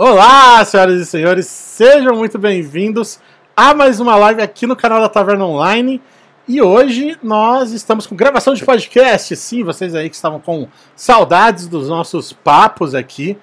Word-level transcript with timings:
Olá, 0.00 0.64
senhoras 0.64 1.00
e 1.00 1.04
senhores, 1.04 1.46
sejam 1.48 2.14
muito 2.14 2.38
bem-vindos 2.38 3.18
a 3.56 3.74
mais 3.74 3.98
uma 3.98 4.14
live 4.14 4.40
aqui 4.40 4.64
no 4.64 4.76
canal 4.76 5.00
da 5.00 5.08
Taverna 5.08 5.44
Online. 5.44 6.00
E 6.46 6.62
hoje 6.62 7.18
nós 7.20 7.72
estamos 7.72 8.06
com 8.06 8.14
gravação 8.14 8.54
de 8.54 8.64
podcast. 8.64 9.34
Sim, 9.34 9.64
vocês 9.64 9.96
aí 9.96 10.08
que 10.08 10.14
estavam 10.14 10.38
com 10.38 10.68
saudades 10.94 11.66
dos 11.66 11.88
nossos 11.88 12.32
papos 12.32 12.94
aqui. 12.94 13.36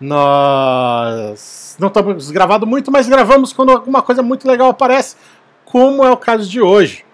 Nós 0.00 1.76
não 1.78 1.86
estamos 1.86 2.32
gravando 2.32 2.66
muito, 2.66 2.90
mas 2.90 3.08
gravamos 3.08 3.52
quando 3.52 3.70
alguma 3.70 4.02
coisa 4.02 4.24
muito 4.24 4.48
legal 4.48 4.70
aparece, 4.70 5.14
como 5.64 6.04
é 6.04 6.10
o 6.10 6.16
caso 6.16 6.50
de 6.50 6.60
hoje. 6.60 7.04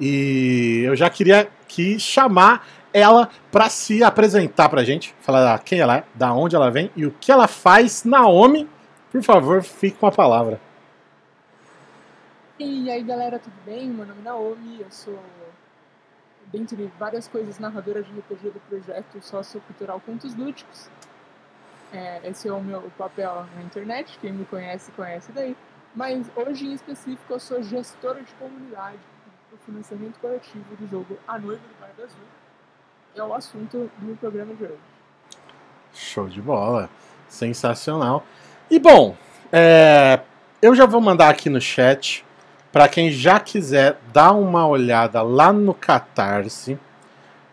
E 0.00 0.82
eu 0.84 0.96
já 0.96 1.08
queria 1.08 1.48
aqui 1.62 2.00
chamar 2.00 2.66
ela 2.92 3.28
para 3.50 3.68
se 3.68 4.02
apresentar 4.02 4.68
para 4.68 4.80
a 4.80 4.84
gente, 4.84 5.14
falar 5.20 5.58
quem 5.60 5.80
ela 5.80 5.98
é, 5.98 6.04
da 6.14 6.32
onde 6.32 6.56
ela 6.56 6.70
vem 6.70 6.90
e 6.96 7.06
o 7.06 7.10
que 7.10 7.30
ela 7.30 7.46
faz. 7.46 8.04
Naomi, 8.04 8.68
por 9.10 9.22
favor, 9.22 9.62
fique 9.62 9.98
com 9.98 10.06
a 10.06 10.12
palavra. 10.12 10.60
E 12.58 12.90
aí 12.90 13.02
galera, 13.02 13.38
tudo 13.38 13.54
bem? 13.64 13.88
Meu 13.88 14.04
nome 14.04 14.20
é 14.20 14.24
Naomi, 14.24 14.80
eu 14.80 14.90
sou, 14.90 15.18
dentre 16.46 16.90
várias 16.98 17.28
coisas, 17.28 17.58
narradora 17.58 18.02
de 18.02 18.10
RPG 18.10 18.50
do 18.50 18.60
projeto 18.68 19.22
sociocultural 19.22 20.00
Contos 20.00 20.34
Lúdicos. 20.34 20.90
É, 21.92 22.20
esse 22.28 22.48
é 22.48 22.52
o 22.52 22.60
meu 22.60 22.90
papel 22.98 23.46
na 23.54 23.62
internet, 23.62 24.18
quem 24.20 24.32
me 24.32 24.44
conhece, 24.44 24.90
conhece 24.92 25.32
daí. 25.32 25.56
Mas 25.94 26.26
hoje 26.36 26.66
em 26.66 26.74
específico 26.74 27.32
eu 27.32 27.40
sou 27.40 27.62
gestora 27.62 28.22
de 28.22 28.32
comunidade 28.34 28.98
do 29.50 29.56
financiamento 29.58 30.18
coletivo 30.20 30.76
do 30.76 30.86
jogo 30.88 31.18
A 31.26 31.38
Noiva 31.38 31.62
do 31.62 31.80
Barba 31.80 32.04
Azul, 32.04 32.18
que 32.18 32.37
é 33.16 33.22
o 33.22 33.34
assunto 33.34 33.90
do 33.98 34.16
programa 34.16 34.54
de 34.54 34.64
hoje. 34.64 34.78
Show 35.92 36.28
de 36.28 36.40
bola, 36.40 36.88
sensacional. 37.28 38.24
E 38.70 38.78
bom, 38.78 39.16
é, 39.52 40.20
eu 40.60 40.74
já 40.74 40.86
vou 40.86 41.00
mandar 41.00 41.28
aqui 41.28 41.48
no 41.48 41.60
chat 41.60 42.24
para 42.70 42.88
quem 42.88 43.10
já 43.10 43.40
quiser 43.40 43.98
dar 44.12 44.32
uma 44.32 44.66
olhada 44.66 45.22
lá 45.22 45.52
no 45.52 45.72
Catarse 45.74 46.78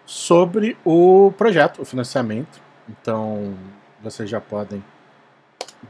sobre 0.06 0.78
o 0.86 1.34
projeto, 1.38 1.82
o 1.82 1.86
financiamento. 1.86 2.62
Então, 2.88 3.56
vocês 4.02 4.30
já 4.30 4.40
podem 4.40 4.84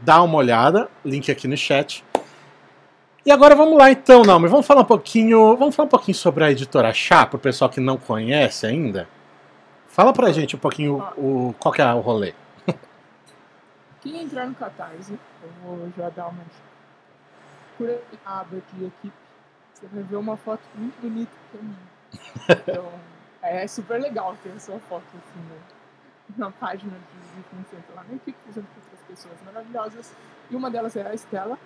dar 0.01 0.21
uma 0.23 0.37
olhada, 0.37 0.89
link 1.03 1.31
aqui 1.31 1.47
no 1.47 1.57
chat. 1.57 2.03
E 3.25 3.31
agora 3.31 3.55
vamos 3.55 3.77
lá 3.77 3.89
então, 3.89 4.21
não, 4.21 4.39
mas 4.39 4.51
vamos 4.51 4.67
falar 4.67 4.81
um 4.81 4.85
pouquinho, 4.85 5.57
vamos 5.57 5.75
falar 5.75 5.87
um 5.87 5.89
pouquinho 5.89 6.15
sobre 6.15 6.43
a 6.43 6.51
editora 6.51 6.93
Chá, 6.93 7.25
para 7.25 7.37
o 7.37 7.39
pessoal 7.39 7.69
que 7.69 7.79
não 7.79 7.97
conhece 7.97 8.67
ainda. 8.67 9.07
Fala 9.95 10.11
pra 10.11 10.29
gente 10.29 10.57
um 10.57 10.59
pouquinho 10.59 10.97
o, 11.15 11.55
qual 11.57 11.73
que 11.73 11.81
é 11.81 11.93
o 11.93 12.01
rolê. 12.01 12.33
Quem 14.03 14.23
entrar 14.23 14.45
no 14.45 14.53
Catarse, 14.53 15.17
eu 15.41 15.49
vou 15.63 15.89
já 15.97 16.09
dar 16.09 16.27
uma 16.27 16.43
por 17.77 17.89
a 18.25 18.39
aba 18.41 18.57
de 18.73 18.85
equipe, 18.87 19.13
você 19.73 19.87
vai 19.87 20.03
ver 20.03 20.17
uma 20.17 20.35
foto 20.35 20.59
muito 20.75 20.99
bonita 21.01 21.31
pra 21.49 21.61
mim. 21.61 21.77
Então, 22.49 22.91
é 23.41 23.65
super 23.67 24.01
legal 24.01 24.35
ter 24.43 24.51
a 24.51 24.59
sua 24.59 24.79
foto 24.79 25.05
assim, 25.07 25.39
né? 25.49 25.57
na 26.37 26.51
página 26.51 26.91
de 26.91 27.43
financiamento 27.43 27.95
lá 27.95 28.03
na 28.03 28.15
equipe, 28.15 28.37
fazendo 28.47 28.67
com 28.67 28.81
outras 28.81 29.01
pessoas 29.07 29.35
maravilhosas. 29.45 30.13
E 30.51 30.57
uma 30.57 30.69
delas 30.69 30.97
é 30.97 31.07
a 31.07 31.13
Estela, 31.13 31.57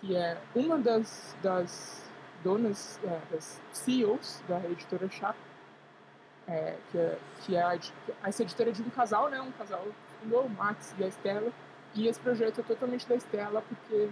que 0.00 0.16
é 0.16 0.38
uma 0.54 0.78
das, 0.78 1.36
das 1.42 2.10
donas, 2.42 2.98
é, 3.04 3.20
das 3.30 3.60
CEOs 3.70 4.42
da 4.48 4.58
editora 4.64 5.10
Chapa, 5.10 5.49
é, 6.50 6.76
que 6.90 6.98
é, 6.98 7.18
que 7.40 7.56
é 7.56 7.62
a, 7.62 7.78
essa 8.24 8.42
editora 8.42 8.70
é 8.70 8.72
de 8.72 8.82
um 8.82 8.90
casal, 8.90 9.28
né? 9.30 9.40
Um 9.40 9.52
casal 9.52 9.86
fundou, 10.20 10.44
o 10.44 10.50
Max 10.50 10.94
e 10.98 11.04
a 11.04 11.08
Estela. 11.08 11.52
E 11.94 12.06
esse 12.06 12.20
projeto 12.20 12.60
é 12.60 12.64
totalmente 12.64 13.08
da 13.08 13.14
Estela, 13.14 13.62
porque 13.62 14.10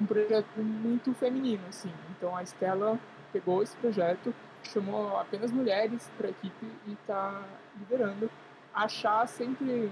um 0.00 0.06
projeto 0.06 0.58
muito 0.58 1.14
feminino, 1.14 1.62
assim. 1.68 1.92
Então 2.10 2.36
a 2.36 2.42
Estela 2.42 2.98
pegou 3.32 3.62
esse 3.62 3.76
projeto, 3.76 4.34
chamou 4.64 5.16
apenas 5.18 5.52
mulheres 5.52 6.10
para 6.16 6.28
a 6.28 6.30
equipe 6.30 6.66
e 6.86 6.92
está 6.92 7.42
liderando. 7.78 8.30
A 8.74 8.88
sempre 9.26 9.90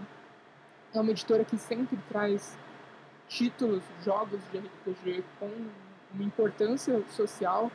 é 0.94 1.00
uma 1.00 1.10
editora 1.10 1.44
que 1.44 1.58
sempre 1.58 1.98
traz 2.08 2.56
títulos, 3.28 3.82
jogos 4.04 4.40
de 4.50 4.58
RPG 4.58 5.24
com 5.38 5.50
uma 6.14 6.24
importância 6.24 7.02
social. 7.10 7.70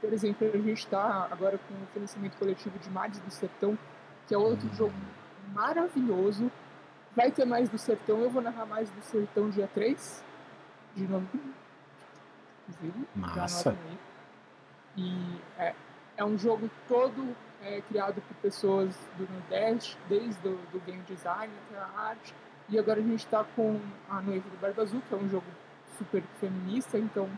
Por 0.00 0.12
exemplo, 0.12 0.46
a 0.46 0.56
gente 0.58 0.78
está 0.78 1.28
agora 1.30 1.58
com 1.58 1.74
o 1.74 1.86
financiamento 1.92 2.36
coletivo 2.36 2.78
de 2.78 2.90
Mares 2.90 3.18
do 3.18 3.30
Sertão, 3.30 3.78
que 4.26 4.34
é 4.34 4.38
outro 4.38 4.68
jogo 4.74 4.94
maravilhoso. 5.52 6.50
Vai 7.14 7.30
ter 7.30 7.44
mais 7.44 7.68
do 7.68 7.78
Sertão, 7.78 8.20
eu 8.20 8.30
vou 8.30 8.42
narrar 8.42 8.66
mais 8.66 8.90
do 8.90 9.02
Sertão 9.02 9.48
dia 9.48 9.68
3 9.72 10.22
de 10.94 11.04
novembro. 11.04 11.54
Massa. 13.14 13.76
E 14.96 15.40
é, 15.58 15.74
é 16.16 16.24
um 16.24 16.36
jogo 16.36 16.70
todo 16.88 17.36
é, 17.62 17.80
criado 17.82 18.20
por 18.22 18.36
pessoas 18.36 18.94
do 19.16 19.28
Nordeste, 19.32 19.96
desde 20.08 20.48
o 20.48 20.56
do 20.72 20.80
game 20.84 21.02
design 21.02 21.52
até 21.68 21.78
a 21.78 22.08
arte. 22.08 22.34
E 22.68 22.78
agora 22.78 22.98
a 22.98 23.02
gente 23.02 23.24
está 23.24 23.44
com 23.44 23.80
a 24.10 24.20
Noiva 24.20 24.48
do 24.50 24.56
Barba 24.60 24.82
Azul, 24.82 25.02
que 25.08 25.14
é 25.14 25.16
um 25.16 25.28
jogo 25.28 25.46
super 25.96 26.22
feminista, 26.40 26.98
então 26.98 27.28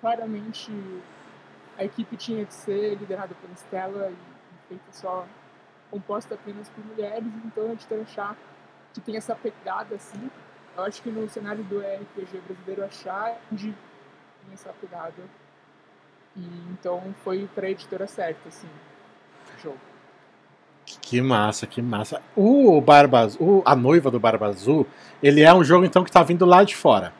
claramente 0.00 0.72
a 1.80 1.84
equipe 1.84 2.14
tinha 2.14 2.44
que 2.44 2.52
ser 2.52 2.94
liderada 2.96 3.34
pela 3.40 3.54
Stella 3.54 4.10
e 4.10 4.68
feita 4.68 4.84
só 4.92 5.26
composta 5.90 6.34
apenas 6.34 6.68
por 6.68 6.84
mulheres, 6.84 7.26
então 7.44 7.64
a 7.64 7.68
gente 7.68 7.86
tem 7.86 8.04
que 8.04 8.10
achar 8.10 8.36
que 8.92 9.00
tem 9.00 9.16
essa 9.16 9.34
pegada 9.34 9.94
assim. 9.94 10.30
Eu 10.76 10.84
acho 10.84 11.02
que 11.02 11.10
no 11.10 11.28
cenário 11.28 11.64
do 11.64 11.80
RPG 11.80 12.42
brasileiro 12.46 12.84
achar 12.84 13.40
de 13.50 13.74
essa 14.52 14.72
pegada. 14.78 15.22
E 16.36 16.42
então 16.70 17.14
foi 17.24 17.48
para 17.54 17.66
a 17.66 17.70
editora 17.70 18.06
certa, 18.06 18.48
assim, 18.48 18.68
jogo. 19.62 19.78
Que 20.84 21.20
massa, 21.22 21.66
que 21.66 21.80
massa. 21.80 22.20
O 22.36 22.80
Barba 22.80 23.26
a 23.64 23.76
noiva 23.76 24.10
do 24.10 24.20
Barba 24.20 24.46
Azul, 24.46 24.86
ele 25.22 25.40
é 25.40 25.52
um 25.52 25.64
jogo 25.64 25.84
então 25.86 26.04
que 26.04 26.12
tá 26.12 26.22
vindo 26.22 26.44
lá 26.44 26.62
de 26.62 26.76
fora. 26.76 27.12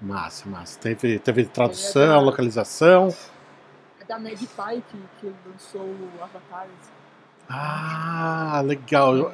Massa, 0.00 0.48
massa. 0.48 0.78
Teve, 0.78 1.18
teve 1.18 1.44
tradução, 1.44 2.02
é 2.02 2.06
da, 2.08 2.20
localização. 2.20 3.14
É 4.00 4.04
da 4.04 4.18
Magpie 4.18 4.82
que, 4.90 4.98
que 5.20 5.32
lançou 5.46 5.82
o 5.82 6.10
Avatar. 6.22 6.62
Assim. 6.62 6.90
Ah, 7.48 8.62
legal. 8.64 9.16
Eu, 9.16 9.32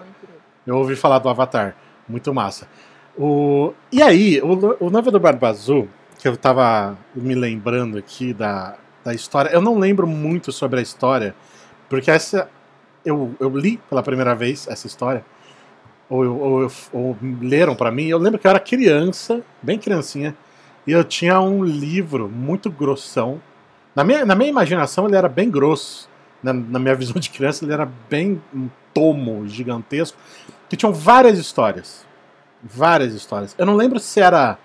eu 0.67 0.77
ouvi 0.77 0.97
falar 0.97 1.19
do 1.19 1.29
Avatar. 1.29 1.77
Muito 2.09 2.33
massa. 2.33 2.67
O, 3.17 3.73
e 3.93 4.03
aí, 4.03 4.41
o, 4.41 4.87
o 4.87 4.91
Noiva 4.91 5.11
do 5.11 5.21
Barba 5.21 5.49
Azul, 5.49 5.89
que 6.19 6.27
eu 6.27 6.37
tava 6.37 6.97
me 7.15 7.35
lembrando 7.35 7.99
aqui 7.99 8.33
da, 8.33 8.77
da 9.05 9.13
história, 9.13 9.51
eu 9.51 9.61
não 9.61 9.79
lembro 9.79 10.07
muito 10.07 10.51
sobre 10.51 10.81
a 10.81 10.83
história, 10.83 11.35
porque 11.89 12.11
essa 12.11 12.49
eu, 13.05 13.35
eu 13.39 13.51
li 13.51 13.77
pela 13.89 14.03
primeira 14.03 14.35
vez 14.35 14.67
essa 14.67 14.87
história, 14.87 15.25
ou, 16.09 16.25
ou, 16.25 16.73
ou 16.93 17.17
leram 17.41 17.77
para 17.77 17.91
mim. 17.91 18.07
Eu 18.07 18.19
lembro 18.19 18.39
que 18.39 18.47
eu 18.47 18.51
era 18.51 18.59
criança, 18.59 19.43
bem 19.63 19.79
criancinha, 19.79 20.35
e 20.87 20.93
eu 20.93 21.05
tinha 21.05 21.41
um 21.41 21.65
livro 21.65 22.29
muito 22.29 22.71
grossão. 22.71 23.41
Na 23.95 24.05
minha, 24.05 24.25
na 24.25 24.35
minha 24.35 24.51
imaginação, 24.51 25.07
ele 25.07 25.17
era 25.17 25.29
bem 25.29 25.51
grosso. 25.51 26.09
Na, 26.43 26.53
na 26.53 26.79
minha 26.79 26.95
visão 26.95 27.15
de 27.21 27.31
criança, 27.31 27.65
ele 27.65 27.73
era 27.73 27.89
bem 28.09 28.41
um 28.55 28.69
tomo 28.93 29.49
gigantesco, 29.49 30.19
que 30.69 30.77
tinham 30.77 30.93
várias 30.93 31.39
histórias 31.39 32.05
várias 32.65 33.13
histórias. 33.13 33.55
Eu 33.59 33.67
não 33.67 33.77
lembro 33.77 34.01
se 34.01 34.21
era 34.21 34.59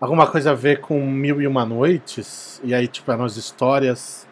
alguma 0.00 0.26
coisa 0.26 0.50
a 0.50 0.54
ver 0.54 0.80
com 0.80 1.00
Mil 1.00 1.40
e 1.40 1.46
Uma 1.46 1.64
Noites, 1.64 2.60
e 2.64 2.74
aí, 2.74 2.88
tipo, 2.88 3.10
eram 3.12 3.24
as 3.24 3.36
histórias 3.36 4.26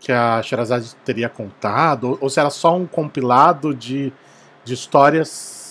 que 0.00 0.10
a 0.10 0.42
Sherazade 0.42 0.94
teria 1.04 1.28
contado, 1.28 2.10
ou, 2.10 2.18
ou 2.22 2.30
se 2.30 2.40
era 2.40 2.50
só 2.50 2.76
um 2.76 2.86
compilado 2.86 3.72
de, 3.72 4.12
de 4.64 4.74
histórias. 4.74 5.62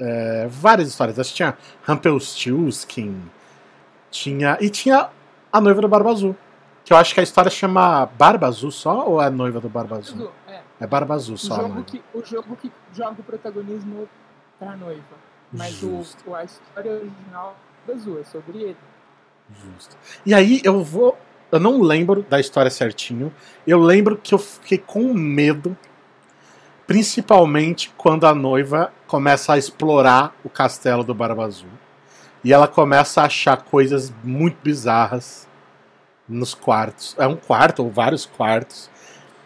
É, 0.00 0.46
várias 0.48 0.88
histórias. 0.88 1.18
Acho 1.18 1.30
que 1.30 1.36
tinha 1.36 1.56
Rumpelstiltskin, 1.86 3.20
tinha. 4.10 4.58
E 4.60 4.68
tinha 4.68 5.10
A 5.52 5.60
Noiva 5.60 5.80
do 5.80 5.88
Barba 5.88 6.10
Azul. 6.10 6.36
Que 6.84 6.92
eu 6.92 6.96
acho 6.96 7.12
que 7.12 7.20
a 7.20 7.22
história 7.22 7.50
chama 7.50 8.06
Barba 8.06 8.46
Azul 8.46 8.70
só 8.70 9.06
ou 9.06 9.20
é 9.20 9.26
a 9.26 9.30
noiva 9.30 9.60
do 9.60 9.68
Barba 9.68 9.98
Azul? 9.98 10.30
É, 10.48 10.60
é 10.80 10.86
Barba 10.86 11.14
Azul 11.14 11.36
só. 11.36 11.58
O 11.58 11.68
jogo, 11.68 11.84
que, 11.84 12.02
o 12.14 12.24
jogo 12.24 12.56
que 12.56 12.72
joga 12.94 13.20
o 13.20 13.22
protagonismo 13.22 14.08
para 14.58 14.72
a 14.72 14.76
noiva. 14.76 15.02
Mas 15.52 15.82
o, 15.82 16.02
a 16.34 16.44
história 16.44 16.92
original 16.92 17.56
da 17.86 17.92
Azul 17.92 18.18
é 18.20 18.24
sobre 18.24 18.58
ele. 18.58 18.76
Justo. 19.50 19.96
E 20.24 20.32
aí 20.32 20.60
eu 20.64 20.82
vou. 20.82 21.18
Eu 21.50 21.60
não 21.60 21.80
lembro 21.80 22.22
da 22.22 22.40
história 22.40 22.70
certinho. 22.70 23.32
Eu 23.66 23.78
lembro 23.80 24.16
que 24.16 24.34
eu 24.34 24.38
fiquei 24.38 24.78
com 24.78 25.12
medo, 25.14 25.76
principalmente 26.86 27.92
quando 27.96 28.26
a 28.26 28.34
noiva 28.34 28.92
começa 29.06 29.54
a 29.54 29.58
explorar 29.58 30.34
o 30.44 30.48
castelo 30.48 31.02
do 31.02 31.14
Barba 31.14 31.44
Azul. 31.44 31.68
E 32.44 32.52
ela 32.52 32.68
começa 32.68 33.20
a 33.20 33.24
achar 33.24 33.56
coisas 33.56 34.12
muito 34.22 34.56
bizarras 34.62 35.46
nos 36.28 36.54
quartos. 36.54 37.14
É 37.18 37.26
um 37.26 37.36
quarto 37.36 37.82
ou 37.82 37.90
vários 37.90 38.26
quartos. 38.26 38.90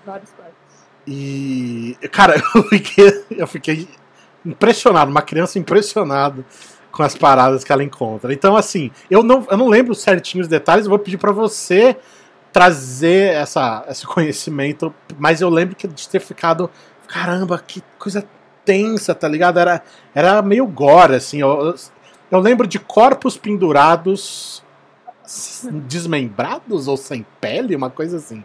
Vários 0.04 0.30
quartos. 0.30 0.56
E. 1.06 1.96
Cara, 2.10 2.34
eu 2.54 2.62
fiquei. 2.64 3.24
Eu 3.30 3.46
fiquei 3.46 3.88
impressionado, 4.44 5.10
uma 5.10 5.22
criança 5.22 5.58
impressionada 5.58 6.44
com 6.90 7.02
as 7.02 7.16
paradas 7.16 7.64
que 7.64 7.72
ela 7.72 7.82
encontra. 7.82 8.32
Então, 8.32 8.56
assim, 8.56 8.90
eu 9.10 9.22
não, 9.22 9.46
eu 9.50 9.56
não 9.56 9.68
lembro 9.68 9.94
certinho 9.94 10.42
os 10.42 10.48
detalhes, 10.48 10.84
eu 10.84 10.90
vou 10.90 10.98
pedir 10.98 11.16
para 11.16 11.32
você 11.32 11.96
trazer 12.52 13.32
essa, 13.34 13.84
esse 13.88 14.06
conhecimento, 14.06 14.94
mas 15.18 15.40
eu 15.40 15.48
lembro 15.48 15.74
que 15.74 15.88
de 15.88 16.08
ter 16.08 16.20
ficado, 16.20 16.70
caramba, 17.08 17.58
que 17.66 17.82
coisa 17.98 18.26
tensa, 18.64 19.14
tá 19.14 19.26
ligado? 19.26 19.58
Era, 19.58 19.82
era 20.14 20.42
meio 20.42 20.66
gore, 20.66 21.14
assim. 21.14 21.40
Eu, 21.40 21.74
eu 22.32 22.40
lembro 22.40 22.66
de 22.66 22.78
corpos 22.78 23.36
pendurados, 23.36 24.64
desmembrados 25.86 26.88
ou 26.88 26.96
sem 26.96 27.26
pele, 27.38 27.76
uma 27.76 27.90
coisa 27.90 28.16
assim. 28.16 28.42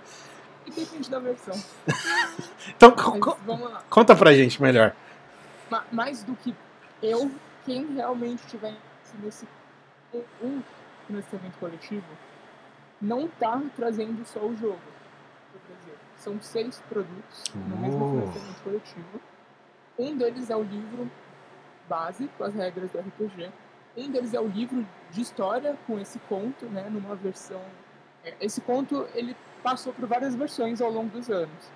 Depende 0.66 1.10
da 1.10 1.20
versão. 1.20 1.56
então, 2.76 2.92
co 2.92 3.38
conta 3.90 4.14
pra 4.14 4.34
gente 4.34 4.62
melhor. 4.62 4.94
Mais 5.90 6.22
do 6.22 6.36
que 6.36 6.54
eu, 7.02 7.32
quem 7.66 7.94
realmente 7.94 8.46
tiver 8.48 8.76
nesse 9.24 9.48
um 10.44 10.62
financiamento 11.08 11.58
coletivo, 11.58 12.06
não 13.02 13.30
tá 13.40 13.62
trazendo 13.74 14.26
só 14.26 14.42
o 14.42 14.54
jogo. 14.58 14.82
São 16.18 16.42
seis 16.42 16.84
produtos 16.90 17.44
no 17.56 17.78
mesmo 17.78 18.10
financiamento 18.10 18.64
coletivo. 18.64 19.22
Um 19.98 20.18
deles 20.18 20.50
é 20.50 20.58
o 20.58 20.64
livro 20.64 21.10
base, 21.88 22.30
com 22.38 22.44
as 22.44 22.54
regras 22.54 22.92
do 22.92 23.00
RPG. 23.00 23.50
Um 23.98 24.12
deles 24.12 24.36
é 24.36 24.40
o 24.40 24.48
livro 24.48 24.88
de 25.10 25.22
história, 25.22 25.76
com 25.88 26.00
esse 26.00 26.20
conto, 26.30 26.68
né, 26.68 26.88
numa 26.88 27.16
versão... 27.16 27.60
É, 28.24 28.36
esse 28.40 28.62
conto, 28.62 29.08
ele 29.16 29.36
passou 29.64 29.92
por 29.92 30.08
várias 30.08 30.36
versões 30.36 30.80
ao 30.80 30.92
longo 30.92 31.10
dos 31.10 31.32
anos. 31.32 31.72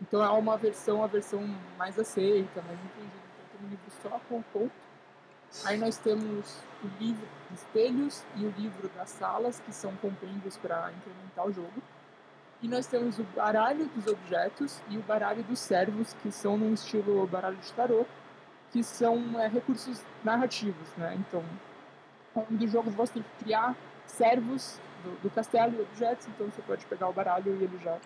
Então 0.00 0.24
é 0.24 0.30
uma 0.30 0.56
versão, 0.56 1.04
a 1.04 1.06
versão 1.06 1.46
mais 1.76 1.98
aceita, 1.98 2.62
mais 2.62 2.78
entendida. 2.78 3.12
Então 3.36 3.58
tem 3.58 3.66
um 3.66 3.70
livro 3.70 3.90
só 4.02 4.20
com 4.26 4.38
o 4.38 4.44
conto. 4.54 4.72
Aí 5.66 5.76
nós 5.76 5.98
temos 5.98 6.62
o 6.82 6.88
livro 6.98 7.26
de 7.50 7.54
espelhos 7.54 8.24
e 8.36 8.46
o 8.46 8.54
livro 8.56 8.88
das 8.96 9.10
salas, 9.10 9.60
que 9.60 9.72
são 9.72 9.94
compêndios 9.96 10.56
para 10.56 10.90
implementar 10.92 11.46
o 11.46 11.52
jogo. 11.52 11.82
E 12.62 12.68
nós 12.68 12.86
temos 12.86 13.18
o 13.18 13.24
baralho 13.36 13.86
dos 13.88 14.06
objetos 14.06 14.80
e 14.88 14.96
o 14.96 15.02
baralho 15.02 15.42
dos 15.42 15.58
servos, 15.58 16.14
que 16.22 16.30
são 16.30 16.56
num 16.56 16.72
estilo 16.72 17.26
baralho 17.26 17.56
de 17.56 17.72
tarô, 17.72 18.06
que 18.72 18.82
são 18.82 19.18
é, 19.38 19.48
recursos 19.48 20.00
narrativos, 20.24 20.88
né? 20.96 21.16
Então, 21.18 21.42
ao 22.34 22.42
longo 22.42 22.56
do 22.56 22.68
jogo 22.68 22.90
você 22.90 23.14
tem 23.14 23.22
que 23.22 23.44
criar 23.44 23.74
servos 24.06 24.78
do, 25.04 25.22
do 25.22 25.30
castelo 25.30 25.74
e 25.78 25.82
objetos, 25.82 26.26
então 26.28 26.46
você 26.46 26.62
pode 26.62 26.84
pegar 26.86 27.08
o 27.08 27.12
baralho 27.12 27.56
e 27.60 27.64
ele 27.64 27.78
já. 27.82 27.96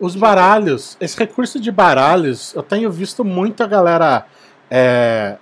Os 0.00 0.14
baralhos, 0.14 0.96
esse 1.00 1.18
recurso 1.18 1.58
de 1.58 1.72
baralhos, 1.72 2.54
eu 2.54 2.62
tenho 2.62 2.90
visto 2.90 3.24
muita 3.24 3.66
galera. 3.66 4.26
É, 4.70 5.36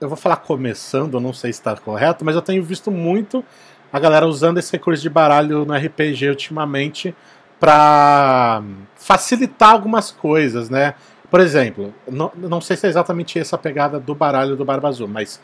eu 0.00 0.08
vou 0.08 0.16
falar 0.16 0.36
começando, 0.36 1.20
não 1.20 1.32
sei 1.32 1.52
se 1.52 1.60
está 1.60 1.76
correto, 1.76 2.24
mas 2.24 2.34
eu 2.34 2.42
tenho 2.42 2.62
visto 2.62 2.90
muito 2.90 3.44
a 3.92 4.00
galera 4.00 4.26
usando 4.26 4.58
esse 4.58 4.72
recurso 4.72 5.00
de 5.00 5.08
baralho 5.08 5.64
no 5.64 5.72
RPG 5.72 6.28
ultimamente 6.28 7.14
para 7.60 8.62
facilitar 8.96 9.70
algumas 9.70 10.10
coisas, 10.10 10.68
né? 10.68 10.94
Por 11.34 11.40
exemplo, 11.40 11.92
não, 12.06 12.30
não 12.36 12.60
sei 12.60 12.76
se 12.76 12.86
é 12.86 12.88
exatamente 12.88 13.40
essa 13.40 13.58
pegada 13.58 13.98
do 13.98 14.14
baralho 14.14 14.54
do 14.54 14.64
Barba 14.64 14.86
Azul, 14.86 15.08
mas 15.08 15.40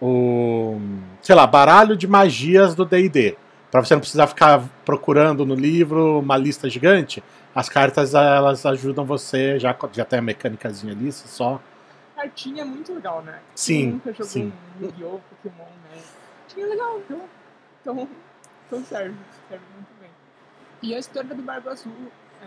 o 0.00 0.78
sei 1.20 1.34
lá, 1.34 1.44
baralho 1.44 1.96
de 1.96 2.06
magias 2.06 2.72
do 2.76 2.84
D&D 2.84 3.36
para 3.68 3.84
você 3.84 3.94
não 3.94 4.00
precisar 4.00 4.28
ficar 4.28 4.62
procurando 4.84 5.44
no 5.44 5.56
livro 5.56 6.20
uma 6.20 6.36
lista 6.36 6.70
gigante, 6.70 7.20
as 7.52 7.68
cartas 7.68 8.14
elas 8.14 8.64
ajudam 8.64 9.04
você, 9.04 9.58
já, 9.58 9.76
já 9.92 10.04
tem 10.04 10.20
a 10.20 10.22
mecânicazinha 10.22 10.92
ali, 10.92 11.10
só. 11.10 11.60
Cartinha 12.14 12.62
é 12.62 12.64
muito 12.64 12.94
legal, 12.94 13.20
né? 13.22 13.40
Sim. 13.56 13.74
Quem 13.74 13.90
nunca 13.90 14.12
jogou 14.12 14.26
sim. 14.26 14.52
um 14.80 14.84
Yu-Gi-Oh! 14.84 15.18
Pokémon, 15.42 15.64
né? 15.90 16.00
Cartinha 16.46 16.66
legal, 16.68 17.00
então, 17.00 17.20
então, 17.82 18.08
então 18.68 18.84
serve, 18.84 19.16
serve 19.48 19.64
muito 19.74 19.88
bem. 20.00 20.10
E 20.80 20.94
a 20.94 20.98
história 21.00 21.34
do 21.34 21.42
Barba 21.42 21.72
Azul, 21.72 21.92
é, 22.40 22.46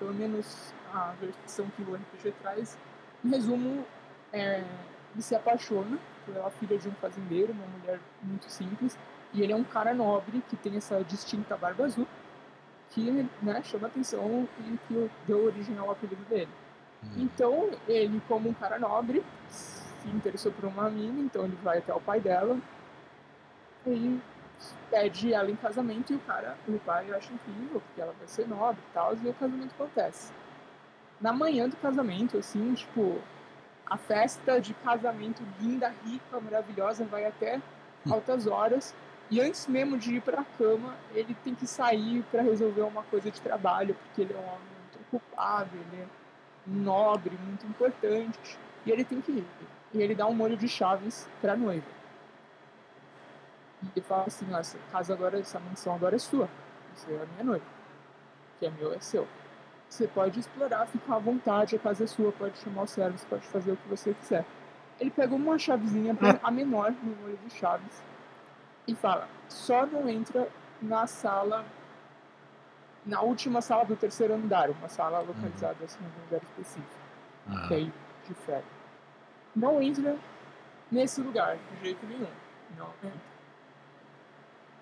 pelo 0.00 0.12
menos 0.12 0.74
a 0.94 1.14
versão 1.20 1.66
que 1.76 1.82
o 1.82 1.94
RPG 1.94 2.32
traz, 2.40 2.78
em 3.24 3.28
resumo, 3.28 3.84
é, 4.32 4.64
ele 5.12 5.22
se 5.22 5.34
apaixona 5.34 5.98
pela 6.26 6.50
filha 6.50 6.78
de 6.78 6.88
um 6.88 6.94
fazendeiro, 6.94 7.52
uma 7.52 7.66
mulher 7.78 8.00
muito 8.22 8.50
simples, 8.50 8.98
e 9.32 9.42
ele 9.42 9.52
é 9.52 9.56
um 9.56 9.64
cara 9.64 9.92
nobre 9.92 10.42
que 10.48 10.56
tem 10.56 10.76
essa 10.76 11.02
distinta 11.04 11.56
barba 11.56 11.84
azul 11.84 12.06
que 12.90 13.28
né, 13.42 13.62
chama 13.64 13.88
atenção 13.88 14.48
e 14.60 14.78
que 14.86 15.10
deu 15.26 15.44
origem 15.44 15.76
ao 15.78 15.90
apelido 15.90 16.22
dele. 16.26 16.48
Hum. 17.02 17.08
Então, 17.16 17.70
ele, 17.88 18.22
como 18.28 18.48
um 18.48 18.54
cara 18.54 18.78
nobre, 18.78 19.24
se 19.48 20.08
interessou 20.08 20.52
por 20.52 20.66
uma 20.66 20.88
mina, 20.88 21.20
então 21.20 21.44
ele 21.44 21.58
vai 21.62 21.78
até 21.78 21.92
o 21.92 22.00
pai 22.00 22.20
dela 22.20 22.56
e 23.86 24.20
pede 24.90 25.32
ela 25.32 25.50
em 25.50 25.56
casamento 25.56 26.12
e 26.12 26.16
o 26.16 26.20
cara, 26.20 26.56
o 26.68 26.78
pai 26.78 27.12
acha 27.12 27.32
incrível, 27.32 27.80
porque 27.80 28.00
ela 28.00 28.14
vai 28.16 28.28
ser 28.28 28.46
nobre 28.46 28.80
e 28.80 28.94
tal, 28.94 29.14
e 29.16 29.28
o 29.28 29.34
casamento 29.34 29.74
acontece. 29.74 30.32
Na 31.24 31.32
manhã 31.32 31.66
do 31.66 31.76
casamento, 31.76 32.36
assim, 32.36 32.74
tipo, 32.74 33.18
a 33.86 33.96
festa 33.96 34.60
de 34.60 34.74
casamento 34.74 35.42
linda, 35.58 35.90
rica, 36.04 36.38
maravilhosa, 36.38 37.02
vai 37.06 37.24
até 37.24 37.62
altas 38.10 38.46
horas. 38.46 38.94
E 39.30 39.40
antes 39.40 39.66
mesmo 39.66 39.96
de 39.96 40.16
ir 40.16 40.20
para 40.20 40.42
a 40.42 40.44
cama, 40.44 40.94
ele 41.14 41.34
tem 41.42 41.54
que 41.54 41.66
sair 41.66 42.22
para 42.30 42.42
resolver 42.42 42.82
uma 42.82 43.02
coisa 43.04 43.30
de 43.30 43.40
trabalho, 43.40 43.94
porque 43.94 44.20
ele 44.20 44.34
é 44.34 44.36
um 44.36 44.46
homem 44.46 44.68
muito 44.82 45.16
ocupado, 45.16 45.70
ele 45.74 46.02
é 46.02 46.06
nobre, 46.66 47.38
muito 47.42 47.66
importante, 47.66 48.58
e 48.84 48.90
ele 48.90 49.02
tem 49.02 49.22
que 49.22 49.32
ir. 49.32 49.46
E 49.94 50.02
ele 50.02 50.14
dá 50.14 50.26
um 50.26 50.34
molho 50.34 50.58
de 50.58 50.68
chaves 50.68 51.26
para 51.40 51.54
a 51.54 51.56
noiva. 51.56 51.88
E 53.82 53.86
ele 53.96 54.04
fala 54.04 54.24
assim: 54.26 54.44
ó, 54.52 54.58
essa 54.58 54.76
casa 54.92 55.14
agora, 55.14 55.40
essa 55.40 55.58
mansão 55.58 55.94
agora 55.94 56.16
é 56.16 56.18
sua. 56.18 56.50
Você 56.94 57.10
é 57.10 57.22
a 57.22 57.26
minha 57.32 57.44
noiva. 57.44 57.64
Que 58.58 58.66
é 58.66 58.70
meu, 58.70 58.92
é 58.92 59.00
seu. 59.00 59.26
Você 59.94 60.08
pode 60.08 60.40
explorar, 60.40 60.88
ficar 60.88 61.14
à 61.14 61.18
vontade, 61.20 61.76
a 61.76 61.78
casa 61.78 62.02
é 62.02 62.06
sua, 62.08 62.32
pode 62.32 62.58
chamar 62.58 62.82
os 62.82 62.90
servos, 62.90 63.24
pode 63.26 63.46
fazer 63.46 63.70
o 63.70 63.76
que 63.76 63.88
você 63.88 64.12
quiser. 64.12 64.44
Ele 64.98 65.08
pegou 65.08 65.38
uma 65.38 65.56
chavezinha, 65.56 66.16
a 66.42 66.50
menor, 66.50 66.90
no 67.00 67.14
molho 67.14 67.38
de 67.46 67.54
chaves, 67.54 68.02
e 68.88 68.94
fala: 68.96 69.28
só 69.48 69.86
não 69.86 70.08
entra 70.08 70.48
na 70.82 71.06
sala, 71.06 71.64
na 73.06 73.20
última 73.20 73.62
sala 73.62 73.84
do 73.84 73.94
terceiro 73.94 74.34
andar, 74.34 74.68
uma 74.68 74.88
sala 74.88 75.20
localizada 75.20 75.76
uhum. 75.78 75.84
assim, 75.84 76.00
em 76.02 76.06
um 76.06 76.24
lugar 76.24 76.42
específico, 76.42 76.94
uhum. 77.46 77.68
que 77.68 77.74
é 77.74 77.80
de 78.26 78.34
ferro. 78.34 78.64
Não 79.54 79.80
entra 79.80 80.16
nesse 80.90 81.20
lugar, 81.20 81.56
de 81.56 81.80
jeito 81.80 82.04
nenhum. 82.04 82.26
Não 82.76 82.88
entra. 83.00 83.20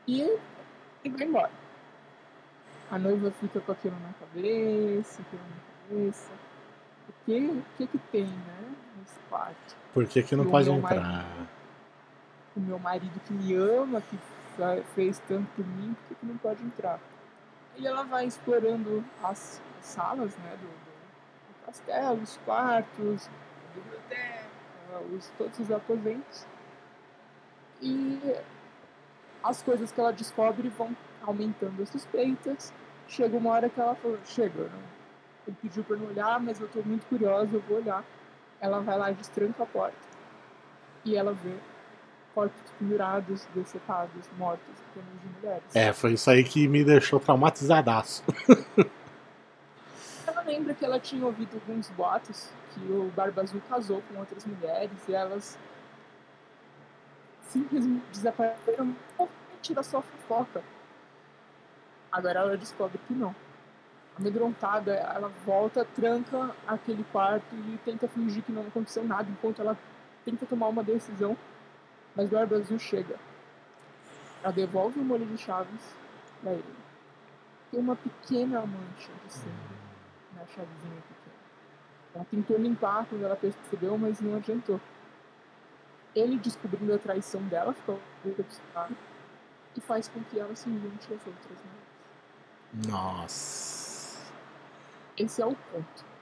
E 0.07 0.22
ele 1.05 1.16
vai 1.18 1.27
embora. 1.27 1.62
A 2.92 2.98
noiva 2.98 3.31
fica 3.31 3.59
com 3.59 3.72
aquilo 3.72 3.96
na 4.00 4.12
cabeça, 4.20 5.22
aquilo 5.22 5.42
na 5.42 5.88
cabeça. 5.88 6.31
O 7.09 7.24
que, 7.24 7.38
o 7.38 7.64
que 7.78 7.87
que 7.87 7.98
tem, 8.12 8.26
né, 8.26 8.74
nesse 8.98 9.18
quarto? 9.31 9.76
Por 9.94 10.07
que 10.07 10.22
que 10.22 10.37
não 10.37 10.44
pode 10.50 10.70
entrar? 10.70 11.00
Marido, 11.00 11.48
o 12.55 12.61
meu 12.61 12.78
marido 12.78 13.18
que 13.20 13.33
me 13.33 13.55
ama, 13.55 14.02
que 14.02 14.18
fez 14.94 15.18
tanto 15.26 15.48
por 15.57 15.66
mim, 15.66 15.96
por 16.07 16.18
que 16.18 16.26
não 16.26 16.37
pode 16.37 16.62
entrar? 16.62 17.00
E 17.78 17.87
ela 17.87 18.02
vai 18.02 18.26
explorando 18.26 19.02
as, 19.22 19.62
as 19.81 19.87
salas 19.87 20.37
né, 20.37 20.50
do, 20.61 20.66
do, 20.66 21.64
castelo, 21.64 22.20
os 22.20 22.37
quartos, 22.44 23.26
a 23.70 23.74
biblioteca, 23.74 24.44
os, 25.16 25.33
todos 25.38 25.59
os 25.61 25.70
aposentos. 25.70 26.46
E 27.81 28.20
as 29.42 29.62
coisas 29.62 29.90
que 29.90 29.98
ela 29.98 30.12
descobre 30.12 30.68
vão 30.68 30.94
aumentando 31.22 31.83
as 31.83 31.88
suspeitas. 31.88 32.70
Chega 33.09 33.37
uma 33.37 33.51
hora 33.51 33.69
que 33.69 33.81
ela 33.81 33.95
falou, 33.95 34.19
chega, 34.25 34.65
né? 34.65 34.83
ele 35.47 35.57
pediu 35.61 35.85
para 35.85 35.97
não 35.97 36.07
olhar, 36.07 36.41
mas 36.41 36.61
eu 36.61 36.67
estou 36.67 36.85
muito 36.85 37.07
curiosa, 37.07 37.49
eu 37.53 37.61
vou 37.69 37.79
olhar. 37.79 38.05
Ela 38.61 38.81
vai 38.81 38.97
lá, 38.97 39.11
destranca 39.11 39.65
a 39.65 39.67
porta 39.67 40.12
e 41.05 41.17
ela 41.17 41.33
vê 41.33 41.55
corpos 42.35 42.71
pendurados, 42.79 43.47
decepados, 43.55 44.25
mortos, 44.38 44.75
apenas 44.91 45.21
de 45.21 45.29
mulheres. 45.37 45.65
É, 45.75 45.93
foi 45.93 46.15
isso 46.15 46.31
aí 46.31 46.43
que 46.45 46.67
me 46.67 46.85
deixou 46.85 47.21
traumatizadaço. 47.21 48.25
ela 50.27 50.43
lembra 50.43 50.75
que 50.75 50.85
ela 50.85 50.99
tinha 50.99 51.25
ouvido 51.27 51.55
alguns 51.55 51.91
boatos 51.91 52.49
que 52.73 52.81
o 52.81 53.12
Barba 53.15 53.43
Azul 53.43 53.61
casou 53.69 54.03
com 54.09 54.19
outras 54.19 54.47
mulheres 54.47 54.97
e 55.09 55.15
elas 55.15 55.59
simplesmente 57.49 58.05
desapareceram 58.11 58.97
da 59.75 59.83
sua 59.83 60.03
fofoca. 60.03 60.62
Agora 62.12 62.40
ela 62.40 62.57
descobre 62.57 63.01
que 63.09 63.14
não. 63.14 63.35
Amedrontada, 64.18 64.92
ela 64.92 65.33
volta, 65.46 65.85
tranca 65.85 66.55
aquele 66.66 67.03
quarto 67.11 67.55
e 67.55 67.81
tenta 67.85 68.07
fingir 68.07 68.42
que 68.42 68.53
não 68.53 68.62
aconteceu 68.62 69.03
nada, 69.03 69.29
enquanto 69.31 69.62
ela 69.62 69.77
tenta 70.25 70.44
tomar 70.44 70.68
uma 70.68 70.85
decisão 70.85 71.37
mas 72.14 72.27
o 72.27 72.31
Barba 72.31 72.57
Azul 72.57 72.79
chega. 72.79 73.18
Ela 74.42 74.53
devolve 74.53 75.01
o 75.01 75.05
molho 75.05 75.27
de 75.27 75.38
chaves 75.38 75.81
pra 76.40 76.53
ele. 76.53 76.75
Tem 77.70 77.81
uma 77.81 77.96
pequena 77.96 78.61
mancha 78.61 79.11
de 79.25 79.33
sangue 79.33 79.77
na 80.35 80.44
chavezinha 80.46 81.03
pequena. 81.09 81.37
Ela 82.14 82.27
tentou 82.31 82.59
limpar 82.59 83.07
quando 83.07 83.25
ela 83.25 83.37
percebeu, 83.37 83.96
mas 83.96 84.20
não 84.20 84.37
adiantou. 84.37 84.81
ele 86.14 86.37
descobrindo 86.38 86.92
a 86.92 86.98
traição 86.98 87.40
dela, 87.44 87.72
fica 87.72 87.98
decepcionado 88.22 88.94
e 89.75 89.81
faz 89.81 90.09
com 90.09 90.22
que 90.25 90.38
ela 90.38 90.55
se 90.55 90.68
junte 90.68 91.14
às 91.14 91.27
outras. 91.27 91.59
Né? 91.59 91.82
Nossa. 92.88 94.18
Esse 95.18 95.42
é 95.42 95.46
o 95.46 95.54
ponto. 95.72 96.12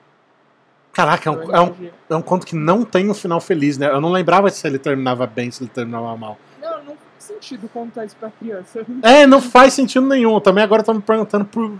Caraca, 0.92 1.30
é 1.30 1.32
um, 1.32 1.54
é, 1.54 1.60
um, 1.60 1.90
é 2.10 2.16
um 2.16 2.22
conto 2.22 2.44
que 2.44 2.56
não 2.56 2.84
tem 2.84 3.08
um 3.08 3.14
final 3.14 3.40
feliz, 3.40 3.78
né? 3.78 3.88
Eu 3.88 4.00
não 4.00 4.10
lembrava 4.10 4.50
se 4.50 4.66
ele 4.66 4.78
terminava 4.78 5.26
bem, 5.26 5.50
se 5.50 5.62
ele 5.62 5.70
terminava 5.70 6.16
mal. 6.16 6.36
Não, 6.60 6.84
não 6.84 6.96
faz 6.96 7.24
sentido 7.24 7.68
contar 7.68 8.04
isso 8.04 8.16
pra 8.16 8.30
criança. 8.30 8.84
É, 9.02 9.26
não 9.26 9.40
faz 9.40 9.72
sentido 9.72 10.06
nenhum. 10.06 10.40
Também 10.40 10.64
agora 10.64 10.82
estão 10.82 10.94
me 10.94 11.00
perguntando 11.00 11.44
por 11.44 11.72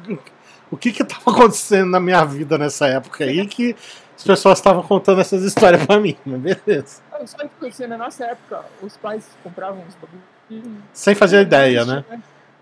o 0.70 0.76
que 0.76 0.92
que 0.92 1.04
tava 1.04 1.30
acontecendo 1.32 1.90
na 1.90 1.98
minha 1.98 2.24
vida 2.24 2.56
nessa 2.56 2.86
época 2.86 3.24
aí 3.24 3.44
que 3.46 3.74
as 4.16 4.22
pessoas 4.22 4.58
estavam 4.58 4.82
contando 4.82 5.20
essas 5.20 5.42
histórias 5.42 5.84
pra 5.84 5.98
mim, 5.98 6.16
mas 6.24 6.40
beleza. 6.40 7.02
Sabe 7.26 7.50
o 7.60 7.70
que 7.70 7.86
na 7.86 7.98
nossa 7.98 8.24
época? 8.24 8.64
Os 8.80 8.96
pais 8.96 9.26
compravam 9.42 9.82
os 9.88 9.94
bagulhos. 9.94 10.74
Sem 10.92 11.14
fazer 11.14 11.42
ideia, 11.42 11.84
né? 11.84 12.04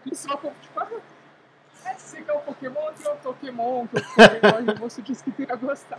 E 0.07 0.15
só 0.15 0.37
tipo, 0.37 0.51
ah, 2.19 2.23
esse 2.23 2.23
que 2.23 2.31
é 2.31 2.35
o 2.35 2.39
Pokémon, 2.41 2.93
que 2.97 3.07
é 3.07 3.11
o 3.11 3.17
Pokémon, 3.17 3.87
que 3.87 3.97
o 3.97 4.03
Pokémon, 4.03 4.75
o 4.75 4.81
moço 4.81 5.03
disse 5.03 5.25
que 5.25 5.43
ia 5.43 5.57
gostar. 5.57 5.99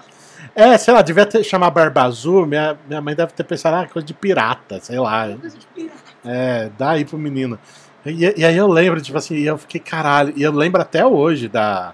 É, 0.55 0.77
sei 0.77 0.93
lá, 0.93 1.01
devia 1.01 1.25
ter, 1.25 1.43
chamar 1.43 1.69
Barba 1.71 2.03
Azul, 2.03 2.45
minha, 2.45 2.77
minha 2.87 3.01
mãe 3.01 3.15
deve 3.15 3.33
ter 3.33 3.43
pensado, 3.43 3.77
ah, 3.77 3.87
coisa 3.87 4.05
de 4.05 4.13
pirata, 4.13 4.79
sei 4.79 4.99
lá. 4.99 5.27
Coisa 5.37 5.57
de 5.57 5.67
pirata. 5.67 5.97
É, 6.25 6.69
dá 6.77 6.91
aí 6.91 7.05
pro 7.05 7.17
menino. 7.17 7.59
E, 8.05 8.39
e, 8.39 8.45
aí 8.45 8.55
eu 8.55 8.67
lembro, 8.67 9.01
tipo 9.01 9.17
assim, 9.17 9.37
eu 9.37 9.57
fiquei 9.57 9.79
caralho. 9.79 10.33
E 10.35 10.43
eu 10.43 10.51
lembro 10.51 10.81
até 10.81 11.05
hoje 11.05 11.47
da, 11.47 11.93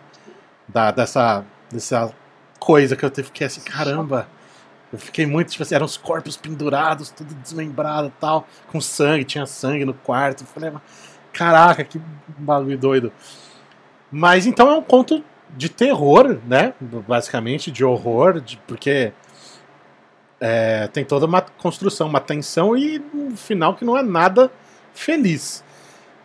da 0.67 0.91
dessa, 0.91 1.43
dessa 1.71 2.13
coisa 2.59 2.95
que 2.95 3.05
eu 3.05 3.11
fiquei 3.11 3.47
assim, 3.47 3.61
caramba. 3.61 4.27
Eu 4.93 4.99
fiquei 4.99 5.25
muito, 5.25 5.51
tipo 5.51 5.63
assim, 5.63 5.75
eram 5.75 5.85
os 5.85 5.97
corpos 5.97 6.37
pendurados, 6.37 7.09
tudo 7.09 7.33
desmembrado 7.35 8.07
e 8.07 8.11
tal, 8.19 8.47
com 8.67 8.79
sangue, 8.79 9.25
tinha 9.25 9.45
sangue 9.45 9.83
no 9.83 9.93
quarto. 9.93 10.43
Eu 10.43 10.47
falei, 10.47 10.71
caraca, 11.33 11.83
que 11.83 11.99
bagulho 12.37 12.77
doido. 12.77 13.11
Mas 14.17 14.45
então 14.45 14.71
é 14.71 14.77
um 14.77 14.81
conto 14.81 15.21
de 15.57 15.67
terror, 15.67 16.39
né? 16.47 16.73
Basicamente, 16.79 17.69
de 17.69 17.83
horror, 17.83 18.39
de, 18.39 18.55
porque 18.65 19.11
é, 20.39 20.87
tem 20.87 21.03
toda 21.03 21.25
uma 21.25 21.41
construção, 21.41 22.07
uma 22.07 22.21
tensão 22.21 22.77
e 22.77 23.03
um 23.13 23.35
final 23.35 23.75
que 23.75 23.83
não 23.83 23.97
é 23.97 24.01
nada 24.01 24.49
feliz. 24.93 25.61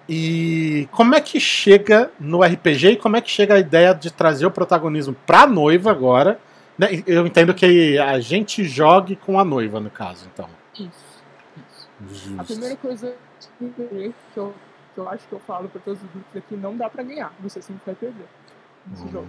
E 0.08 0.88
como 0.92 1.16
é 1.16 1.20
que 1.20 1.40
chega 1.40 2.12
no 2.20 2.44
RPG 2.44 2.90
e 2.90 2.96
como 2.96 3.16
é 3.16 3.20
que 3.20 3.28
chega 3.28 3.54
a 3.54 3.58
ideia 3.58 3.92
de 3.92 4.12
trazer 4.12 4.46
o 4.46 4.52
protagonismo 4.52 5.16
pra 5.26 5.44
noiva 5.44 5.90
agora? 5.90 6.38
Né? 6.78 7.02
Eu 7.04 7.26
entendo 7.26 7.52
que 7.52 7.98
a 7.98 8.20
gente 8.20 8.62
jogue 8.62 9.16
com 9.16 9.36
a 9.36 9.44
noiva, 9.44 9.80
no 9.80 9.90
caso, 9.90 10.28
então. 10.32 10.48
Isso. 10.78 10.90
isso. 12.08 12.36
A 12.38 12.44
primeira 12.44 12.76
coisa 12.76 13.12
que 13.58 14.38
eu, 14.38 14.54
eu 15.00 15.08
acho 15.08 15.26
que 15.26 15.32
eu 15.32 15.40
falo 15.40 15.68
para 15.68 15.80
todos 15.80 16.02
os 16.02 16.10
grupos 16.10 16.36
aqui, 16.36 16.56
não 16.56 16.76
dá 16.76 16.88
para 16.88 17.02
ganhar. 17.02 17.32
Você 17.40 17.60
sempre 17.62 17.82
vai 17.86 17.94
perder 17.94 18.26
nesse 18.86 19.08
jogo. 19.08 19.26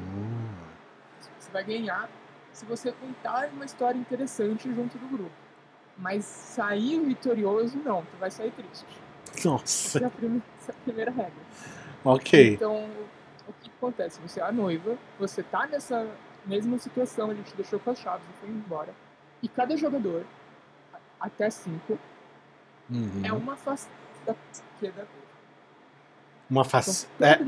Você 1.39 1.51
vai 1.51 1.63
ganhar 1.63 2.09
se 2.53 2.65
você 2.65 2.91
contar 2.91 3.49
uma 3.53 3.65
história 3.65 3.97
interessante 3.97 4.73
junto 4.73 4.97
do 4.97 5.07
grupo. 5.07 5.31
Mas 5.97 6.25
sair 6.25 6.99
vitorioso, 7.01 7.77
não. 7.77 8.01
Tu 8.03 8.17
vai 8.19 8.31
sair 8.31 8.51
triste. 8.51 8.85
Nossa. 9.45 9.97
Essa 9.97 10.05
é 10.05 10.07
a 10.07 10.11
primeira, 10.11 10.43
é 10.67 10.71
a 10.71 10.73
primeira 10.83 11.11
regra. 11.11 11.41
Ok. 12.03 12.53
Então, 12.53 12.89
o 13.47 13.53
que 13.61 13.69
acontece? 13.77 14.19
Você 14.21 14.39
é 14.39 14.43
a 14.43 14.51
noiva, 14.51 14.97
você 15.19 15.43
tá 15.43 15.67
nessa 15.67 16.07
mesma 16.45 16.77
situação, 16.79 17.31
ele 17.31 17.43
te 17.43 17.55
deixou 17.55 17.79
com 17.79 17.91
as 17.91 17.99
chaves 17.99 18.25
e 18.27 18.39
foi 18.39 18.49
embora. 18.49 18.93
E 19.43 19.47
cada 19.47 19.75
jogador, 19.77 20.25
até 21.19 21.49
cinco, 21.49 21.97
Uhum. 22.89 23.21
é 23.23 23.31
uma 23.31 23.55
face 23.55 23.87
da 24.25 24.33
psique 24.33 24.87
da 24.89 25.03
noiva. 25.03 25.11
Uma 26.51 26.65
face... 26.65 27.07
todo 27.17 27.25
é, 27.25 27.39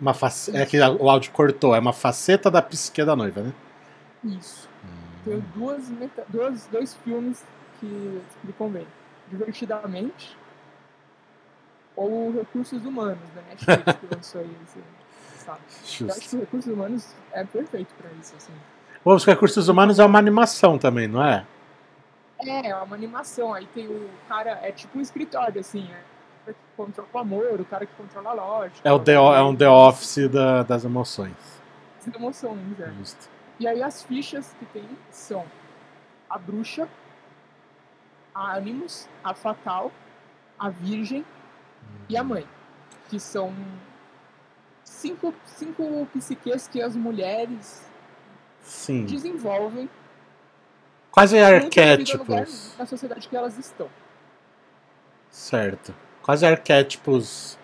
uma 0.00 0.12
face... 0.12 0.56
é 0.56 0.66
que 0.66 0.78
o 0.80 1.08
áudio 1.08 1.30
cortou, 1.30 1.74
é 1.74 1.78
uma 1.78 1.92
faceta 1.92 2.50
da 2.50 2.60
psique 2.60 3.04
da 3.04 3.14
noiva, 3.14 3.42
né? 3.42 3.52
Isso. 4.24 4.68
Tem 5.24 5.38
duas, 5.54 5.88
meta- 5.88 6.26
duas, 6.28 6.66
dois 6.66 6.94
filmes 6.96 7.44
que 7.78 8.20
explicam 8.28 8.68
bem. 8.68 8.86
Divertidamente 9.28 10.36
ou 11.94 12.32
Recursos 12.32 12.84
Humanos, 12.84 13.18
da 13.34 13.42
Netflix, 13.42 14.00
que 14.00 14.14
lançou 14.14 14.40
aí, 14.40 14.56
sabe? 15.36 15.60
Eu 16.00 16.10
acho 16.10 16.28
que 16.28 16.36
Recursos 16.36 16.72
Humanos 16.72 17.14
é 17.32 17.44
perfeito 17.44 17.94
pra 17.94 18.10
isso, 18.20 18.34
assim. 18.36 18.52
Os 19.04 19.24
recursos 19.24 19.68
humanos 19.68 19.98
é 19.98 20.04
uma 20.04 20.18
animação 20.18 20.76
também, 20.76 21.06
não 21.08 21.24
é? 21.24 21.46
É, 22.40 22.68
é 22.68 22.76
uma 22.76 22.94
animação. 22.94 23.54
Aí 23.54 23.66
tem 23.66 23.86
o 23.86 24.10
cara, 24.28 24.58
é 24.62 24.72
tipo 24.72 24.98
um 24.98 25.00
escritório, 25.00 25.60
assim, 25.60 25.88
é 25.90 26.02
que 26.46 26.54
controla 26.76 27.08
o 27.12 27.18
amor, 27.18 27.60
o 27.60 27.64
cara 27.64 27.86
que 27.86 27.92
controla 27.94 28.30
a 28.30 28.34
lógica. 28.34 28.88
É, 28.88 28.92
o 28.92 28.98
the, 28.98 29.12
é 29.14 29.42
um 29.42 29.54
The 29.54 29.68
Office 29.68 30.28
da- 30.28 30.62
das 30.62 30.84
emoções. 30.84 31.34
Das 32.04 32.14
emoções, 32.14 32.80
é. 32.80 32.90
Justo. 32.98 33.28
E 33.58 33.66
aí 33.68 33.82
as 33.82 34.02
fichas 34.02 34.54
que 34.58 34.64
tem 34.66 34.84
são 35.10 35.44
a 36.28 36.38
bruxa, 36.38 36.88
a 38.34 38.54
Animus, 38.54 39.08
a 39.22 39.34
Fatal, 39.34 39.92
a 40.58 40.68
Virgem 40.70 41.24
e 42.08 42.16
a 42.16 42.24
Mãe. 42.24 42.46
Que 43.10 43.18
são 43.20 43.52
cinco, 44.84 45.34
cinco 45.44 46.06
psiques 46.14 46.68
que 46.68 46.80
as 46.80 46.94
mulheres 46.96 47.86
Sim. 48.62 49.04
desenvolvem 49.04 49.90
Quase 51.10 51.38
arquétipos. 51.38 52.74
na 52.78 52.86
sociedade 52.86 53.28
que 53.28 53.36
elas 53.36 53.58
estão. 53.58 53.88
Certo. 55.28 55.94
Quase 56.22 56.46
arquétipos, 56.46 57.58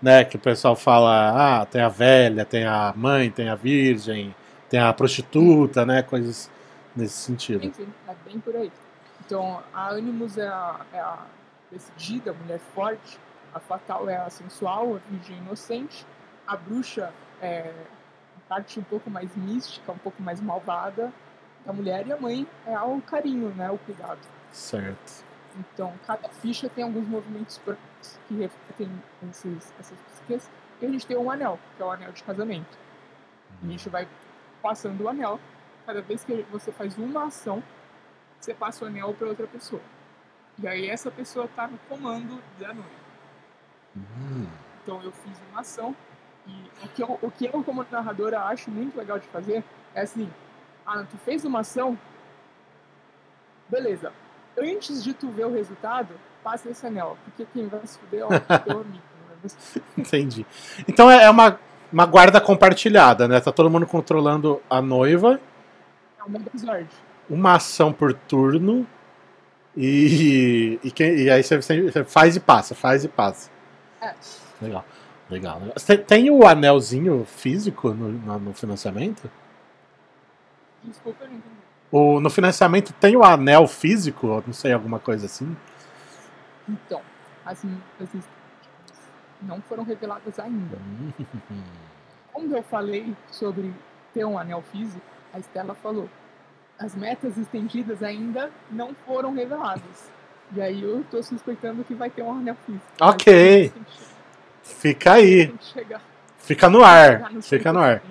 né? 0.00 0.24
Que 0.24 0.36
o 0.36 0.38
pessoal 0.38 0.76
fala, 0.76 1.60
ah, 1.60 1.66
tem 1.66 1.80
a 1.80 1.88
velha, 1.88 2.44
tem 2.44 2.64
a 2.64 2.92
mãe, 2.96 3.30
tem 3.30 3.48
a 3.48 3.54
virgem, 3.54 4.34
tem 4.68 4.80
a 4.80 4.92
prostituta, 4.92 5.86
né? 5.86 6.02
Coisas 6.02 6.50
nesse 6.94 7.14
sentido. 7.14 7.62
Sim, 7.62 7.72
sim, 7.72 7.88
é 8.08 8.14
bem 8.24 8.40
por 8.40 8.54
aí. 8.56 8.70
Então, 9.24 9.62
a 9.72 9.88
Animus 9.88 10.36
é 10.36 10.48
a, 10.48 10.80
é 10.92 10.98
a 10.98 11.18
decidida, 11.70 12.32
a 12.32 12.34
mulher 12.34 12.60
forte, 12.74 13.18
a 13.54 13.60
Fatal 13.60 14.08
é 14.08 14.16
a 14.16 14.28
sensual, 14.28 14.96
a 14.96 15.10
Virgem 15.10 15.38
inocente, 15.38 16.04
a 16.46 16.56
Bruxa 16.56 17.12
é 17.40 17.72
a 18.36 18.48
parte 18.48 18.78
um 18.78 18.82
pouco 18.82 19.08
mais 19.08 19.34
mística, 19.36 19.90
um 19.92 19.98
pouco 19.98 20.22
mais 20.22 20.40
malvada 20.40 21.12
da 21.64 21.72
mulher, 21.72 22.06
e 22.06 22.12
a 22.12 22.16
Mãe 22.16 22.46
é 22.66 22.78
o 22.80 23.00
carinho, 23.00 23.50
né, 23.50 23.70
o 23.70 23.78
cuidado. 23.78 24.18
Certo. 24.50 25.24
Então, 25.56 25.92
cada 26.06 26.28
ficha 26.28 26.68
tem 26.68 26.84
alguns 26.84 27.06
movimentos 27.06 27.60
que 28.26 28.34
refletem 28.34 28.90
esses, 29.30 29.72
essas 29.78 29.98
psiques, 30.00 30.50
e 30.80 30.86
a 30.86 30.88
gente 30.88 31.06
tem 31.06 31.16
um 31.16 31.30
anel, 31.30 31.58
que 31.76 31.82
é 31.82 31.86
o 31.86 31.90
anel 31.90 32.12
de 32.12 32.22
casamento. 32.22 32.78
A 33.62 33.66
gente 33.66 33.88
vai 33.88 34.08
passando 34.62 35.02
o 35.02 35.08
anel. 35.08 35.38
Cada 35.86 36.00
vez 36.00 36.24
que 36.24 36.44
você 36.50 36.72
faz 36.72 36.96
uma 36.96 37.24
ação, 37.24 37.62
você 38.40 38.54
passa 38.54 38.84
o 38.84 38.88
anel 38.88 39.14
para 39.14 39.28
outra 39.28 39.46
pessoa. 39.46 39.82
E 40.58 40.66
aí 40.66 40.88
essa 40.88 41.10
pessoa 41.10 41.48
tá 41.48 41.66
no 41.66 41.78
comando 41.88 42.42
da 42.58 42.68
noiva. 42.68 43.02
Hum. 43.96 44.46
Então 44.82 45.02
eu 45.02 45.12
fiz 45.12 45.38
uma 45.50 45.60
ação 45.60 45.94
e 46.46 46.84
o 46.84 46.88
que 46.88 47.02
eu, 47.02 47.18
o 47.22 47.30
que 47.30 47.46
eu 47.46 47.62
como 47.62 47.86
narradora 47.90 48.42
acho 48.42 48.70
muito 48.70 48.96
legal 48.96 49.18
de 49.18 49.26
fazer 49.28 49.64
é 49.94 50.00
assim, 50.00 50.30
ah, 50.84 51.04
tu 51.08 51.16
fez 51.18 51.44
uma 51.44 51.60
ação, 51.60 51.98
beleza. 53.68 54.12
Antes 54.58 55.02
de 55.02 55.14
tu 55.14 55.28
ver 55.30 55.46
o 55.46 55.52
resultado, 55.52 56.14
passa 56.42 56.68
esse 56.70 56.86
anel, 56.86 57.16
porque 57.24 57.46
quem 57.52 57.66
vai 57.68 57.80
se 57.86 57.98
fuder 57.98 58.20
é 58.20 58.24
o 58.24 58.28
amigo. 58.80 59.02
É 59.44 59.48
você. 59.48 59.80
Entendi. 59.96 60.46
Então 60.86 61.10
é 61.10 61.24
é 61.24 61.30
uma, 61.30 61.58
uma 61.92 62.06
guarda 62.06 62.40
compartilhada, 62.40 63.26
né? 63.26 63.40
Tá 63.40 63.50
todo 63.52 63.70
mundo 63.70 63.86
controlando 63.86 64.60
a 64.68 64.80
noiva, 64.82 65.40
É 66.18 66.22
uma 66.24 66.38
Megazord. 66.38 66.88
uma 67.30 67.54
ação 67.56 67.92
por 67.92 68.12
turno. 68.14 68.86
E, 69.74 70.78
e, 70.84 70.90
quem- 70.90 71.14
e 71.16 71.30
aí 71.30 71.42
você, 71.42 71.56
você 71.60 72.04
faz 72.04 72.36
e 72.36 72.40
passa, 72.40 72.74
faz 72.74 73.04
e 73.04 73.08
passa. 73.08 73.50
É. 74.02 74.12
Legal, 74.60 74.84
legal. 75.30 75.58
legal. 75.60 75.74
Tem, 75.86 75.96
tem 75.98 76.30
o 76.30 76.46
anelzinho 76.46 77.24
físico 77.24 77.88
no, 77.94 78.10
no- 78.10 78.38
no 78.38 78.52
financiamento? 78.52 79.30
Desculpa, 80.84 81.24
eu 81.24 81.30
não 81.30 81.36
entendi. 81.36 81.61
O, 81.92 82.18
no 82.20 82.30
financiamento 82.30 82.94
tem 82.94 83.14
o 83.14 83.22
anel 83.22 83.68
físico? 83.68 84.42
Não 84.46 84.54
sei, 84.54 84.72
alguma 84.72 84.98
coisa 84.98 85.26
assim? 85.26 85.54
Então, 86.66 87.02
as 87.44 87.62
metas 87.62 88.08
não 89.42 89.60
foram 89.60 89.84
reveladas 89.84 90.38
ainda. 90.38 90.78
Quando 92.32 92.56
eu 92.56 92.62
falei 92.62 93.14
sobre 93.30 93.74
ter 94.14 94.24
um 94.24 94.38
anel 94.38 94.62
físico, 94.72 95.04
a 95.34 95.38
Estela 95.38 95.74
falou: 95.74 96.08
as 96.78 96.94
metas 96.94 97.36
estendidas 97.36 98.02
ainda 98.02 98.50
não 98.70 98.94
foram 99.06 99.34
reveladas. 99.34 100.10
E 100.54 100.60
aí 100.60 100.82
eu 100.82 101.04
tô 101.10 101.22
suspeitando 101.22 101.84
que 101.84 101.94
vai 101.94 102.08
ter 102.08 102.22
um 102.22 102.32
anel 102.32 102.56
físico. 102.66 102.86
Ok. 103.00 103.72
Fica 104.62 105.12
aí, 105.14 105.54
fica 106.38 106.70
no 106.70 106.82
ar, 106.82 107.30
fica 107.42 107.72
no 107.72 107.80
ar. 107.80 108.02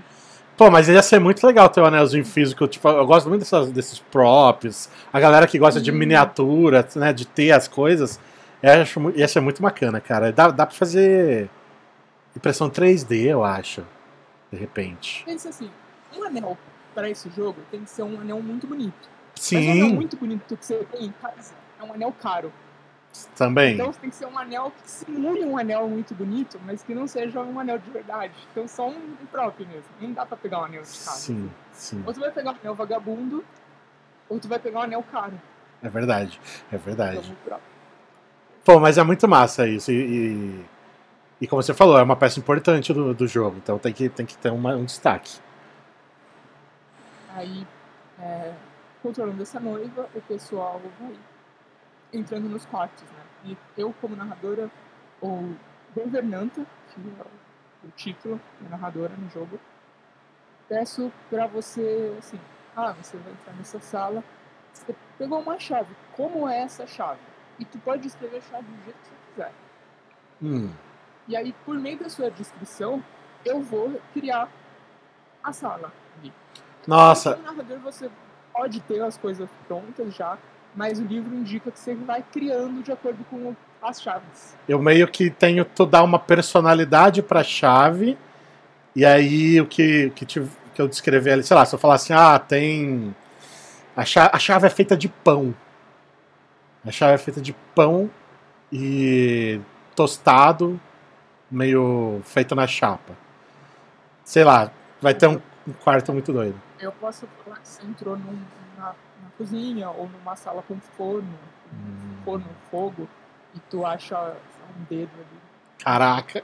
100%. 0.61 0.65
Pô, 0.65 0.69
mas 0.71 0.87
ia 0.87 1.01
ser 1.01 1.19
muito 1.19 1.45
legal 1.45 1.67
ter 1.69 1.81
o 1.81 1.85
anelzinho 1.85 2.23
físico. 2.23 2.67
Tipo, 2.67 2.87
eu 2.89 3.05
gosto 3.05 3.27
muito 3.27 3.39
dessas, 3.41 3.71
desses 3.71 3.99
props. 3.99 4.89
A 5.11 5.19
galera 5.19 5.47
que 5.47 5.57
gosta 5.57 5.81
de 5.81 5.91
Hum. 5.91 5.95
miniatura, 5.95 6.87
né? 6.95 7.11
De 7.11 7.25
ter 7.25 7.51
as 7.51 7.67
coisas. 7.67 8.19
Eu 8.61 8.81
acho, 8.81 9.09
ia 9.15 9.27
ser 9.27 9.39
muito 9.39 9.61
bacana, 9.61 9.99
cara. 9.99 10.31
Dá, 10.31 10.49
dá 10.51 10.65
pra 10.67 10.75
fazer 10.75 11.49
impressão 12.35 12.69
3D, 12.69 13.25
eu 13.25 13.43
acho. 13.43 13.83
De 14.51 14.57
repente. 14.59 15.23
Pensa 15.25 15.49
assim, 15.49 15.69
um 16.15 16.23
anel 16.23 16.57
para 16.93 17.09
esse 17.09 17.29
jogo 17.35 17.57
tem 17.71 17.83
que 17.83 17.89
ser 17.89 18.03
um 18.03 18.19
anel 18.19 18.41
muito 18.41 18.67
bonito. 18.67 19.09
Mas 19.35 19.51
um 19.53 19.57
anel 19.57 19.87
Sim, 19.87 19.95
muito 19.95 20.17
bonito 20.17 20.55
que 20.55 20.65
você 20.65 20.85
tem 20.91 21.05
em 21.05 21.13
casa 21.21 21.53
é 21.79 21.83
um 21.83 21.93
anel 21.93 22.13
caro. 22.21 22.51
Também. 23.35 23.73
Então 23.75 23.91
tem 23.93 24.09
que 24.09 24.15
ser 24.15 24.25
um 24.25 24.37
anel 24.37 24.71
que 24.83 24.89
simule 24.89 25.43
um 25.45 25.57
anel 25.57 25.87
muito 25.87 26.13
bonito, 26.13 26.59
mas 26.65 26.81
que 26.83 26.93
não 26.93 27.07
seja 27.07 27.39
um 27.41 27.59
anel 27.59 27.77
de 27.77 27.89
verdade. 27.91 28.33
Então 28.51 28.67
só 28.67 28.89
um, 28.89 29.15
próprio 29.31 29.67
mesmo. 29.67 29.85
Não 29.99 30.11
dá 30.13 30.25
pra 30.25 30.37
pegar 30.37 30.59
um 30.61 30.65
anel 30.65 30.81
de 30.83 30.87
casa. 30.87 31.17
Sim, 31.17 31.51
sim. 31.73 32.03
Ou 32.05 32.13
tu 32.13 32.19
vai 32.19 32.31
pegar 32.31 32.51
um 32.51 32.55
anel 32.61 32.75
vagabundo, 32.75 33.43
ou 34.29 34.39
tu 34.39 34.47
vai 34.47 34.59
pegar 34.59 34.79
um 34.79 34.83
anel 34.83 35.03
caro. 35.11 35.39
É 35.83 35.89
verdade. 35.89 36.39
É 36.71 36.77
verdade. 36.77 37.35
Então. 37.45 37.59
Pô, 38.63 38.79
mas 38.79 38.97
é 38.97 39.03
muito 39.03 39.27
massa 39.27 39.67
isso. 39.67 39.91
E, 39.91 39.95
e, 39.95 40.65
e 41.41 41.47
como 41.47 41.61
você 41.63 41.73
falou, 41.73 41.97
é 41.97 42.03
uma 42.03 42.15
peça 42.15 42.39
importante 42.39 42.93
do, 42.93 43.13
do 43.13 43.27
jogo. 43.27 43.57
Então 43.57 43.79
tem 43.79 43.91
que, 43.91 44.07
tem 44.07 44.25
que 44.25 44.37
ter 44.37 44.51
uma- 44.51 44.75
um 44.75 44.85
destaque. 44.85 45.39
Aí, 47.35 47.65
é, 48.19 48.53
controlando 49.01 49.41
essa 49.41 49.59
noiva, 49.59 50.07
o 50.13 50.21
pessoal 50.21 50.79
vai 50.99 51.11
entrando 52.13 52.47
nos 52.49 52.65
quartos, 52.65 53.03
né? 53.11 53.23
E 53.45 53.57
eu, 53.77 53.93
como 54.01 54.15
narradora, 54.15 54.69
ou 55.19 55.55
governanta, 55.95 56.65
que 56.93 56.99
é 57.19 57.23
o- 57.23 57.91
título 57.95 58.39
da 58.59 58.69
narradora 58.69 59.13
no 59.17 59.29
jogo, 59.29 59.59
peço 60.69 61.11
pra 61.29 61.47
você, 61.47 62.15
assim, 62.19 62.39
ah, 62.75 62.91
você 62.93 63.17
vai 63.17 63.33
entrar 63.33 63.53
nessa 63.53 63.79
sala, 63.79 64.23
você 64.71 64.95
pegou 65.17 65.39
uma 65.41 65.59
chave, 65.59 65.93
como 66.15 66.47
é 66.47 66.61
essa 66.61 66.85
chave? 66.87 67.19
E 67.59 67.65
tu 67.65 67.77
pode 67.79 68.07
escrever 68.07 68.37
a 68.37 68.41
chave 68.41 68.63
do 68.63 68.83
jeito 68.85 68.97
que 68.99 69.07
você 69.09 69.15
quiser. 69.33 69.53
Hum, 70.41 70.71
E 71.27 71.35
aí, 71.35 71.53
por 71.65 71.75
meio 71.77 71.97
da 71.99 72.09
sua 72.09 72.29
descrição, 72.31 73.03
eu 73.45 73.61
vou 73.61 73.99
criar 74.13 74.49
a 75.43 75.51
sala. 75.53 75.91
Nossa, 76.87 77.35
Como 77.35 77.45
narrador, 77.45 77.79
você 77.79 78.09
pode 78.53 78.79
ter 78.81 79.01
as 79.03 79.17
coisas 79.17 79.49
prontas 79.67 80.13
já, 80.15 80.37
mas 80.75 80.99
o 80.99 81.03
livro 81.03 81.33
indica 81.35 81.69
que 81.71 81.79
você 81.79 81.93
vai 81.95 82.23
criando 82.31 82.81
de 82.83 82.91
acordo 82.91 83.23
com 83.29 83.55
as 83.81 84.01
chaves. 84.01 84.55
eu 84.67 84.79
meio 84.79 85.07
que 85.07 85.29
tenho 85.29 85.65
que 85.65 85.85
dar 85.85 86.03
uma 86.03 86.19
personalidade 86.19 87.21
pra 87.21 87.43
chave. 87.43 88.17
E 88.95 89.05
aí 89.05 89.59
o 89.59 89.65
que, 89.65 90.09
que, 90.11 90.25
te- 90.25 90.45
que 90.73 90.81
eu 90.81 90.87
descrever 90.87 91.31
ali, 91.33 91.43
sei 91.43 91.55
lá, 91.55 91.65
se 91.65 91.73
eu 91.73 91.79
falar 91.79 91.95
assim, 91.95 92.13
ah, 92.13 92.37
tem. 92.37 93.15
A 93.95 94.05
chave, 94.05 94.29
a 94.33 94.39
chave 94.39 94.67
é 94.67 94.69
feita 94.69 94.95
de 94.95 95.07
pão. 95.07 95.53
A 96.85 96.91
chave 96.91 97.13
é 97.13 97.17
feita 97.17 97.41
de 97.41 97.53
pão 97.75 98.09
e 98.71 99.59
tostado, 99.95 100.79
meio 101.49 102.21
feito 102.23 102.55
na 102.55 102.65
chapa. 102.67 103.13
Sei 104.23 104.43
lá, 104.43 104.71
vai 105.01 105.13
ter 105.13 105.27
um, 105.27 105.41
um 105.71 105.83
quarto 105.83 106.11
muito 106.13 106.31
doido. 106.33 106.59
Eu 106.79 106.91
posso 106.93 107.27
falar 107.43 107.57
que 107.59 107.67
você 107.67 107.85
entrou 107.85 108.17
num- 108.17 108.45
na, 108.77 108.87
na 108.87 109.29
cozinha 109.37 109.89
ou 109.89 110.07
numa 110.09 110.35
sala 110.35 110.63
com 110.67 110.79
forno, 110.79 111.33
Hum. 111.73 112.17
um 112.19 112.23
forno, 112.25 112.45
fogo, 112.69 113.07
e 113.55 113.59
tu 113.69 113.85
acha 113.85 114.17
um 114.77 114.83
dedo 114.89 115.09
ali 115.15 115.41
Caraca. 115.83 116.43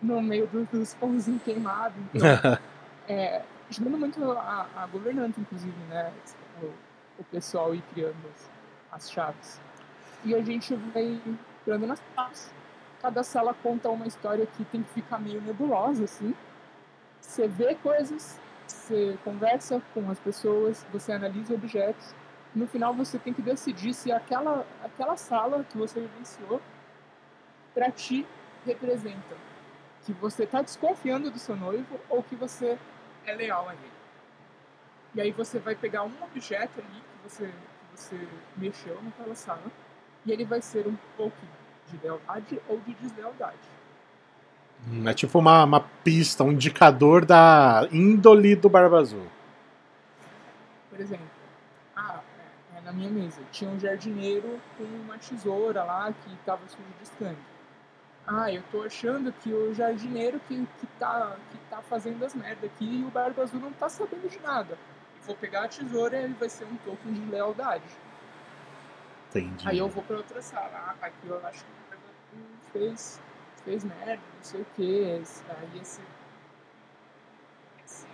no 0.00 0.22
meio 0.22 0.46
do- 0.46 0.64
dos 0.66 0.94
pãozinhos 0.94 1.42
queimados. 1.42 1.96
Então, 2.14 2.58
é, 3.08 3.42
ajudando 3.68 3.98
muito 3.98 4.30
a, 4.32 4.66
a 4.76 4.86
governanta, 4.86 5.38
inclusive, 5.40 5.76
né? 5.90 6.10
O, 6.62 6.66
o 7.18 7.24
pessoal 7.30 7.74
ir 7.74 7.82
criando 7.92 8.16
as, 8.34 8.50
as 8.92 9.10
chaves. 9.10 9.60
E 10.24 10.34
a 10.34 10.40
gente 10.40 10.74
vai 10.74 11.20
entrando 11.60 11.86
nas 11.86 12.00
chaves. 12.14 12.50
Cada 13.02 13.22
sala 13.22 13.52
conta 13.62 13.90
uma 13.90 14.06
história 14.06 14.46
que 14.46 14.64
tem 14.64 14.82
que 14.82 14.90
ficar 14.94 15.18
meio 15.18 15.40
nebulosa, 15.42 16.04
assim. 16.04 16.34
Você 17.26 17.48
vê 17.48 17.74
coisas, 17.74 18.38
você 18.66 19.18
conversa 19.24 19.82
com 19.92 20.08
as 20.08 20.20
pessoas, 20.20 20.86
você 20.92 21.12
analisa 21.12 21.54
objetos. 21.54 22.14
No 22.54 22.66
final, 22.68 22.94
você 22.94 23.18
tem 23.18 23.32
que 23.32 23.42
decidir 23.42 23.92
se 23.92 24.12
aquela, 24.12 24.64
aquela 24.84 25.16
sala 25.16 25.64
que 25.64 25.76
você 25.76 26.00
vivenciou 26.00 26.60
para 27.74 27.90
ti 27.90 28.24
representa 28.64 29.36
que 30.04 30.12
você 30.12 30.46
tá 30.46 30.62
desconfiando 30.62 31.30
do 31.30 31.38
seu 31.38 31.56
noivo 31.56 31.98
ou 32.08 32.22
que 32.22 32.36
você 32.36 32.78
é 33.26 33.34
leal 33.34 33.68
a 33.68 33.72
ele. 33.72 33.92
E 35.14 35.20
aí 35.20 35.32
você 35.32 35.58
vai 35.58 35.74
pegar 35.74 36.04
um 36.04 36.12
objeto 36.22 36.78
ali 36.78 37.00
que 37.00 37.28
você, 37.28 37.46
que 37.46 37.96
você 37.96 38.28
mexeu 38.56 39.02
naquela 39.02 39.34
sala 39.34 39.72
e 40.24 40.30
ele 40.30 40.44
vai 40.44 40.60
ser 40.60 40.86
um 40.86 40.96
token 41.16 41.48
de 41.88 41.96
lealdade 41.98 42.60
ou 42.68 42.78
de 42.80 42.94
deslealdade. 42.94 43.73
Hum, 44.88 45.08
É 45.08 45.14
tipo 45.14 45.38
uma, 45.38 45.64
uma 45.64 45.80
pista, 45.80 46.44
um 46.44 46.52
indicador 46.52 47.24
da 47.24 47.88
índole 47.90 48.54
do 48.54 48.68
Barba 48.68 48.98
Azul. 49.00 49.26
Por 50.90 51.00
exemplo, 51.00 51.26
ah, 51.96 52.20
é, 52.74 52.78
é, 52.78 52.80
na 52.82 52.92
minha 52.92 53.10
mesa 53.10 53.40
tinha 53.50 53.70
um 53.70 53.78
jardineiro 53.80 54.60
com 54.76 54.84
uma 54.84 55.18
tesoura 55.18 55.82
lá 55.82 56.12
que 56.12 56.32
estava 56.34 56.60
sujo 56.68 56.82
de 57.00 57.08
sangue. 57.08 57.38
Ah, 58.26 58.50
eu 58.50 58.62
tô 58.70 58.82
achando 58.82 59.32
que 59.32 59.52
o 59.52 59.74
jardineiro 59.74 60.40
que, 60.48 60.66
que, 60.80 60.86
tá, 60.98 61.36
que 61.50 61.58
tá 61.68 61.82
fazendo 61.82 62.24
as 62.24 62.34
merdas 62.34 62.64
aqui 62.64 63.00
e 63.00 63.04
o 63.04 63.10
Barba 63.10 63.42
Azul 63.42 63.60
não 63.60 63.72
tá 63.72 63.88
sabendo 63.88 64.28
de 64.30 64.38
nada. 64.40 64.78
Eu 65.18 65.26
vou 65.26 65.36
pegar 65.36 65.64
a 65.64 65.68
tesoura 65.68 66.16
e 66.18 66.24
ele 66.24 66.34
vai 66.34 66.48
ser 66.48 66.64
um 66.64 66.76
token 66.76 67.12
de 67.12 67.30
lealdade. 67.30 67.84
Entendi. 69.30 69.68
Aí 69.68 69.78
eu 69.78 69.88
vou 69.88 70.02
pra 70.04 70.16
outra 70.16 70.40
sala. 70.40 70.70
Ah, 70.74 70.94
aqui 71.06 71.26
eu 71.26 71.36
acho 71.46 71.64
que 71.64 71.70
o 71.70 71.90
Barba 71.90 72.04
Azul 72.06 72.46
fez, 72.72 73.20
fez 73.64 73.84
merda, 73.84 74.22
não 74.36 74.42
sei 74.42 74.60
o 74.60 74.66
que. 74.76 75.04
Aí 75.04 75.80
esse, 75.80 76.00
esse 77.84 78.06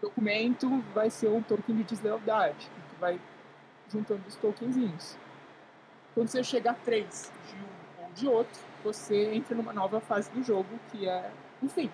documento 0.00 0.80
vai 0.94 1.10
ser 1.10 1.28
um 1.28 1.42
token 1.42 1.76
de 1.76 1.84
deslealdade. 1.84 2.70
Que 2.90 3.00
vai 3.00 3.20
juntando 3.88 4.22
os 4.26 4.36
tokenzinhos. 4.36 5.16
Quando 6.14 6.28
você 6.28 6.42
chegar 6.42 6.72
a 6.72 6.74
três 6.74 7.32
de 7.48 7.56
um 7.56 8.04
ou 8.04 8.12
de 8.12 8.28
outro, 8.28 8.60
você 8.82 9.34
entra 9.34 9.54
numa 9.54 9.72
nova 9.72 10.00
fase 10.00 10.30
do 10.30 10.42
jogo, 10.42 10.68
que 10.90 11.08
é 11.08 11.30
o 11.62 11.68
fim. 11.68 11.90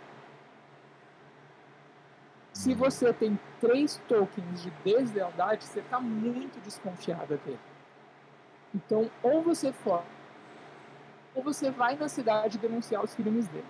Se 2.53 2.73
você 2.75 3.13
tem 3.13 3.39
três 3.61 4.01
tokens 4.09 4.63
de 4.63 4.71
deslealdade, 4.83 5.65
você 5.65 5.81
está 5.81 6.01
muito 6.01 6.59
desconfiada 6.61 7.37
dele. 7.39 7.59
Então, 8.75 9.11
ou 9.23 9.43
você 9.43 9.73
foge, 9.73 10.07
ou 11.37 11.43
você 11.43 11.71
vai 11.71 11.95
na 11.97 12.09
cidade 12.09 12.59
denunciar 12.59 13.05
os 13.05 13.15
crimes 13.15 13.47
dele. 13.49 13.65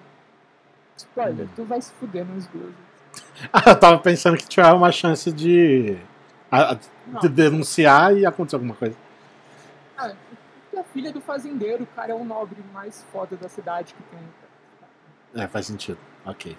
Spoiler, 0.96 1.46
Hum. 1.46 1.50
tu 1.54 1.64
vai 1.64 1.82
se 1.82 1.92
fuder 1.94 2.24
nos 2.24 2.46
dois. 2.46 2.74
Ah, 3.52 3.62
eu 3.70 3.78
tava 3.78 3.98
pensando 3.98 4.36
que 4.38 4.46
tinha 4.48 4.72
uma 4.74 4.90
chance 4.92 5.30
de, 5.32 5.98
a- 6.50 6.72
a- 6.72 7.18
de 7.20 7.28
denunciar 7.28 8.16
e 8.16 8.24
acontecer 8.24 8.56
alguma 8.56 8.74
coisa. 8.74 8.96
ah, 9.98 10.14
é 10.74 10.82
filha 10.84 11.10
do 11.12 11.20
fazendeiro, 11.20 11.84
o 11.84 11.86
cara 11.88 12.12
é 12.12 12.14
o 12.14 12.24
nobre 12.24 12.56
mais 12.72 13.02
foda 13.12 13.36
da 13.36 13.48
cidade 13.48 13.94
que 13.94 14.02
tem. 14.04 15.42
É, 15.42 15.46
faz 15.48 15.66
sentido. 15.66 15.98
Ok. 16.24 16.56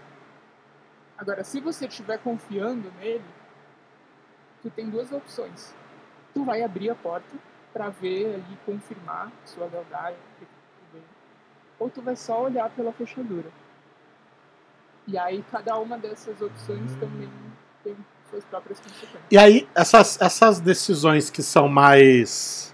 Agora, 1.18 1.44
se 1.44 1.60
você 1.60 1.88
estiver 1.88 2.18
confiando 2.20 2.92
nele, 3.00 3.24
tu 4.62 4.70
tem 4.70 4.88
duas 4.90 5.12
opções. 5.12 5.74
Tu 6.34 6.44
vai 6.44 6.62
abrir 6.62 6.90
a 6.92 6.96
porta 6.96 7.36
para 7.74 7.90
ver 7.90 8.36
ali, 8.36 8.58
confirmar 8.66 9.32
sua 9.46 9.66
lealdade, 9.68 10.18
bem. 10.40 10.48
Ou 11.80 11.90
tu 11.90 12.02
vai 12.02 12.16
só 12.16 12.44
olhar 12.44 12.70
pela 12.72 12.92
fechadura. 12.92 13.50
E 15.08 15.18
aí, 15.18 15.44
cada 15.52 15.78
uma 15.78 15.98
dessas 15.98 16.42
opções 16.42 16.94
também 16.96 17.30
tem 17.84 17.96
suas 18.30 18.44
próprias 18.46 18.80
consequências. 18.80 19.22
E 19.32 19.38
aí, 19.38 19.68
essas, 19.74 20.20
essas 20.22 20.60
decisões 20.60 21.30
que 21.30 21.42
são 21.42 21.70
mais 21.70 22.74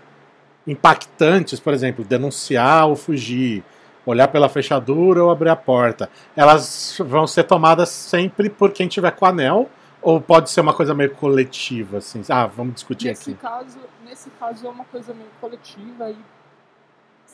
impactantes, 0.65 1.59
por 1.59 1.73
exemplo, 1.73 2.03
denunciar 2.03 2.87
ou 2.87 2.95
fugir, 2.95 3.63
olhar 4.05 4.27
pela 4.29 4.49
fechadura 4.49 5.23
ou 5.23 5.29
abrir 5.29 5.49
a 5.49 5.55
porta, 5.55 6.09
elas 6.35 6.97
vão 7.05 7.27
ser 7.27 7.43
tomadas 7.43 7.89
sempre 7.89 8.49
por 8.49 8.71
quem 8.71 8.87
tiver 8.87 9.11
com 9.11 9.25
o 9.25 9.27
anel? 9.27 9.69
Ou 10.01 10.19
pode 10.19 10.49
ser 10.49 10.59
uma 10.59 10.73
coisa 10.73 10.93
meio 10.93 11.11
coletiva, 11.15 11.99
assim? 11.99 12.21
Ah, 12.27 12.45
vamos 12.45 12.73
discutir 12.75 13.07
Nesse 13.07 13.31
aqui. 13.31 13.39
caso, 13.39 13.79
nesse 14.03 14.29
caso 14.31 14.67
é 14.67 14.69
uma 14.69 14.83
coisa 14.85 15.13
meio 15.13 15.29
coletiva 15.39 16.09
e 16.09 16.17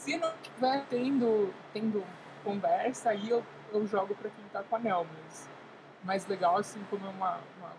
se 0.10 0.18
não 0.18 0.32
tiver 0.42 0.84
tendo, 0.90 1.54
tendo 1.74 2.04
conversa, 2.44 3.12
aí 3.12 3.30
eu, 3.30 3.44
eu 3.72 3.86
jogo 3.86 4.16
pra 4.16 4.30
quem 4.30 4.46
tá 4.52 4.64
com 4.64 4.76
anel, 4.76 5.06
mas 5.24 5.48
mais 6.04 6.28
legal 6.28 6.58
assim 6.58 6.80
como 6.90 7.06
é 7.06 7.10
uma, 7.10 7.38
uma 7.60 7.72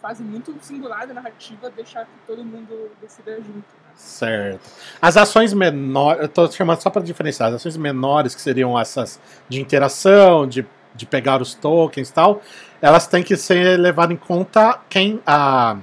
fase 0.00 0.22
muito 0.22 0.56
singular 0.60 1.06
da 1.06 1.14
narrativa 1.14 1.68
deixar 1.70 2.04
que 2.04 2.12
todo 2.26 2.44
mundo 2.44 2.90
decida 3.00 3.36
junto, 3.36 3.52
né? 3.52 3.92
Certo. 3.94 4.60
As 5.02 5.16
ações 5.16 5.52
menores, 5.52 6.22
eu 6.22 6.28
tô 6.28 6.50
chamando 6.50 6.80
só 6.80 6.88
para 6.88 7.02
diferenciar, 7.02 7.48
as 7.48 7.56
ações 7.56 7.76
menores 7.76 8.34
que 8.34 8.40
seriam 8.40 8.78
essas 8.78 9.20
de 9.48 9.60
interação, 9.60 10.46
de 10.46 10.66
de 10.96 11.04
pegar 11.04 11.42
os 11.42 11.54
tokens 11.54 12.08
e 12.08 12.12
tal, 12.12 12.40
elas 12.80 13.06
têm 13.06 13.22
que 13.22 13.36
ser 13.36 13.78
levadas 13.78 14.14
em 14.14 14.16
conta 14.16 14.80
quem 14.88 15.20
a, 15.26 15.76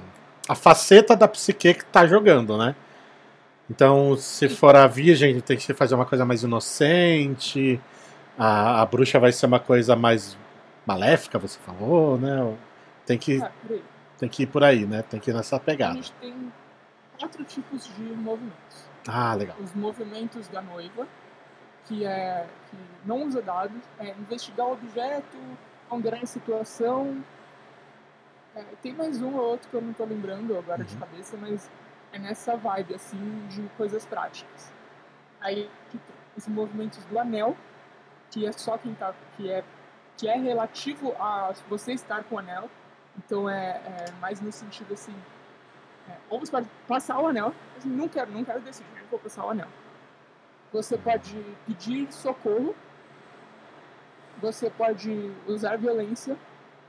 a 0.50 0.56
faceta 0.56 1.16
da 1.16 1.28
psique 1.28 1.76
que 1.76 1.86
tá 1.86 2.08
jogando, 2.08 2.58
né? 2.58 2.76
Então, 3.70 4.16
se 4.18 4.50
for 4.50 4.76
a 4.76 4.88
virgem, 4.88 5.40
tem 5.40 5.58
que 5.58 5.74
fazer 5.74 5.96
uma 5.96 6.06
coisa 6.06 6.26
mais 6.26 6.44
inocente, 6.44 7.80
a, 8.38 8.82
a 8.82 8.86
bruxa 8.86 9.20
vai 9.20 9.32
ser 9.32 9.46
uma 9.46 9.60
coisa 9.60 9.96
mais 9.96 10.38
maléfica, 10.86 11.40
você 11.40 11.58
falou, 11.60 12.18
né? 12.18 12.56
Tem 13.06 13.18
que, 13.18 13.42
Ah, 13.42 13.52
tem 14.18 14.28
que 14.30 14.44
ir 14.44 14.48
por 14.48 14.64
aí, 14.64 14.86
né? 14.86 15.02
Tem 15.02 15.20
que 15.20 15.32
ir 15.32 15.34
nessa 15.34 15.56
A 15.56 15.60
pegada. 15.60 15.96
gente 15.96 16.12
tem 16.14 16.52
quatro 17.18 17.44
tipos 17.46 17.86
de 17.96 18.02
movimentos. 18.02 18.86
Ah, 19.08 19.34
legal. 19.34 19.56
Os 19.62 19.74
movimentos 19.74 20.48
da 20.50 20.62
noiva, 20.62 21.08
que 21.86 22.06
é 22.06 22.46
que 22.70 22.78
não 23.06 23.24
usa 23.24 23.42
dados, 23.42 23.82
é 24.00 24.10
investigar 24.12 24.68
o 24.68 24.74
objeto, 24.74 25.38
ponderar 25.90 26.22
a 26.22 26.26
situação. 26.26 27.24
É, 28.56 28.64
tem 28.82 28.94
mais 28.94 29.22
um 29.22 29.34
ou 29.36 29.42
outro 29.44 29.70
que 29.70 29.76
eu 29.76 29.82
não 29.82 29.94
tô 29.94 30.06
lembrando 30.06 30.58
agora 30.58 30.84
de 30.84 30.94
Uhum. 30.94 31.00
cabeça, 31.00 31.38
mas 31.38 31.70
é 32.14 32.20
nessa 32.20 32.56
vibe 32.56 32.94
assim 32.96 33.48
de 33.50 33.64
coisas 33.76 34.06
práticas. 34.06 34.72
Aí 35.42 35.70
tem 35.92 36.00
os 36.38 36.48
movimentos 36.48 37.04
do 37.06 37.20
anel, 37.20 37.58
que 38.32 38.46
é 38.46 38.52
só 38.52 38.78
quem 38.78 38.94
tá, 38.94 39.14
que 39.36 39.50
é 39.52 39.64
que 40.16 40.28
é 40.28 40.38
relativo 40.38 41.12
a 41.20 41.54
você 41.68 41.92
estar 41.94 42.24
com 42.24 42.36
o 42.36 42.40
anel. 42.40 42.70
Então 43.18 43.50
é, 43.50 43.82
é 43.84 44.12
mais 44.22 44.40
no 44.40 44.52
sentido 44.52 44.94
assim, 44.94 45.14
é, 46.10 46.16
ou 46.30 46.40
você 46.40 46.52
pode 46.52 46.70
passar 46.88 47.20
o 47.20 47.28
anel, 47.28 47.54
assim, 47.78 47.90
não 47.90 48.08
quero, 48.08 48.32
não 48.32 48.44
quero 48.44 48.62
decidir, 48.62 48.90
não 49.02 49.08
vou 49.08 49.20
passar 49.20 49.46
o 49.46 49.50
anel. 49.50 49.68
Você 50.72 50.98
pode 50.98 51.36
pedir 51.66 52.12
socorro, 52.12 52.76
você 54.42 54.70
pode 54.70 55.32
usar 55.48 55.78
violência. 55.78 56.36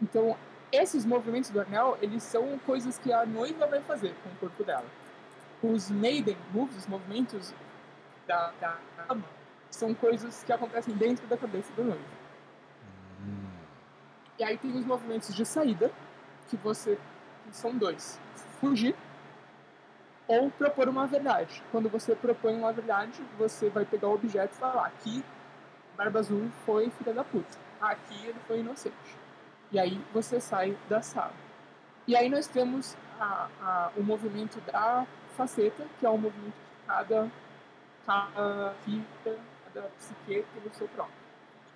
Então, 0.01 0.37
esses 0.73 1.05
movimentos 1.05 1.51
do 1.51 1.61
anel, 1.61 1.97
eles 2.01 2.23
são 2.23 2.59
coisas 2.61 2.99
que 2.99 3.13
a 3.13 3.25
noiva 3.25 3.67
vai 3.67 3.81
fazer 3.81 4.15
com 4.23 4.31
o 4.31 4.37
corpo 4.37 4.65
dela. 4.65 4.87
Os 5.73 5.91
maiden 5.91 6.37
moves, 6.53 6.77
os 6.77 6.87
movimentos 6.87 7.55
da, 8.27 8.53
da 8.61 8.77
dama, 9.09 9.25
são 9.71 9.95
coisas 9.95 10.43
que 10.45 10.53
acontecem 10.53 10.95
dentro 10.95 11.27
da 11.27 11.37
cabeça 11.39 11.73
da 11.77 11.83
noiva. 11.83 12.05
E 14.39 14.45
aí 14.45 14.59
tem 14.59 14.71
os 14.77 14.85
movimentos 14.85 15.35
de 15.35 15.45
saída, 15.47 15.91
que 16.49 16.57
você 16.57 16.99
que 17.47 17.57
são 17.57 17.77
dois: 17.77 18.21
fugir 18.61 18.95
ou 20.29 20.51
propor 20.51 20.89
uma 20.89 21.07
verdade. 21.07 21.63
Quando 21.71 21.89
você 21.89 22.15
propõe 22.15 22.55
uma 22.57 22.73
verdade, 22.73 23.23
você 23.39 23.71
vai 23.71 23.85
pegar 23.85 24.09
o 24.09 24.15
objeto 24.15 24.53
e 24.55 24.59
falar: 24.59 24.87
aqui 24.87 25.25
Barba 25.97 26.19
Azul 26.19 26.51
foi 26.67 26.91
filha 26.91 27.15
da 27.15 27.25
puta, 27.25 27.57
aqui 27.81 28.27
ele 28.27 28.39
foi 28.47 28.61
inocente. 28.61 29.17
E 29.73 29.79
aí 29.79 29.99
você 30.13 30.41
sai 30.41 30.77
da 30.89 31.01
sala. 31.01 31.33
E 32.07 32.15
aí 32.15 32.29
nós 32.29 32.47
temos 32.47 32.95
a- 33.19 33.49
a- 33.63 33.91
o 33.97 34.03
movimento 34.03 34.61
da 34.71 35.07
faceta, 35.37 35.85
que 35.99 36.07
é 36.07 36.09
o 36.09 36.17
movimento 36.17 36.55
de 36.55 36.87
cada, 36.87 37.31
cada 38.07 38.75
fita, 38.85 39.37
cada 39.67 39.89
psique 39.99 40.45
tem 40.55 40.71
o 40.71 40.75
seu 40.75 40.89
próprio. 40.89 41.15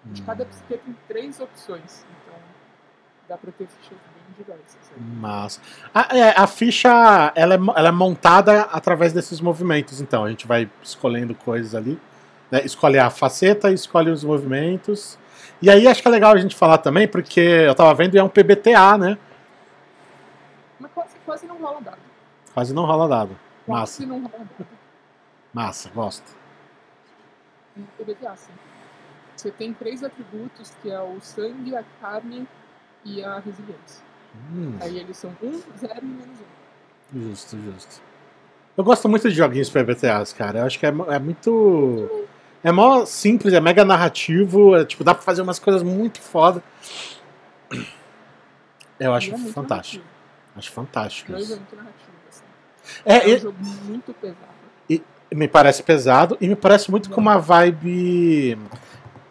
De 0.05 0.23
cada 0.23 0.45
psique 0.45 0.79
tem 0.79 0.97
três 1.07 1.41
opções. 1.41 2.05
Então 2.23 2.39
dá 3.29 3.37
pra 3.37 3.53
ter 3.53 3.67
fichas 3.67 3.99
bem 4.15 4.35
diversas. 4.39 4.79
aí. 4.91 5.03
Mas 5.21 5.61
a, 5.93 6.17
é, 6.17 6.35
a 6.37 6.47
ficha 6.47 7.33
ela 7.35 7.55
é, 7.55 7.59
ela 7.77 7.89
é 7.89 7.93
montada 7.93 8.63
através 8.63 9.13
desses 9.13 9.41
movimentos. 9.41 10.01
Então 10.01 10.25
a 10.25 10.31
gente 10.31 10.47
vai 10.47 10.71
escolhendo 10.83 11.35
coisas 11.35 11.75
ali, 11.75 12.01
né? 12.51 12.65
escolhe 12.65 12.99
a 12.99 13.11
faceta, 13.11 13.71
escolhe 13.71 14.11
os 14.11 14.25
movimentos. 14.25 15.19
E 15.61 15.69
aí 15.69 15.87
acho 15.87 16.01
que 16.01 16.09
é 16.09 16.11
legal 16.11 16.33
a 16.33 16.39
gente 16.39 16.55
falar 16.55 16.79
também, 16.79 17.07
porque 17.07 17.41
eu 17.41 17.75
tava 17.75 17.93
vendo 17.95 18.15
e 18.15 18.19
é 18.19 18.23
um 18.23 18.29
PBTA, 18.29 18.97
né? 18.97 19.19
Mas 20.79 20.91
quase, 20.93 21.15
quase 21.27 21.47
não 21.47 21.57
rola 21.59 21.81
dado. 21.81 21.99
Quase 22.55 22.73
não 22.75 22.85
rola 22.85 23.09
dado. 23.09 23.48
Massa, 23.69 24.07
não 24.07 24.31
massa, 25.53 25.91
gosto. 25.91 26.37
Sim. 27.75 27.87
Você 29.37 29.51
tem 29.53 29.73
três 29.73 30.03
atributos, 30.03 30.73
que 30.83 30.91
é 30.91 31.01
o 31.01 31.21
sangue, 31.21 31.77
a 31.77 31.85
carne 32.01 32.47
e 33.05 33.23
a 33.23 33.39
resiliência. 33.39 34.03
Hum, 34.53 34.77
Aí 34.81 34.99
eles 34.99 35.17
são 35.17 35.31
um, 35.43 35.63
zero 35.79 36.01
e 36.03 36.05
menos 36.05 36.41
um. 36.41 37.21
justo, 37.31 37.57
justo. 37.57 38.03
Eu 38.77 38.85
gosto 38.85 39.09
muito 39.09 39.29
de 39.29 39.35
joguinhos 39.35 39.71
PBTAs, 39.71 40.33
cara. 40.33 40.61
Eu 40.61 40.65
acho 40.67 40.79
que 40.79 40.87
é, 40.87 40.89
é 40.89 41.19
muito. 41.19 42.29
É 42.63 42.73
mó 42.73 43.05
simples, 43.07 43.55
é 43.55 43.61
mega 43.61 43.85
narrativo. 43.85 44.77
É, 44.77 44.85
tipo, 44.85 45.05
dá 45.05 45.15
pra 45.15 45.23
fazer 45.23 45.43
umas 45.43 45.59
coisas 45.59 45.83
muito 45.83 46.21
foda. 46.21 46.63
Eu 48.99 49.15
acho 49.15 49.33
é 49.33 49.39
fantástico. 49.39 50.05
narrativo. 50.05 50.05
Acho 50.57 50.73
fantástico 50.73 51.33
é 51.33 51.41
isso. 51.41 51.57
muito 51.57 51.77
narrativo. 51.77 52.18
É, 53.05 53.17
É 53.17 53.27
um 53.27 53.29
e- 53.29 53.39
jogo 53.39 53.57
muito 53.85 54.13
pesado. 54.15 55.03
me 55.33 55.47
parece 55.49 55.83
pesado 55.83 56.37
e 56.41 56.49
me 56.49 56.57
parece 56.57 56.91
muito 56.91 57.11
com 57.11 57.21
uma 57.21 57.39
vibe 57.39 58.57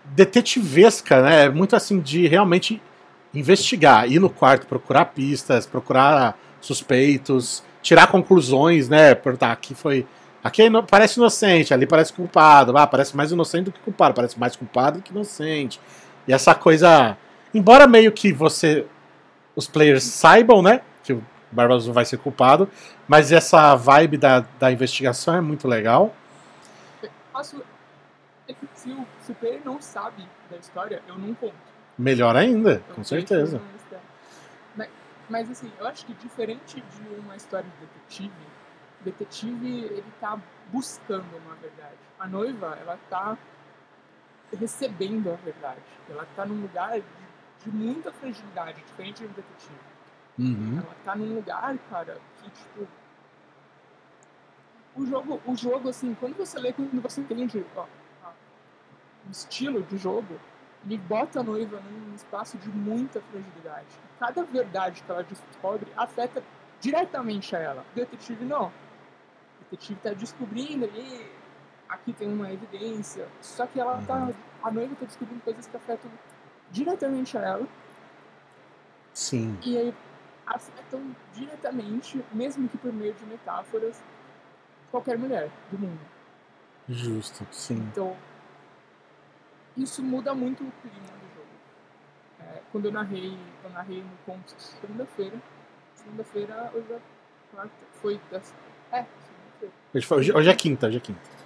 detetivesca, 0.06 1.22
né? 1.22 1.46
É 1.46 1.50
Muito 1.50 1.76
assim 1.76 2.00
de 2.00 2.28
realmente 2.28 2.82
investigar, 3.34 4.10
ir 4.12 4.20
no 4.20 4.30
quarto, 4.30 4.66
procurar 4.68 5.06
pistas, 5.06 5.66
procurar 5.66 6.38
suspeitos, 6.62 7.64
tirar 7.82 8.08
conclusões, 8.08 8.90
né? 8.90 9.14
Perguntar 9.16 9.52
aqui 9.52 9.74
foi. 9.76 10.06
Aqui 10.44 10.62
é 10.62 10.70
parece 10.84 11.20
inocente, 11.20 11.74
ali 11.74 11.86
parece 11.86 12.14
culpado. 12.14 12.78
Ah, 12.78 12.88
parece 12.88 13.16
mais 13.18 13.32
inocente 13.32 13.66
do 13.66 13.72
que 13.72 13.80
culpado, 13.80 14.14
parece 14.14 14.40
mais 14.40 14.56
culpado 14.56 15.00
do 15.00 15.04
que 15.04 15.12
inocente. 15.12 15.80
E 16.28 16.34
essa 16.34 16.54
coisa. 16.56 17.18
Embora 17.54 17.88
meio 17.88 18.12
que 18.12 18.32
você. 18.32 18.86
Os 19.56 19.68
players 19.68 20.04
saibam, 20.04 20.62
né? 20.62 20.82
Que 21.04 21.14
o 21.14 21.24
Barba 21.58 21.74
Azul 21.74 21.92
vai 21.92 22.06
ser 22.06 22.18
culpado. 22.18 22.70
Mas 23.08 23.32
essa 23.32 23.76
vibe 23.76 24.18
da, 24.18 24.42
da 24.60 24.72
investigação 24.72 25.34
é 25.36 25.42
muito 25.42 25.68
legal. 25.68 26.16
Posso... 27.34 27.64
é 28.48 28.54
Se 28.76 28.92
o, 28.92 29.08
se 29.22 29.32
o 29.32 29.36
player 29.36 29.62
não 29.66 29.82
sabe 29.82 30.24
da 30.52 30.58
história, 30.58 31.02
eu 31.08 31.18
não 31.18 31.34
conto. 31.34 31.56
Melhor 31.98 32.36
ainda, 32.36 32.84
Eu 32.88 32.96
com 32.96 33.04
certeza. 33.04 33.60
Mas, 34.76 34.90
mas 35.28 35.50
assim, 35.50 35.72
eu 35.80 35.88
acho 35.88 36.06
que 36.06 36.14
diferente 36.14 36.76
de 36.80 37.16
uma 37.20 37.36
história 37.36 37.66
de 37.68 37.86
detetive, 37.88 38.46
o 39.02 39.04
detetive 39.04 39.86
ele 39.86 40.06
tá 40.22 40.40
buscando 40.72 41.26
uma 41.44 41.56
verdade. 41.56 41.98
A 42.20 42.28
noiva, 42.28 42.78
ela 42.80 43.00
tá 43.10 43.36
recebendo 44.60 45.32
a 45.32 45.36
verdade. 45.44 45.82
Ela 46.08 46.28
tá 46.36 46.46
num 46.46 46.62
lugar 46.62 47.00
de, 47.00 47.64
de 47.64 47.76
muita 47.76 48.12
fragilidade, 48.12 48.80
diferente 48.84 49.24
de 49.24 49.26
um 49.26 49.34
detetive. 49.34 49.97
Uhum. 50.40 50.80
Ela 50.84 50.96
tá 51.04 51.16
num 51.16 51.36
lugar, 51.36 51.78
cara, 51.90 52.20
que 52.42 52.50
tipo. 52.52 52.88
O 54.96 55.06
jogo, 55.06 55.42
o 55.46 55.56
jogo, 55.56 55.90
assim, 55.90 56.16
quando 56.20 56.36
você 56.38 56.60
lê, 56.60 56.74
quando 56.74 57.02
você 57.02 57.22
entende 57.22 57.64
ó, 57.76 57.86
ó, 58.24 58.30
o 59.28 59.32
estilo 59.32 59.84
de 59.84 59.98
jogo, 59.98 60.40
ele 60.86 60.98
bota 60.98 61.40
a 61.40 61.44
noiva 61.44 61.80
num 61.82 62.16
espaço 62.16 62.58
de 62.58 62.70
muita 62.70 63.22
fragilidade. 63.22 63.88
Cada 64.20 64.44
verdade 64.44 65.04
que 65.04 65.12
ela 65.12 65.24
descobre 65.24 65.92
afeta 65.96 66.44
diretamente 66.80 67.56
a 67.56 67.60
ela. 67.60 67.86
O 67.92 67.96
detetive 67.96 68.46
não. 68.46 68.68
O 68.68 69.64
detetive 69.70 70.00
tá 70.02 70.14
descobrindo 70.14 70.86
ali, 70.86 71.32
aqui 71.90 72.14
tem 72.14 72.32
uma 72.32 72.52
evidência. 72.52 73.28
Só 73.42 73.68
que 73.68 73.80
ela 73.80 74.02
tá. 74.08 74.16
Uhum. 74.16 74.34
A 74.64 74.72
noiva 74.72 74.96
tá 74.96 75.06
descobrindo 75.06 75.42
coisas 75.42 75.68
que 75.68 75.78
afetam 75.78 76.10
diretamente 76.72 77.38
a 77.38 77.42
ela. 77.42 77.68
Sim. 79.14 79.58
E 79.64 79.78
aí 79.78 79.94
afetam 80.48 81.16
diretamente, 81.34 82.24
mesmo 82.34 82.68
que 82.70 82.78
por 82.78 82.92
meio 82.94 83.14
de 83.14 83.26
metáforas, 83.26 84.02
qualquer 84.90 85.18
mulher 85.18 85.50
do 85.72 85.78
mundo. 85.78 86.00
Justo, 86.90 87.46
sim. 87.52 87.76
Então, 87.92 88.16
isso 89.76 90.02
muda 90.02 90.34
muito 90.34 90.64
o 90.64 90.72
clima 90.82 91.08
do 91.08 91.36
jogo. 91.36 91.48
É, 92.40 92.62
quando 92.72 92.86
eu 92.86 92.92
narrei, 92.92 93.38
eu 93.64 93.70
narrei 93.72 94.02
no 94.02 94.18
conto 94.26 94.54
segunda-feira, 94.58 95.36
segunda-feira, 95.96 96.72
hoje 96.74 96.94
é 96.94 97.00
quarta, 97.54 97.72
foi 98.02 98.20
das... 98.32 98.54
É, 98.92 99.04
segunda-feira. 99.04 99.74
Hoje, 99.94 100.06
foi- 100.08 100.18
hoje- 100.20 100.34
hoje 100.34 100.50
é 100.50 100.56
quinta, 100.56 100.88
hoje 100.88 100.98
é 100.98 101.02
quinta. 101.02 101.38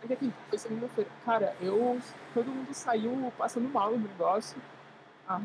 Mas 0.00 0.12
aqui, 0.12 0.32
foi 0.48 0.58
segunda-feira. 0.58 1.10
Cara, 1.24 1.56
eu. 1.60 2.00
Todo 2.32 2.46
mundo 2.46 2.72
saiu 2.72 3.32
passando 3.36 3.68
mal 3.68 3.90
no 3.90 4.06
negócio. 4.06 4.56
Ah, 5.28 5.40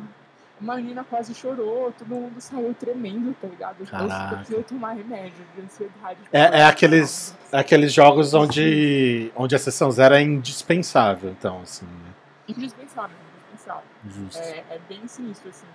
uma 0.59 0.75
menina 0.75 1.03
quase 1.03 1.33
chorou, 1.33 1.91
todo 1.91 2.07
mundo 2.07 2.39
saiu 2.39 2.73
tremendo, 2.73 3.35
tá 3.39 3.47
ligado? 3.47 3.81
Eu 3.81 3.87
Caraca. 3.87 4.35
precisei 4.37 4.63
tomar 4.63 4.93
remédio 4.93 5.45
de 5.55 5.61
ansiedade. 5.61 6.19
É, 6.31 6.61
é 6.61 6.65
aqueles, 6.65 7.37
é 7.51 7.59
aqueles 7.59 7.91
jogos 7.91 8.33
onde, 8.33 9.31
onde 9.35 9.55
a 9.55 9.59
sessão 9.59 9.91
zero 9.91 10.15
é 10.15 10.21
indispensável, 10.21 11.31
então, 11.31 11.61
assim, 11.61 11.85
né? 11.85 12.13
Indispensável, 12.47 13.15
indispensável. 13.35 13.89
Justo. 14.07 14.39
É, 14.39 14.63
é 14.69 14.79
bem 14.87 15.07
sinistro, 15.07 15.49
assim. 15.49 15.67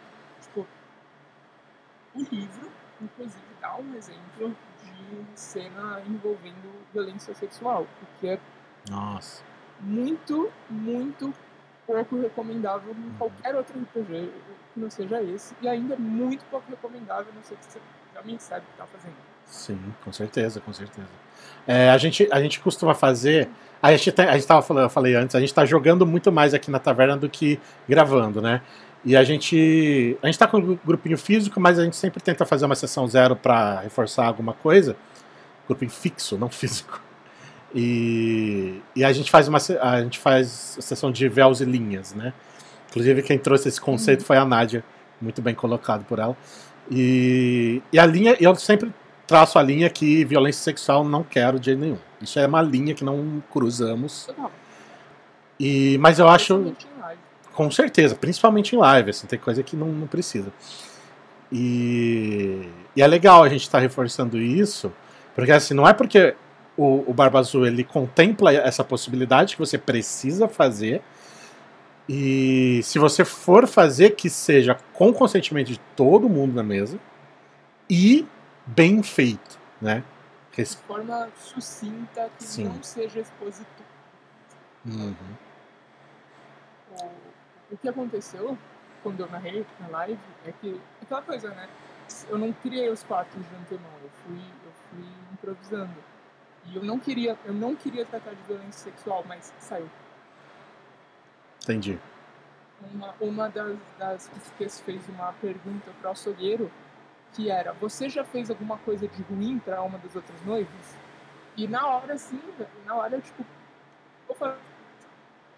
Tipo, 0.43 0.66
o 2.14 2.18
livro, 2.18 2.70
inclusive, 3.01 3.45
dá 3.61 3.76
um 3.76 3.95
exemplo 3.95 4.57
de 4.83 5.24
cena 5.35 6.03
envolvendo 6.07 6.87
violência 6.93 7.35
sexual, 7.35 7.83
o 7.83 8.20
que 8.20 8.29
é 8.29 8.39
Nossa. 8.89 9.43
muito, 9.81 10.51
muito 10.70 11.35
pouco 11.87 12.20
recomendável 12.20 12.93
em 12.93 13.11
qualquer 13.16 13.57
outro 13.57 13.81
RPG 13.81 14.31
que 14.79 14.85
não 14.85 14.91
seja 14.91 15.22
esse, 15.22 15.55
e 15.61 15.68
ainda 15.68 15.95
é 15.95 15.99
muito 15.99 16.45
pouco 16.51 16.70
recomendável, 16.70 17.26
não 17.35 17.43
sei 17.43 17.57
que 17.57 17.64
você 17.64 17.81
realmente 18.12 18.43
sabe 18.43 18.62
o 18.62 18.64
que 18.64 18.72
está 18.72 18.87
fazendo. 18.87 19.14
Sim, 19.45 19.79
com 20.05 20.12
certeza, 20.12 20.61
com 20.61 20.72
certeza. 20.72 21.09
É, 21.66 21.91
a, 21.91 21.99
gente, 21.99 22.29
a 22.31 22.41
gente 22.41 22.61
costuma 22.61 22.95
fazer. 22.95 23.49
A 23.83 23.91
gente, 23.93 24.12
tá, 24.12 24.24
a 24.24 24.35
gente 24.35 24.47
tava 24.47 24.62
falando, 24.62 24.85
eu 24.85 24.91
falei 24.91 25.14
antes, 25.14 25.35
a 25.35 25.41
gente 25.41 25.49
está 25.49 25.64
jogando 25.64 26.07
muito 26.07 26.31
mais 26.31 26.55
aqui 26.55 26.70
na 26.70 26.79
taverna 26.79 27.16
do 27.16 27.29
que 27.29 27.59
gravando, 27.89 28.41
né? 28.41 28.62
E 29.05 29.16
a 29.16 29.24
gente. 29.24 30.18
A 30.22 30.26
gente 30.26 30.39
tá 30.39 30.47
com 30.47 30.59
um 30.59 30.79
grupinho 30.85 31.16
físico, 31.16 31.61
mas 31.61 31.79
a 31.79 31.85
gente 31.85 31.97
sempre 31.97 32.20
tenta 32.20 32.45
fazer 32.45 32.66
uma 32.66 32.74
sessão 32.74 33.07
zero 33.07 33.35
para 33.35 33.81
reforçar 33.81 34.26
alguma 34.26 34.53
coisa. 34.53 34.97
Grupinho 35.66 35.91
fixo, 35.91 36.37
não 36.37 36.49
físico. 36.51 37.01
E, 37.74 38.81
e 38.97 39.05
a 39.05 39.12
gente 39.12 39.31
faz 39.31 39.47
uma 39.47 39.59
a 39.81 40.01
gente 40.03 40.18
faz 40.18 40.76
a 40.79 40.83
sessão 40.83 41.12
de 41.12 41.29
véus 41.29 41.61
e 41.61 41.64
linhas, 41.64 42.14
né? 42.14 42.33
Inclusive 42.91 43.22
quem 43.22 43.39
trouxe 43.39 43.68
esse 43.68 43.80
conceito 43.80 44.20
uhum. 44.20 44.26
foi 44.26 44.36
a 44.36 44.45
Nádia, 44.45 44.84
muito 45.20 45.43
bem 45.43 45.55
colocado 45.55 46.05
por 46.05 46.18
ela. 46.18 46.36
E, 46.91 47.82
e 47.93 47.99
a 47.99 48.07
linha, 48.07 48.36
eu 48.41 48.55
sempre 48.55 48.93
traço 49.26 49.59
a 49.59 49.62
linha 49.62 49.91
que 49.91 50.24
violência 50.24 50.62
sexual 50.62 51.05
não 51.05 51.22
quero 51.22 51.59
de 51.61 51.66
jeito 51.66 51.80
nenhum. 51.80 51.99
Isso 52.20 52.39
é 52.39 52.47
uma 52.47 52.62
linha 52.62 52.95
que 52.95 53.05
não 53.05 53.43
cruzamos. 53.51 54.28
E, 55.61 55.99
mas 55.99 56.18
eu 56.18 56.28
acho. 56.28 56.74
Com 57.53 57.70
certeza, 57.72 58.14
principalmente 58.14 58.76
em 58.76 58.78
live, 58.78 59.11
assim, 59.11 59.26
tem 59.26 59.39
coisa 59.39 59.64
que 59.64 59.74
não, 59.74 59.89
não 59.89 60.07
precisa. 60.07 60.53
E, 61.51 62.68
e, 62.95 63.03
é 63.03 63.07
legal 63.07 63.43
a 63.43 63.49
gente 63.49 63.62
estar 63.62 63.78
tá 63.78 63.82
reforçando 63.82 64.39
isso, 64.39 64.93
porque 65.34 65.51
assim, 65.51 65.74
não 65.74 65.89
é 65.89 65.93
porque 65.93 66.36
o, 66.76 67.11
o 67.11 67.12
Barba 67.12 67.41
Azul 67.41 67.66
ele 67.66 67.82
contempla 67.82 68.53
essa 68.53 68.84
possibilidade 68.84 69.57
que 69.57 69.59
você 69.59 69.76
precisa 69.76 70.47
fazer, 70.47 71.03
e 72.09 72.80
se 72.82 72.98
você 72.98 73.24
for 73.24 73.66
fazer, 73.66 74.16
que 74.16 74.30
seja 74.30 74.78
com 74.94 75.12
consentimento 75.12 75.66
de 75.66 75.78
todo 75.94 76.28
mundo 76.28 76.54
na 76.54 76.62
mesa 76.62 76.98
e 77.88 78.26
bem 78.66 79.02
feito, 79.02 79.59
né? 79.80 80.02
De 80.56 80.64
forma 80.86 81.28
sucinta, 81.36 82.30
que 82.38 82.44
Sim. 82.44 82.64
não 82.64 82.82
seja 82.82 83.20
expositor. 83.20 83.86
Uhum. 84.86 85.14
O, 86.92 87.74
o 87.74 87.76
que 87.76 87.88
aconteceu 87.88 88.56
quando 89.02 89.20
eu 89.20 89.30
narrei 89.30 89.64
na 89.78 89.88
live 89.98 90.18
é 90.46 90.52
que 90.52 90.80
aquela 91.02 91.22
coisa, 91.22 91.50
né? 91.50 91.68
Eu 92.28 92.38
não 92.38 92.52
criei 92.54 92.88
os 92.88 93.02
quatro 93.02 93.38
de 93.38 93.54
antemão, 93.54 93.92
eu 94.02 94.11
fui, 94.24 94.38
eu 94.38 94.72
fui 94.90 95.06
improvisando. 95.32 95.94
E 96.66 96.76
eu 96.76 96.82
não 96.82 96.98
queria, 96.98 97.38
eu 97.44 97.52
não 97.52 97.76
queria 97.76 98.04
tratar 98.06 98.30
de 98.30 98.42
violência 98.44 98.90
sexual, 98.90 99.24
mas 99.28 99.52
saiu. 99.59 99.88
Entendi. 101.68 101.98
Uma, 102.94 103.14
uma 103.20 103.48
das, 103.50 103.76
das 103.98 104.30
que 104.56 104.68
fez 104.70 105.06
uma 105.10 105.34
pergunta 105.34 105.90
para 106.00 106.08
o 106.08 106.12
açougueiro 106.12 106.70
que 107.34 107.50
era: 107.50 107.74
Você 107.74 108.08
já 108.08 108.24
fez 108.24 108.48
alguma 108.48 108.78
coisa 108.78 109.06
de 109.06 109.22
ruim 109.24 109.58
para 109.58 109.82
uma 109.82 109.98
das 109.98 110.16
outras 110.16 110.42
noivas? 110.46 110.96
E 111.58 111.68
na 111.68 111.86
hora, 111.86 112.14
assim, 112.14 112.40
na 112.86 112.94
hora, 112.94 113.20
tipo, 113.20 113.44
eu 114.26 114.34
falei: 114.34 114.56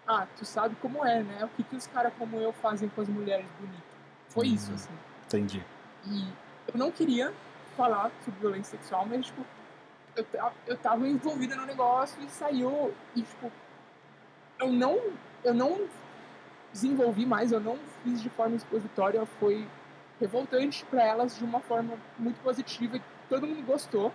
Ah, 0.05 0.27
tu 0.37 0.43
sabe 0.43 0.75
como 0.81 1.05
é, 1.05 1.23
né? 1.23 1.45
O 1.45 1.49
que, 1.49 1.63
que 1.63 1.77
os 1.77 1.87
caras 1.87 2.11
como 2.19 2.37
eu 2.37 2.51
fazem 2.51 2.89
com 2.89 2.99
as 2.99 3.07
mulheres 3.07 3.47
bonitas? 3.57 3.81
Foi 4.27 4.49
hum, 4.49 4.53
isso, 4.53 4.73
assim. 4.73 4.93
Entendi. 5.27 5.65
E 6.07 6.27
eu 6.67 6.77
não 6.77 6.91
queria 6.91 7.33
falar 7.77 8.11
sobre 8.25 8.37
violência 8.41 8.77
sexual, 8.77 9.05
mas, 9.05 9.27
tipo, 9.27 9.45
eu, 10.17 10.25
eu 10.67 10.75
tava 10.75 11.07
envolvida 11.07 11.55
no 11.55 11.65
negócio 11.65 12.21
e 12.21 12.27
saiu. 12.29 12.93
E, 13.15 13.21
tipo, 13.21 13.49
eu 14.59 14.71
não, 14.73 14.99
eu 15.43 15.53
não 15.53 15.87
desenvolvi 16.71 17.25
mais, 17.25 17.51
eu 17.51 17.59
não 17.59 17.77
fiz 18.03 18.21
de 18.21 18.29
forma 18.29 18.55
expositória, 18.55 19.25
foi 19.39 19.67
revoltante 20.19 20.85
para 20.85 21.03
elas 21.03 21.37
de 21.37 21.43
uma 21.43 21.59
forma 21.59 21.97
muito 22.17 22.39
positiva 22.41 22.97
e 22.97 23.01
todo 23.27 23.47
mundo 23.47 23.65
gostou, 23.65 24.13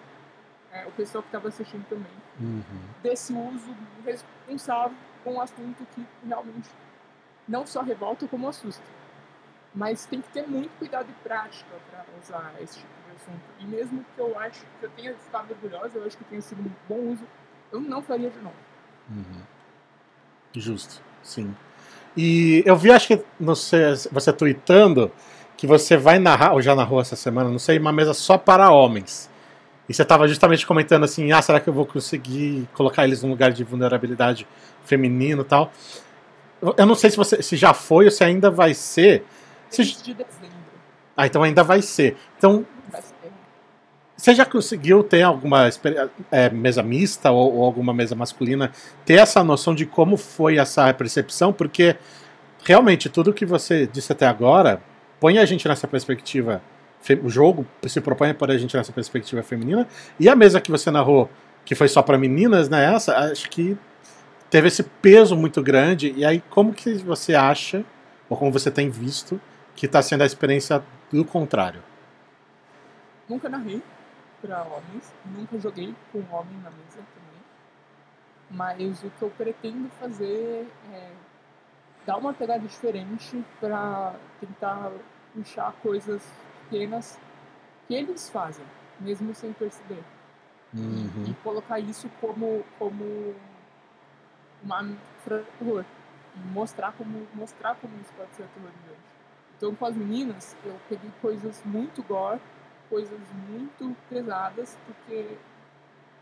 é, 0.73 0.87
o 0.87 0.93
pessoal 0.93 1.23
que 1.23 1.29
estava 1.29 1.49
assistindo 1.49 1.87
também, 1.89 2.13
uhum. 2.41 2.63
desse 3.03 3.33
uso 3.33 3.75
responsável 4.05 4.97
com 5.25 5.35
um 5.35 5.41
assunto 5.41 5.85
que 5.95 6.07
realmente 6.27 6.71
não 7.49 7.67
só 7.67 7.83
revolta 7.83 8.27
como 8.29 8.49
assusta. 8.49 8.85
Mas 9.75 10.07
tem 10.07 10.23
que 10.23 10.29
ter 10.31 10.47
muito 10.47 10.71
cuidado 10.79 11.09
e 11.11 11.13
prática 11.23 11.71
para 11.91 12.05
usar 12.23 12.55
esse 12.63 12.79
tipo 12.79 12.93
de 13.09 13.17
assunto. 13.17 13.43
E 13.59 13.65
mesmo 13.67 14.05
que 14.15 14.21
eu 14.21 14.39
acho 14.39 14.65
que 14.81 14.87
eu 14.87 14.91
tenha 14.91 15.15
ficado 15.15 15.51
orgulhosa, 15.51 15.99
eu 15.99 16.07
acho 16.07 16.17
que 16.17 16.25
tenha 16.25 16.41
sido 16.41 16.61
um 16.61 16.73
bom 16.89 17.13
uso, 17.13 17.25
eu 17.71 17.81
não 17.81 18.03
faria 18.03 18.31
de 18.31 18.39
novo. 18.39 18.57
Uhum. 19.11 19.43
Justo, 20.55 21.03
sim. 21.27 21.55
E 22.17 22.63
eu 22.65 22.77
vi, 22.77 22.91
acho 22.91 23.09
que 23.09 23.23
não 23.39 23.55
sei, 23.55 23.81
você 24.11 24.33
tweetando 24.33 25.11
que 25.57 25.67
você 25.67 25.97
vai 25.97 26.19
narrar, 26.19 26.53
ou 26.53 26.63
já 26.63 26.75
narrou 26.75 27.01
essa 27.01 27.17
semana, 27.17 27.51
não 27.51 27.59
sei, 27.59 27.79
uma 27.79 27.93
mesa 27.93 28.15
só 28.15 28.39
para 28.39 28.71
homens. 28.71 29.31
E 29.89 29.95
você 29.95 30.03
estava 30.03 30.27
justamente 30.27 30.67
comentando 30.67 31.05
assim, 31.05 31.31
ah, 31.33 31.41
será 31.41 31.61
que 31.61 31.69
eu 31.69 31.73
vou 31.73 31.87
conseguir 31.87 32.69
colocar 32.75 33.05
eles 33.05 33.23
num 33.23 33.31
lugar 33.31 33.53
de 33.53 33.63
vulnerabilidade 33.65 34.47
feminino 34.85 35.43
e 35.43 35.45
tal? 35.45 35.71
Eu 36.77 36.87
não 36.87 36.95
sei 36.95 37.11
se 37.11 37.17
você 37.17 37.43
se 37.43 37.57
já 37.57 37.73
foi 37.75 38.07
ou 38.07 38.11
se 38.11 38.25
ainda 38.25 38.51
vai 38.51 38.75
ser. 38.75 39.25
Se... 39.69 39.83
De 39.85 40.15
dezembro. 40.15 40.57
Ah, 41.17 41.27
então 41.27 41.43
ainda 41.43 41.63
vai 41.63 41.83
ser. 41.83 42.17
Então, 42.37 42.67
você 44.17 44.35
já 44.35 44.47
conseguiu 44.47 45.05
ter 45.05 45.23
alguma 45.23 45.69
é, 46.31 46.49
mesa 46.49 46.83
mista 46.83 47.31
ou, 47.31 47.57
ou, 47.57 47.65
alguma 47.65 47.93
mesa 47.93 48.15
masculina, 48.15 48.73
ter 49.05 49.15
essa 49.15 49.45
noção 49.45 49.75
de 49.75 49.85
como 49.85 50.17
foi 50.17 50.57
essa 50.57 50.93
percepção? 50.95 51.53
Porque 51.53 51.97
realmente 52.65 53.11
tudo 53.11 53.33
que 53.33 53.45
você 53.45 53.87
disse 53.87 54.13
até 54.13 54.27
agora 54.27 54.81
põe 55.21 55.39
a 55.39 55.45
gente 55.45 55.69
nessa 55.69 55.87
perspectiva. 55.87 56.63
O 57.23 57.29
jogo 57.29 57.67
se 57.87 58.01
propõe 58.01 58.31
a 58.31 58.35
pôr 58.35 58.51
a 58.51 58.59
gente 58.59 58.75
nessa 58.77 58.91
perspectiva 58.91 59.43
feminina. 59.43 59.87
E 60.19 60.29
a 60.29 60.35
mesa 60.35 60.61
que 60.61 60.71
você 60.71 60.91
narrou, 60.91 61.31
que 61.65 61.75
foi 61.75 61.87
só 61.87 62.03
para 62.03 62.19
meninas, 62.19 62.69
né? 62.69 62.93
Essa, 62.93 63.17
acho 63.31 63.49
que 63.51 63.77
teve 64.51 64.69
esse 64.69 64.83
peso 64.83 65.37
muito 65.37 65.63
grande. 65.63 66.13
E 66.17 66.25
aí, 66.25 66.43
como 66.51 66.73
que 66.73 66.95
você 66.95 67.35
acha, 67.35 67.85
ou 68.29 68.37
como 68.37 68.51
você 68.51 68.73
tem 68.73 68.91
visto, 68.91 69.41
que 69.77 69.87
está 69.87 70.03
sendo 70.03 70.23
a 70.23 70.27
experiência 70.27 70.83
do 71.13 71.25
contrário? 71.25 71.81
Nunca 73.29 73.49
narrei 73.49 73.81
para 74.47 74.63
homens, 74.63 75.13
nunca 75.25 75.59
joguei 75.59 75.95
com 76.13 76.19
homem 76.31 76.57
na 76.63 76.71
mesa 76.71 76.99
também. 77.15 77.43
Mas 78.49 79.03
o 79.03 79.11
que 79.11 79.23
eu 79.23 79.31
pretendo 79.31 79.89
fazer 80.01 80.69
é 80.93 81.11
dar 82.07 82.17
uma 82.17 82.33
pegada 82.33 82.61
diferente 82.61 83.45
para 83.61 84.15
tentar 84.41 84.93
puxar 85.35 85.73
coisas 85.83 86.23
pequenas 86.63 87.19
que 87.89 87.95
eles 87.95 88.31
fazem, 88.31 88.65
mesmo 89.01 89.35
sem 89.35 89.53
perceber. 89.53 90.03
Uhum. 90.73 91.25
E, 91.27 91.31
e, 91.31 91.35
colocar 91.43 91.81
isso 91.81 92.09
como, 92.21 92.65
como 92.79 93.35
uma 94.63 94.97
terror. 95.25 95.85
Mostrar 96.53 96.93
como, 96.93 97.27
mostrar 97.35 97.75
como 97.77 97.95
isso 98.01 98.13
pode 98.17 98.35
ser 98.35 98.43
aterrorizante. 98.43 99.17
Então, 99.57 99.75
com 99.75 99.87
as 99.87 99.97
meninas, 99.97 100.55
eu 100.65 100.79
peguei 100.89 101.11
coisas 101.23 101.63
muito 101.65 102.03
gore, 102.03 102.41
coisas 102.89 103.21
muito 103.49 103.97
pesadas, 104.09 104.77
porque 104.87 105.37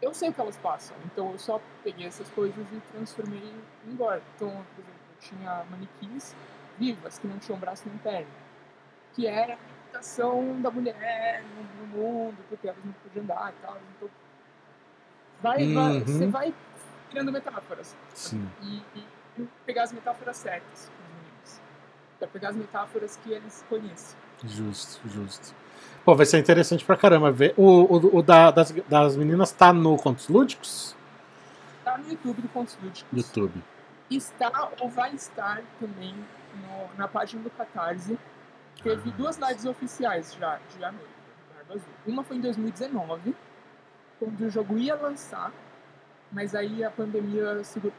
eu 0.01 0.13
sei 0.13 0.29
o 0.29 0.33
que 0.33 0.41
elas 0.41 0.57
passam. 0.59 0.97
Então, 1.07 1.33
eu 1.33 1.39
só 1.39 1.61
peguei 1.83 2.07
essas 2.07 2.29
coisas 2.31 2.67
e 2.73 2.81
transformei 2.93 3.55
em 3.87 3.97
gore. 3.97 4.23
Então, 4.37 4.51
por 4.51 4.83
exemplo, 4.83 5.01
tinha 5.21 5.65
manequins 5.71 6.35
vivas, 6.79 7.19
que 7.19 7.27
não 7.27 7.39
tinham 7.39 7.59
braço 7.59 7.89
nem 7.89 7.99
perna. 7.99 8.27
Que 9.15 9.27
era 9.27 9.55
a 9.55 9.57
limitação 9.57 10.61
da 10.61 10.71
mulher 10.71 11.43
no, 11.81 11.87
mundo, 11.87 12.37
porque 12.49 12.69
elas 12.69 12.85
não 12.85 12.93
podiam 12.93 13.25
andar 13.25 13.53
e 13.53 13.67
tal. 13.67 13.79
Então, 13.97 14.11
vai, 15.41 15.63
uhum. 15.63 15.75
vai, 15.75 16.01
você 16.01 16.27
vai 16.27 16.55
criando 17.11 17.33
metáforas. 17.33 17.97
Sim. 18.13 18.51
E, 18.63 18.83
e, 18.99 19.49
pegar 19.65 19.85
as 19.85 19.93
metáforas 19.93 20.37
certas. 20.37 20.91
Pra 22.19 22.29
pegar 22.29 22.51
as 22.51 22.57
metáforas 22.57 23.17
que 23.23 23.33
eles 23.33 23.65
conhecem. 23.69 24.19
Justo, 24.45 25.09
justo. 25.09 25.55
Pô, 26.05 26.15
vai 26.15 26.27
ser 26.27 26.39
interessante 26.39 26.85
pra 26.85 26.97
caramba 26.97 27.33
ver. 27.33 27.55
O, 27.57 27.65
o, 27.65 28.19
o 28.19 28.23
da, 28.23 28.51
das, 28.51 28.73
das 28.89 29.17
meninas 29.17 29.51
tá 29.53 29.73
no 29.73 29.97
Contos 29.97 30.29
Lúdicos? 30.29 30.95
Tá 31.83 31.97
no 31.97 32.11
YouTube 32.11 32.43
do 32.43 32.49
Contos 32.49 32.77
Lúdicos. 32.83 33.07
YouTube 33.13 33.63
está 34.11 34.71
ou 34.81 34.89
vai 34.89 35.15
estar 35.15 35.63
também 35.81 36.15
no, 36.15 36.97
na 36.97 37.09
página 37.09 37.43
do 37.43 37.51
Catarse. 37.51 38.19
Teve 38.83 39.11
ah. 39.11 39.15
duas 39.17 39.37
lives 39.39 39.65
oficiais 39.65 40.35
já 40.35 40.59
de 40.71 40.81
janeiro. 40.81 41.15
Uma 42.07 42.23
foi 42.23 42.37
em 42.37 42.41
2019, 42.41 43.35
quando 44.19 44.41
o 44.41 44.51
jogo 44.51 44.77
ia 44.77 44.95
lançar, 44.95 45.51
mas 46.31 46.55
aí 46.55 46.85
a 46.85 46.91
pandemia 46.91 47.65
segurou 47.65 47.95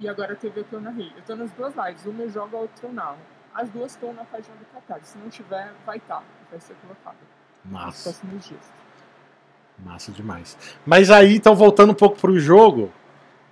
e 0.00 0.08
agora 0.08 0.34
teve 0.34 0.60
a 0.60 0.64
que 0.64 0.72
eu 0.72 0.80
narrei. 0.80 1.12
Eu 1.16 1.22
tô 1.22 1.36
nas 1.36 1.52
duas 1.52 1.74
lives, 1.76 2.04
uma 2.06 2.24
eu 2.24 2.30
jogo, 2.30 2.56
a 2.56 2.60
outra 2.60 2.88
eu 2.88 2.92
narro. 2.92 3.18
As 3.54 3.70
duas 3.70 3.92
estão 3.92 4.12
na 4.12 4.24
página 4.24 4.54
do 4.56 4.64
Catarse. 4.66 5.12
Se 5.12 5.18
não 5.18 5.28
tiver, 5.28 5.72
vai 5.86 5.98
estar, 5.98 6.16
tá, 6.16 6.22
vai 6.50 6.60
ser 6.60 6.74
colocado. 6.82 7.16
Massa. 7.64 7.86
Nos 7.86 8.02
próximos 8.02 8.48
dias. 8.48 8.72
Massa 9.78 10.12
demais. 10.12 10.58
Mas 10.84 11.10
aí, 11.10 11.36
então, 11.36 11.54
voltando 11.54 11.90
um 11.90 11.94
pouco 11.94 12.16
pro 12.16 12.38
jogo, 12.38 12.92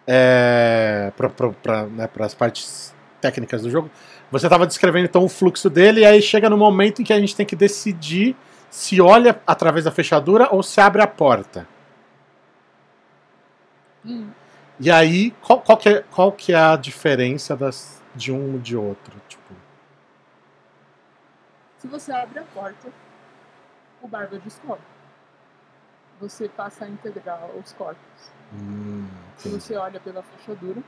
é, 0.06 1.12
para 1.16 1.86
né, 1.86 2.08
as 2.20 2.34
partes 2.34 2.94
técnicas 3.20 3.62
do 3.62 3.70
jogo. 3.70 3.90
Você 4.30 4.46
estava 4.46 4.66
descrevendo 4.66 5.04
então 5.04 5.24
o 5.24 5.28
fluxo 5.28 5.70
dele, 5.70 6.00
e 6.00 6.04
aí 6.04 6.20
chega 6.20 6.50
no 6.50 6.56
momento 6.56 7.00
em 7.00 7.04
que 7.04 7.12
a 7.12 7.20
gente 7.20 7.36
tem 7.36 7.46
que 7.46 7.54
decidir 7.54 8.36
se 8.68 9.00
olha 9.00 9.40
através 9.46 9.84
da 9.84 9.90
fechadura 9.90 10.48
ou 10.50 10.62
se 10.62 10.80
abre 10.80 11.02
a 11.02 11.06
porta. 11.06 11.68
Hum. 14.04 14.30
E 14.80 14.90
aí, 14.90 15.30
qual, 15.42 15.60
qual, 15.60 15.78
que, 15.78 15.88
é, 15.88 16.04
qual 16.10 16.32
que 16.32 16.52
é 16.52 16.56
a 16.56 16.76
diferença 16.76 17.54
das, 17.54 18.02
de 18.14 18.32
um 18.32 18.56
e 18.56 18.58
de 18.58 18.76
outro? 18.76 19.14
Tipo, 19.28 19.54
Se 21.82 21.88
você 21.88 22.12
abre 22.12 22.38
a 22.38 22.44
porta, 22.44 22.92
o 24.00 24.06
barba 24.06 24.38
descobre. 24.38 24.84
Você 26.20 26.48
passa 26.48 26.84
a 26.84 26.88
integrar 26.88 27.44
os 27.56 27.72
corpos. 27.72 28.30
hum, 28.54 29.08
Se 29.36 29.48
você 29.48 29.74
olha 29.76 29.98
pela 29.98 30.22
fechadura, 30.22 30.80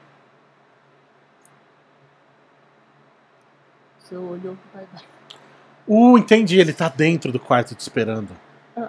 seu 3.99 4.22
olho 4.22 4.57
vai 4.72 4.86
dar. 4.92 5.03
Uh, 5.88 6.16
entendi, 6.16 6.61
ele 6.61 6.72
tá 6.72 6.88
dentro 6.88 7.32
do 7.32 7.40
quarto 7.40 7.74
te 7.74 7.80
esperando. 7.80 8.30
Ah, 8.76 8.88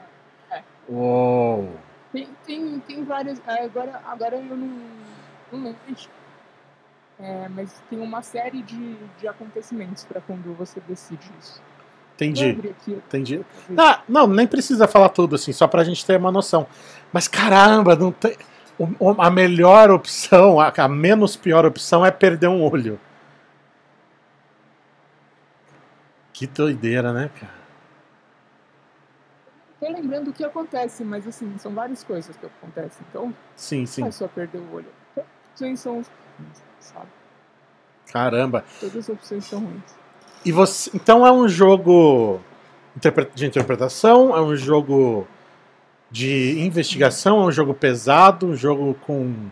é. 0.51 0.64
Uou. 0.88 1.76
Tem, 2.14 2.30
tem, 2.45 2.80
tem 2.82 3.03
várias. 3.03 3.41
é, 3.47 3.64
Agora, 3.66 3.99
agora 4.06 4.36
eu 4.36 4.56
não, 4.56 4.68
não 5.51 5.64
lembro. 5.64 5.76
É, 7.20 7.47
mas 7.49 7.82
tem 7.89 7.99
uma 7.99 8.22
série 8.22 8.62
de, 8.62 8.93
de 9.18 9.28
acontecimentos 9.28 10.03
para 10.03 10.22
quando 10.22 10.56
você 10.56 10.80
decide 10.82 11.32
isso. 11.39 11.60
Entendi, 12.16 12.74
entendi. 12.88 13.45
Ah, 13.78 14.01
não, 14.07 14.26
nem 14.26 14.47
precisa 14.47 14.88
falar 14.88 15.09
tudo 15.09 15.36
assim, 15.36 15.51
só 15.51 15.68
pra 15.68 15.84
gente 15.84 16.05
ter 16.05 16.18
uma 16.18 16.32
noção. 16.32 16.66
Mas 17.11 17.28
caramba, 17.28 17.95
não 17.95 18.11
tem. 18.11 18.38
A 19.20 19.30
melhor 19.30 19.91
opção, 19.91 20.59
a, 20.59 20.88
menos 20.88 21.36
pior 21.36 21.66
opção 21.66 22.05
é 22.05 22.11
perder 22.11 22.47
um 22.47 22.61
olho. 22.63 22.99
Que 26.34 26.47
doideira, 26.47 27.13
né, 27.13 27.30
cara? 27.39 27.53
Tô 29.80 29.88
lembrando 29.88 30.30
o 30.30 30.34
que 30.34 30.43
acontece, 30.43 31.03
mas 31.03 31.28
assim, 31.28 31.57
são 31.57 31.74
várias 31.74 32.03
coisas 32.03 32.36
que 32.36 32.45
acontecem. 32.45 33.05
Então, 33.09 33.34
Sim, 33.55 33.86
sim. 33.86 34.01
não 34.01 34.07
é 34.07 34.11
só 34.11 34.28
perder 34.28 34.57
o 34.57 34.74
olho. 34.74 34.88
As 35.16 35.24
opções 35.53 35.80
são 35.80 36.01
sabe? 36.80 37.07
Caramba. 38.11 38.63
Todas 38.80 38.95
as 38.97 39.09
opções 39.09 39.45
são 39.45 39.59
ruins. 39.59 40.05
E 40.46 40.52
você, 40.52 40.91
então 40.93 41.26
é 41.26 41.32
um 41.32 41.48
jogo 41.48 42.39
de 43.34 43.46
interpretação, 43.46 44.36
é 44.36 44.41
um 44.41 44.56
jogo 44.56 45.28
de 46.12 46.60
investigação, 46.60 47.41
é 47.41 47.46
um 47.46 47.52
jogo 47.52 47.74
pesado, 47.74 48.46
um 48.46 48.56
jogo 48.56 48.93
com, 49.06 49.50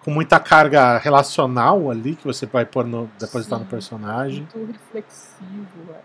com 0.00 0.10
muita 0.12 0.38
carga 0.38 0.96
relacional 0.96 1.90
ali 1.90 2.14
que 2.14 2.24
você 2.24 2.46
vai 2.46 2.64
pôr 2.64 2.86
no, 2.86 3.10
depositar 3.18 3.58
no 3.58 3.64
Sim. 3.64 3.70
personagem. 3.70 4.48
Muito 4.54 4.72
reflexivo, 4.72 5.92
é. 5.92 6.00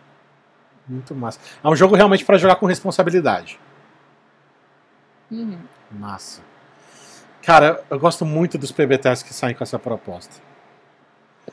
Muito 0.87 1.15
massa. 1.15 1.39
É 1.63 1.69
um 1.69 1.75
jogo 1.75 1.95
realmente 1.95 2.25
para 2.25 2.37
jogar 2.37 2.55
com 2.55 2.65
responsabilidade. 2.65 3.59
Uhum. 5.31 5.59
Massa. 5.91 6.41
Cara, 7.41 7.83
eu 7.89 7.99
gosto 7.99 8.25
muito 8.25 8.57
dos 8.57 8.71
PBTs 8.71 9.23
que 9.23 9.33
saem 9.33 9.55
com 9.55 9.63
essa 9.63 9.77
proposta. 9.77 10.41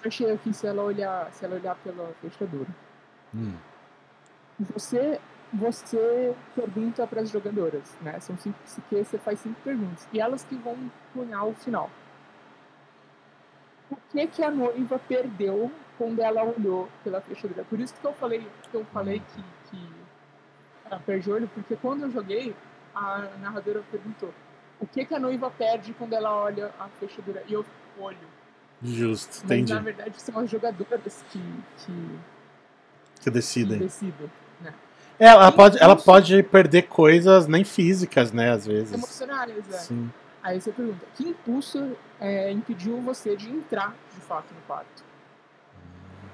Achei 0.05 0.31
aqui 0.31 0.53
se 0.53 0.67
ela 0.67 0.83
olhar, 0.83 1.31
se 1.33 1.45
ela 1.45 1.57
olhar 1.57 1.77
pela 1.77 2.13
fechadura. 2.21 2.69
Hum. 3.35 3.55
Você, 4.59 5.21
você 5.53 6.35
pergunta 6.55 7.07
para 7.07 7.21
as 7.21 7.31
jogadoras, 7.31 7.97
né? 8.01 8.19
São 8.21 8.37
cinco 8.39 8.59
psique, 8.65 9.05
você 9.05 9.19
faz 9.19 9.41
cinco 9.41 9.61
perguntas. 9.63 10.09
E 10.13 10.21
elas 10.21 10.45
que 10.45 10.55
vão 10.57 10.77
cunhar 11.13 11.47
o 11.47 11.55
final. 11.55 11.91
O 13.91 13.97
que 14.11 14.27
que 14.27 14.43
a 14.43 14.51
noiva 14.51 14.99
perdeu 14.99 15.71
quando 15.99 16.21
ela 16.21 16.45
olhou 16.45 16.89
pela 17.03 17.21
fechadura? 17.21 17.65
Por 17.65 17.81
isso 17.81 17.95
que 17.95 18.07
eu 18.07 18.13
falei, 18.15 18.47
que 18.71 18.77
eu 18.77 18.85
falei 18.87 19.21
que, 19.21 19.45
que 19.71 19.89
ela 20.85 21.01
perde 21.01 21.31
olho, 21.31 21.49
porque 21.53 21.77
quando 21.77 22.03
eu 22.03 22.11
joguei, 22.11 22.55
a 22.95 23.29
narradora 23.41 23.83
perguntou 23.91 24.33
o 24.81 24.87
que 24.87 25.05
que 25.05 25.15
a 25.15 25.21
noiva 25.21 25.51
perde 25.51 25.93
quando 25.93 26.15
ela 26.15 26.35
olha 26.35 26.73
a 26.79 26.89
fechadura? 26.89 27.45
E 27.47 27.53
eu 27.53 27.65
olho. 27.99 28.40
Justo, 28.83 29.31
Mas 29.43 29.45
entendi. 29.45 29.75
na 29.75 29.81
verdade 29.81 30.21
são 30.21 30.39
as 30.39 30.51
jogadoras 30.51 31.25
que, 31.31 31.39
que, 31.79 31.93
Que 33.17 33.25
que 33.25 33.31
decidem. 33.31 33.79
decidem. 33.79 34.31
É, 35.19 35.27
ela 35.27 35.53
pode, 35.53 35.79
ela 35.79 35.97
pode 35.97 36.43
perder 36.45 36.83
coisas 36.89 37.47
nem 37.47 37.63
físicas, 37.63 38.33
né, 38.33 38.51
às 38.51 38.67
vezes. 38.67 38.95
Emocionais, 38.95 39.71
é. 39.71 39.77
Sim. 39.77 40.11
Aí 40.43 40.59
você 40.59 40.73
pergunta, 40.73 41.05
que 41.15 41.29
impulso 41.29 41.95
é, 42.19 42.51
impediu 42.51 42.99
você 43.03 43.37
de 43.37 43.51
entrar 43.51 43.95
de 44.15 44.21
fato 44.23 44.47
no 44.55 44.61
quarto? 44.63 45.05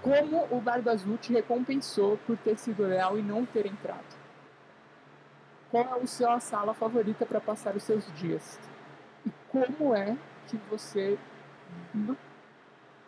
Como 0.01 0.47
o 0.53 0.61
Barba 0.61 0.93
Azul 0.93 1.19
te 1.19 1.33
recompensou 1.33 2.17
por 2.25 2.37
ter 2.37 2.57
sido 2.57 2.85
leal 2.85 3.19
e 3.19 3.23
não 3.23 3.45
ter 3.45 3.67
entrado? 3.67 4.05
Qual 5.69 5.83
é 5.83 6.03
a 6.05 6.07
sua 6.07 6.39
sala 6.39 6.73
favorita 6.73 7.27
para 7.27 7.41
passar 7.41 7.75
os 7.75 7.83
seus 7.83 8.05
dias? 8.15 8.57
E 9.27 9.33
como 9.49 9.97
é 9.97 10.17
que 10.47 10.57
você 10.71 11.19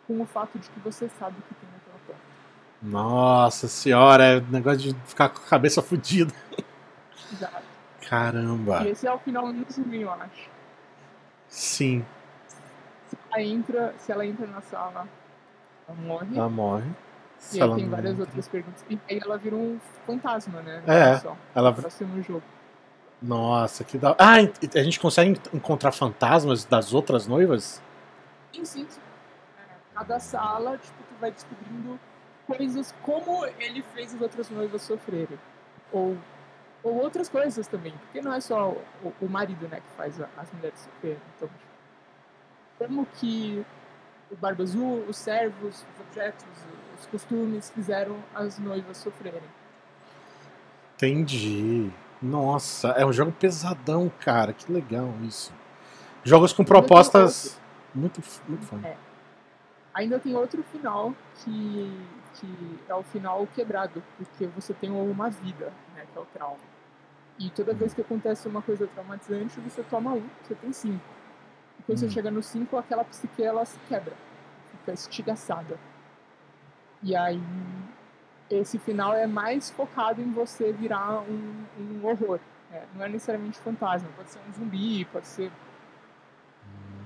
com 0.09 0.19
o 0.21 0.25
fato 0.25 0.57
de 0.57 0.67
que 0.69 0.79
você 0.79 1.07
sabe 1.19 1.35
o 1.37 1.41
que 1.43 1.53
tem 1.53 1.69
naquela 1.71 1.99
porta? 2.07 2.21
Nossa 2.81 3.67
senhora, 3.67 4.23
é 4.23 4.41
negócio 4.41 4.79
de 4.79 4.95
ficar 5.05 5.29
com 5.29 5.37
a 5.37 5.47
cabeça 5.47 5.83
fodida. 5.83 6.33
Exato. 7.31 7.61
Caramba. 8.09 8.83
E 8.83 8.89
esse 8.89 9.05
é 9.05 9.13
o 9.13 9.19
finalzinho, 9.19 10.01
eu 10.01 10.11
acho. 10.11 10.49
Sim, 11.47 12.03
Se 13.07 13.17
ela 13.31 13.41
entra, 13.43 13.93
se 13.99 14.11
ela 14.11 14.25
entra 14.25 14.47
na 14.47 14.61
sala, 14.61 15.07
ela 15.87 15.97
morre. 15.97 16.35
ela 16.37 16.49
morre. 16.49 16.85
E 16.89 17.43
Se 17.43 17.57
aí 17.57 17.61
ela 17.67 17.75
tem 17.75 17.87
várias 17.89 18.11
entra- 18.13 18.25
outras 18.25 18.47
perguntas. 18.47 18.85
E 18.89 18.99
aí 19.09 19.19
ela 19.23 19.37
vira 19.37 19.55
um 19.55 19.79
fantasma, 20.07 20.61
né? 20.61 20.81
É. 20.87 21.17
Só, 21.17 21.37
Ela... 21.53 21.69
no 21.71 21.77
próximo 21.77 22.21
jogo. 22.23 22.43
Nossa, 23.21 23.83
que 23.83 23.97
da. 23.97 24.15
Ah, 24.17 24.41
e- 24.41 24.51
a 24.79 24.83
gente 24.83 24.99
consegue 24.99 25.39
encontrar 25.53 25.91
fantasmas 25.91 26.65
das 26.65 26.93
outras 26.93 27.27
noivas? 27.27 27.81
Sim, 28.53 28.65
sim, 28.65 28.85
sim. 28.89 28.99
Cada 29.99 30.17
sala, 30.19 30.77
tipo, 30.77 30.97
tu 31.03 31.15
vai 31.19 31.29
descobrindo 31.29 31.99
coisas 32.47 32.95
como 33.03 33.45
ele 33.59 33.83
fez 33.93 34.15
as 34.15 34.21
outras 34.21 34.49
noivas 34.49 34.81
sofrerem. 34.81 35.37
Ou, 35.91 36.17
ou 36.81 36.95
outras 36.95 37.27
coisas 37.27 37.67
também. 37.67 37.91
Porque 37.91 38.21
não 38.21 38.33
é 38.33 38.39
só 38.39 38.69
o, 39.03 39.13
o 39.21 39.27
marido, 39.29 39.67
né, 39.67 39.81
que 39.81 39.95
faz 39.97 40.19
a- 40.21 40.29
as 40.37 40.49
mulheres 40.53 40.79
sofrerem. 40.79 41.19
Então, 41.35 41.49
como 42.77 43.05
que 43.05 43.65
o 44.31 44.37
Barba 44.37 44.63
Azul, 44.63 45.03
os 45.09 45.17
servos, 45.17 45.75
os 45.81 46.07
objetos, 46.07 46.45
os 46.97 47.05
costumes 47.07 47.69
fizeram 47.69 48.15
as 48.33 48.57
noivas 48.57 48.95
sofrerem. 48.97 49.41
Entendi. 50.95 51.89
Nossa, 52.21 52.89
é 52.89 53.05
um 53.05 53.11
jogo 53.11 53.31
pesadão, 53.33 54.09
cara. 54.21 54.53
Que 54.53 54.71
legal 54.71 55.09
isso. 55.23 55.51
Jogos 56.23 56.53
com 56.53 56.63
propostas 56.63 57.59
muito, 57.93 58.21
muito 58.47 58.65
fã. 58.65 58.79
É. 58.83 58.95
Ainda 59.93 60.19
tem 60.19 60.35
outro 60.35 60.63
final 60.63 61.13
que, 61.37 61.99
que 62.35 62.79
é 62.87 62.95
o 62.95 63.03
final 63.03 63.47
quebrado, 63.55 64.03
porque 64.17 64.45
você 64.47 64.73
tem 64.73 64.91
uma 64.91 65.29
vida, 65.29 65.73
né, 65.95 66.05
que 66.11 66.17
é 66.17 66.21
o 66.21 66.25
trauma. 66.25 66.59
E 67.39 67.49
toda 67.49 67.73
vez 67.73 67.93
que 67.93 68.01
acontece 68.01 68.47
uma 68.47 68.61
coisa 68.61 68.85
traumatizante, 68.87 69.59
você 69.61 69.81
toma 69.83 70.13
um, 70.13 70.27
você 70.43 70.55
tem 70.55 70.71
cinco. 70.73 71.03
E 71.79 71.83
quando 71.83 71.97
Hum. 71.97 72.01
você 72.01 72.09
chega 72.09 72.29
no 72.29 72.43
cinco, 72.43 72.77
aquela 72.77 73.03
psique 73.03 73.41
ela 73.41 73.65
se 73.65 73.79
quebra, 73.87 74.13
fica 74.71 74.91
estigaçada. 74.91 75.77
E 77.01 77.15
aí 77.15 77.41
esse 78.49 78.77
final 78.77 79.13
é 79.13 79.25
mais 79.27 79.69
focado 79.69 80.21
em 80.21 80.31
você 80.31 80.71
virar 80.73 81.21
um, 81.21 81.65
um 81.79 82.05
horror. 82.05 82.39
né? 82.69 82.83
Não 82.95 83.05
é 83.05 83.09
necessariamente 83.09 83.57
fantasma, 83.59 84.09
pode 84.15 84.29
ser 84.29 84.39
um 84.49 84.53
zumbi, 84.53 85.05
pode 85.05 85.27
ser 85.27 85.51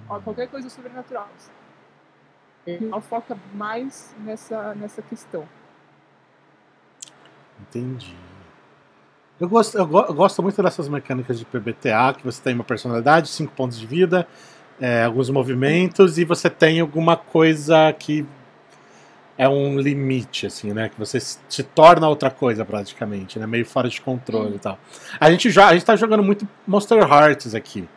ó, 0.09 0.19
qualquer 0.19 0.47
coisa 0.49 0.69
sobrenatural. 0.69 1.29
Ele 2.65 2.89
foca 3.01 3.37
mais 3.53 4.15
nessa, 4.19 4.73
nessa 4.75 5.01
questão. 5.01 5.47
Entendi. 7.61 8.15
Eu 9.39 9.49
gosto, 9.49 9.77
eu, 9.77 9.85
go- 9.85 10.05
eu 10.07 10.13
gosto 10.13 10.41
muito 10.41 10.61
dessas 10.61 10.87
mecânicas 10.87 11.37
de 11.39 11.45
PBTA, 11.45 12.13
que 12.17 12.23
você 12.23 12.41
tem 12.41 12.53
uma 12.53 12.63
personalidade, 12.63 13.27
cinco 13.27 13.51
pontos 13.53 13.77
de 13.79 13.85
vida, 13.85 14.27
é, 14.79 15.03
alguns 15.03 15.29
movimentos, 15.29 16.17
e 16.17 16.23
você 16.25 16.49
tem 16.49 16.79
alguma 16.79 17.17
coisa 17.17 17.91
que 17.93 18.25
é 19.37 19.49
um 19.49 19.79
limite, 19.79 20.45
assim, 20.45 20.71
né? 20.71 20.89
Que 20.89 20.97
você 20.99 21.19
se 21.19 21.63
torna 21.63 22.07
outra 22.07 22.29
coisa 22.29 22.63
praticamente, 22.63 23.39
né? 23.39 23.47
Meio 23.47 23.65
fora 23.65 23.89
de 23.89 23.99
controle 23.99 24.51
Sim. 24.51 24.55
e 24.55 24.59
tal. 24.59 24.79
A 25.19 25.31
gente, 25.31 25.49
já, 25.49 25.67
a 25.67 25.73
gente 25.73 25.83
tá 25.85 25.95
jogando 25.95 26.23
muito 26.23 26.47
Monster 26.67 26.99
Hearts 26.99 27.55
aqui. 27.55 27.87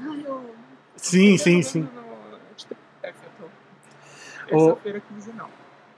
Ai, 0.00 0.22
eu. 0.24 0.54
Sim, 0.96 1.32
eu 1.32 1.38
sim, 1.38 1.62
sim. 1.62 1.80
jogando 1.82 2.06
no- 2.30 2.38
de 2.56 2.64
TF, 2.66 2.76
eu 3.02 3.30
tô- 3.38 3.46
O- 3.46 3.50
Terça-feira, 4.48 5.00
quinzenal. 5.00 5.50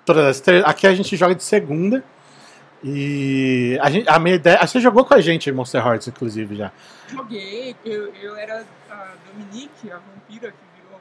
Todas 0.05 0.25
as 0.41 0.49
Aqui 0.65 0.87
a 0.87 0.95
gente 0.95 1.17
joga 1.17 1.35
de 1.35 1.45
segunda. 1.45 2.03
E 2.83 3.79
a, 3.83 3.91
gente, 3.91 4.09
a 4.09 4.19
minha 4.19 4.37
ideia. 4.37 4.65
Você 4.67 4.81
jogou 4.81 5.05
com 5.05 5.15
a 5.15 5.21
gente 5.21 5.51
em 5.51 5.53
Monster 5.53 5.85
Hearts, 5.85 6.07
inclusive, 6.09 6.55
já. 6.55 6.71
Joguei, 7.09 7.75
eu, 7.85 8.15
eu 8.15 8.37
era 8.37 8.65
a 8.91 9.09
Dominique, 9.27 9.91
a 9.91 9.97
vampira 9.97 10.53
que 10.53 10.57
virou. 10.77 11.01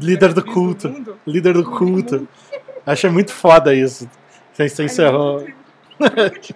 líder 0.00 0.32
do 0.32 0.44
culto. 0.44 0.88
mundo. 0.88 1.18
Líder 1.26 1.54
do 1.54 1.62
Do 1.64 1.70
culto. 1.70 2.14
mundo. 2.16 2.28
Achei 2.86 3.10
muito 3.10 3.32
foda 3.32 3.74
isso. 3.74 4.08
Você 4.52 4.68
você 4.68 4.84
encerrou. 4.84 5.46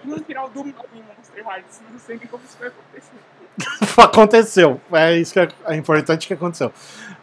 no 0.05 0.23
final 0.23 0.49
do 0.49 0.63
mal 0.65 0.85
em 0.95 1.03
Monster 1.03 1.45
Hearts. 1.45 1.81
Não 1.91 1.99
sei 1.99 2.17
nem 2.17 2.27
como 2.27 2.43
isso 2.45 2.57
vai 2.57 2.69
acontecer. 2.69 3.13
aconteceu. 4.01 4.81
É 4.93 5.17
isso 5.17 5.33
que 5.33 5.39
é, 5.39 5.47
é 5.67 5.75
importante 5.75 6.27
que 6.27 6.33
aconteceu. 6.33 6.71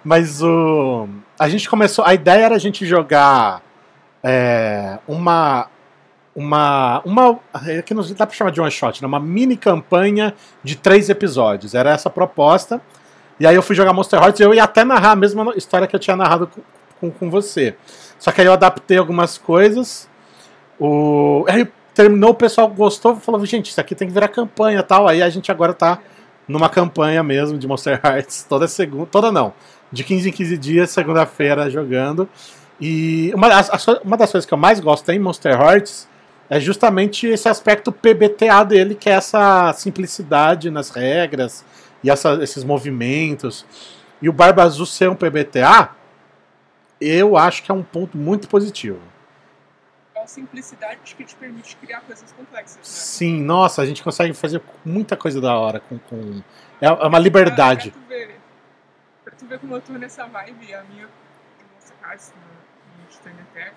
Mas 0.05 0.43
o. 0.43 1.09
A 1.41 1.49
gente 1.49 1.70
começou. 1.70 2.05
A 2.05 2.12
ideia 2.12 2.45
era 2.45 2.55
a 2.55 2.59
gente 2.59 2.84
jogar 2.84 3.62
é, 4.22 4.99
uma. 5.09 5.68
Uma. 6.36 7.01
Uma. 7.03 7.41
É 7.66 7.80
que 7.80 7.95
não 7.95 8.03
dá 8.12 8.26
pra 8.26 8.36
chamar 8.36 8.51
de 8.51 8.61
one 8.61 8.70
shot, 8.70 9.01
né? 9.01 9.09
Uma 9.09 9.18
mini 9.18 9.57
campanha 9.57 10.34
de 10.62 10.76
três 10.76 11.09
episódios. 11.09 11.74
Era 11.74 11.93
essa 11.93 12.11
a 12.11 12.12
proposta. 12.12 12.78
E 13.38 13.47
aí 13.47 13.55
eu 13.55 13.62
fui 13.62 13.74
jogar 13.74 13.95
Monster 13.95 14.22
Hearts 14.22 14.38
e 14.38 14.43
eu 14.43 14.53
ia 14.53 14.64
até 14.64 14.84
narrar 14.84 15.12
a 15.12 15.16
mesma 15.16 15.55
história 15.57 15.86
que 15.86 15.97
eu 15.97 16.01
tinha 16.01 16.14
narrado 16.14 16.47
com, 16.47 16.61
com, 17.01 17.11
com 17.11 17.30
você. 17.30 17.74
Só 18.18 18.30
que 18.30 18.43
aí 18.43 18.47
eu 18.47 18.53
adaptei 18.53 18.99
algumas 18.99 19.38
coisas. 19.38 20.07
O... 20.78 21.47
Aí 21.49 21.66
terminou, 21.95 22.32
o 22.32 22.34
pessoal 22.34 22.68
gostou, 22.68 23.16
falou, 23.16 23.43
gente, 23.47 23.70
isso 23.70 23.80
aqui 23.80 23.95
tem 23.95 24.07
que 24.07 24.12
virar 24.12 24.28
campanha 24.28 24.82
tal. 24.82 25.09
Aí 25.09 25.22
a 25.22 25.30
gente 25.30 25.51
agora 25.51 25.72
tá 25.72 26.01
numa 26.47 26.68
campanha 26.68 27.22
mesmo 27.22 27.57
de 27.57 27.66
Monster 27.66 27.99
Hearts, 28.05 28.45
toda 28.47 28.68
segunda, 28.68 29.07
toda 29.07 29.32
não, 29.32 29.55
de 29.93 30.05
15 30.05 30.28
em 30.28 30.32
15 30.32 30.59
dias, 30.59 30.91
segunda-feira 30.91 31.68
jogando. 31.70 32.28
E 32.80 33.30
uma, 33.34 33.49
uma 34.05 34.16
das 34.16 34.30
coisas 34.30 34.47
que 34.47 34.55
eu 34.55 34.59
mais 34.59 34.80
gosto 34.80 35.09
em 35.11 35.18
Monster 35.18 35.53
Hearts 35.61 36.09
é 36.49 36.59
justamente 36.59 37.26
esse 37.26 37.49
aspecto 37.49 37.93
PBTA 37.93 38.64
dele, 38.64 38.95
que 38.95 39.09
é 39.09 39.12
essa 39.12 39.72
simplicidade 39.74 40.70
nas 40.70 40.91
regras 40.91 41.64
e 42.03 42.11
essa- 42.11 42.43
esses 42.43 42.64
movimentos. 42.64 43.64
E 44.22 44.28
o 44.28 44.32
Barba 44.32 44.62
Azul 44.64 44.86
ser 44.86 45.09
um 45.11 45.14
PBTA, 45.14 45.91
eu 47.01 47.36
acho 47.36 47.62
que 47.62 47.70
é 47.70 47.74
um 47.74 47.82
ponto 47.82 48.16
muito 48.16 48.49
positivo. 48.49 48.99
É 50.14 50.22
a 50.22 50.26
simplicidade 50.26 50.99
que 51.16 51.24
te 51.24 51.34
permite 51.34 51.76
criar 51.76 52.01
coisas 52.03 52.30
complexas, 52.32 52.76
né? 52.76 52.82
Sim, 52.82 53.41
nossa, 53.43 53.80
a 53.80 53.86
gente 53.86 54.03
consegue 54.03 54.34
fazer 54.34 54.61
muita 54.84 55.16
coisa 55.16 55.41
da 55.41 55.57
hora 55.57 55.80
com. 55.80 55.99
com... 55.99 56.43
É 56.80 56.86
é 56.86 56.93
uma 57.07 57.18
liberdade. 57.18 57.91
Pra, 57.91 58.01
tu 58.01 58.39
ver, 59.51 59.59
como 59.59 59.75
eu 59.75 59.81
tô 59.81 59.93
nessa 59.95 60.27
vibe, 60.27 60.75
a 60.75 60.85
minha 60.85 61.09
Monster 61.75 61.97
Hearts 62.03 62.33
no, 62.37 63.03
no 63.03 63.09
Titanic 63.11 63.43
Attack 63.51 63.75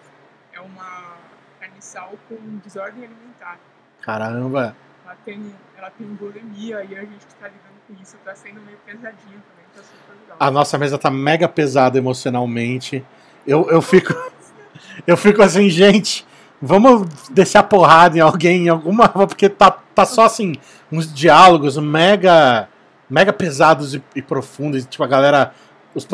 é 0.53 0.61
uma 0.61 1.17
carniçal 1.59 2.13
com 2.29 2.35
desordem 2.63 3.05
alimentar. 3.05 3.57
Caramba. 4.01 4.75
Ela 5.03 5.17
tem, 5.25 5.55
ela 5.75 5.89
tem 5.89 6.07
bulimia 6.07 6.83
e 6.83 6.95
a 6.95 7.01
gente 7.01 7.25
que 7.25 7.35
tá 7.35 7.47
lidando 7.47 7.79
com 7.87 8.01
isso 8.01 8.15
tá 8.23 8.35
sendo 8.35 8.61
meio 8.61 8.77
pesadinho 8.85 9.41
também, 9.41 9.65
tá 9.75 9.81
super 9.81 10.13
legal. 10.21 10.37
A 10.39 10.51
nossa 10.51 10.77
mesa 10.77 10.97
tá 10.97 11.09
mega 11.09 11.49
pesada 11.49 11.97
emocionalmente. 11.97 13.03
Eu, 13.45 13.69
eu 13.69 13.81
fico. 13.81 14.13
Eu 15.07 15.17
fico 15.17 15.41
assim, 15.41 15.69
gente, 15.69 16.25
vamos 16.61 17.07
descer 17.29 17.57
a 17.57 17.63
porrada 17.63 18.15
em 18.17 18.21
alguém, 18.21 18.65
em 18.65 18.69
alguma. 18.69 19.09
Porque 19.09 19.49
tá, 19.49 19.71
tá 19.71 20.05
só 20.05 20.25
assim, 20.25 20.55
uns 20.91 21.11
diálogos 21.11 21.77
mega. 21.77 22.69
Mega 23.13 23.31
pesados 23.31 23.93
e, 23.93 24.03
e 24.15 24.21
profundos. 24.23 24.83
e, 24.83 24.87
Tipo, 24.87 25.03
a 25.03 25.07
galera. 25.07 25.53
Os, 25.93 26.07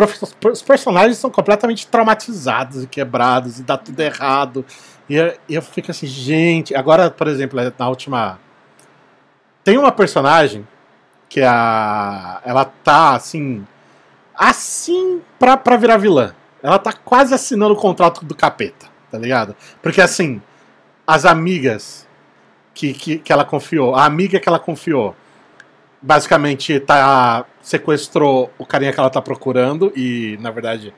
os 0.52 0.62
personagens 0.62 1.18
são 1.18 1.30
completamente 1.30 1.88
traumatizados 1.88 2.84
e 2.84 2.88
quebrados, 2.88 3.60
e 3.60 3.64
dá 3.64 3.78
tudo 3.78 3.98
errado. 4.02 4.66
E 5.08 5.16
eu, 5.16 5.34
eu 5.50 5.62
fico 5.62 5.90
assim, 5.90 6.06
gente. 6.06 6.76
Agora, 6.76 7.10
por 7.10 7.28
exemplo, 7.28 7.58
na 7.78 7.88
última. 7.88 8.38
Tem 9.64 9.78
uma 9.78 9.94
personagem 9.94 10.68
que 11.30 11.42
a. 11.42 12.42
Ela 12.44 12.66
tá 12.66 13.16
assim. 13.16 13.66
Assim 14.36 15.22
pra, 15.40 15.56
pra 15.56 15.78
virar 15.78 15.96
vilã. 15.96 16.36
Ela 16.62 16.80
tá 16.80 16.92
quase 16.92 17.34
assinando 17.34 17.74
o 17.76 17.78
contrato 17.78 18.26
do 18.26 18.36
capeta, 18.36 18.88
tá 19.10 19.18
ligado? 19.18 19.56
Porque 19.82 20.02
assim, 20.02 20.42
as 21.08 21.24
amigas 21.24 22.06
que, 22.74 22.94
que, 22.94 23.20
que 23.20 23.32
ela 23.32 23.46
confiou, 23.46 23.96
a 23.96 24.04
amiga 24.04 24.38
que 24.38 24.50
ela 24.50 24.60
confiou, 24.60 25.16
basicamente 26.02 26.80
tá, 26.80 27.46
sequestrou 27.62 28.52
o 28.58 28.66
carinha 28.66 28.94
que 28.94 29.00
ela 29.00 29.10
tá 29.10 29.22
procurando 29.22 29.92
e, 29.96 30.38
na 30.42 30.52
verdade, 30.52 30.94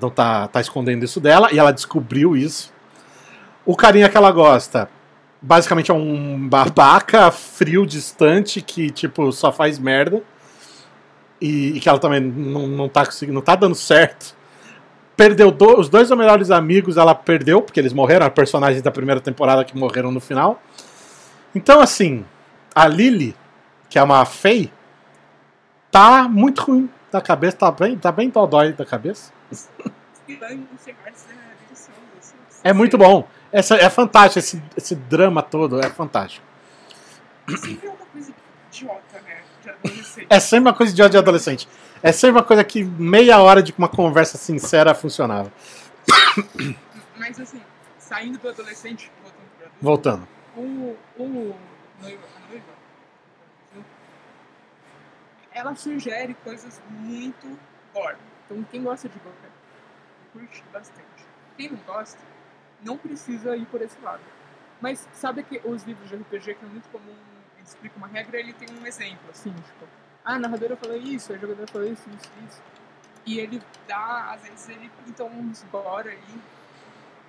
não 0.00 0.10
tá, 0.10 0.48
tá 0.48 0.60
escondendo 0.60 1.04
isso 1.04 1.20
dela, 1.20 1.48
e 1.52 1.58
ela 1.58 1.72
descobriu 1.72 2.36
isso. 2.36 2.72
O 3.64 3.74
carinha 3.76 4.08
que 4.08 4.16
ela 4.16 4.30
gosta, 4.30 4.88
basicamente 5.40 5.90
é 5.90 5.94
um 5.94 6.48
babaca 6.48 7.30
frio, 7.30 7.86
distante, 7.86 8.60
que, 8.60 8.90
tipo, 8.90 9.32
só 9.32 9.52
faz 9.52 9.78
merda. 9.78 10.22
E, 11.40 11.76
e 11.76 11.80
que 11.80 11.88
ela 11.88 11.98
também 11.98 12.20
não, 12.20 12.66
não 12.66 12.88
tá 12.88 13.04
conseguindo, 13.04 13.34
não 13.34 13.42
tá 13.42 13.54
dando 13.54 13.74
certo. 13.74 14.34
Perdeu 15.16 15.50
do- 15.50 15.78
os 15.78 15.88
dois 15.88 16.10
melhores 16.10 16.50
amigos, 16.50 16.96
ela 16.96 17.14
perdeu, 17.14 17.60
porque 17.60 17.78
eles 17.78 17.92
morreram, 17.92 18.28
personagens 18.30 18.82
da 18.82 18.90
primeira 18.90 19.20
temporada 19.20 19.64
que 19.64 19.76
morreram 19.76 20.10
no 20.10 20.20
final. 20.20 20.62
Então, 21.54 21.80
assim, 21.80 22.24
a 22.74 22.86
Lily, 22.86 23.34
que 23.88 23.98
é 23.98 24.02
uma 24.02 24.24
Fei, 24.24 24.72
tá 25.90 26.28
muito 26.28 26.62
ruim 26.62 26.90
da 27.10 27.20
cabeça, 27.20 27.56
tá 27.56 27.70
bem, 27.70 27.96
tá 27.96 28.12
bem 28.12 28.28
dodói 28.28 28.72
da 28.72 28.84
cabeça. 28.84 29.32
Hearts 30.28 31.26
é 32.66 32.72
muito 32.72 32.98
bom. 32.98 33.28
Essa, 33.52 33.76
é 33.76 33.88
fantástico, 33.88 34.40
esse, 34.40 34.60
esse 34.76 34.96
drama 34.96 35.40
todo 35.40 35.80
é 35.80 35.88
fantástico. 35.88 36.44
Sempre 37.48 37.86
é 37.86 37.90
uma 37.90 38.06
coisa 38.06 38.32
idiota, 38.68 39.20
né? 39.20 39.36
De 39.62 39.70
adolescente. 39.70 40.26
É 40.28 40.40
sempre 40.40 40.68
uma 40.68 40.74
coisa 40.74 40.92
de 40.92 41.00
ódio 41.00 41.12
de 41.12 41.18
adolescente. 41.18 41.68
É 42.02 42.10
sempre 42.10 42.40
uma 42.40 42.42
coisa 42.42 42.64
que 42.64 42.82
meia 42.82 43.40
hora 43.40 43.62
de 43.62 43.72
uma 43.78 43.88
conversa 43.88 44.36
sincera 44.36 44.94
funcionava. 44.94 45.52
Mas 47.16 47.40
assim, 47.40 47.62
saindo 47.98 48.36
do 48.38 48.48
adolescente, 48.48 49.12
voltando 49.80 50.26
Voltando. 50.26 50.28
o, 50.56 50.96
o 51.22 51.54
noiva, 52.02 52.24
a 52.36 52.50
noiva, 52.50 52.64
ela 55.56 55.74
sugere 55.74 56.34
coisas 56.34 56.82
muito 56.90 57.58
gore. 57.94 58.18
Então 58.44 58.62
quem 58.64 58.82
gosta 58.82 59.08
de 59.08 59.18
gore, 59.20 59.36
curte 60.32 60.62
bastante. 60.70 61.26
Quem 61.56 61.70
não 61.70 61.78
gosta, 61.78 62.20
não 62.82 62.98
precisa 62.98 63.56
ir 63.56 63.64
por 63.66 63.80
esse 63.80 63.98
lado. 64.00 64.20
Mas 64.82 65.08
sabe 65.14 65.42
que 65.42 65.58
os 65.64 65.82
livros 65.84 66.10
de 66.10 66.16
RPG 66.16 66.54
que 66.56 66.64
é 66.64 66.68
muito 66.68 66.88
comum, 66.90 67.16
ele 67.54 67.62
explica 67.62 67.96
uma 67.96 68.06
regra, 68.06 68.38
ele 68.38 68.52
tem 68.52 68.68
um 68.78 68.86
exemplo, 68.86 69.30
assim, 69.30 69.50
tipo, 69.50 69.86
ah, 70.22 70.34
a 70.34 70.38
narradora 70.38 70.76
falou 70.76 70.98
isso, 70.98 71.32
a 71.32 71.38
jogadora 71.38 71.66
falou 71.66 71.88
isso, 71.88 72.06
isso, 72.10 72.30
isso. 72.46 72.62
E 73.24 73.40
ele 73.40 73.62
dá, 73.88 74.32
às 74.34 74.42
vezes 74.42 74.68
ele 74.68 74.90
pinta 75.04 75.24
uns 75.24 75.62
gore 75.72 76.10
ali. 76.10 76.40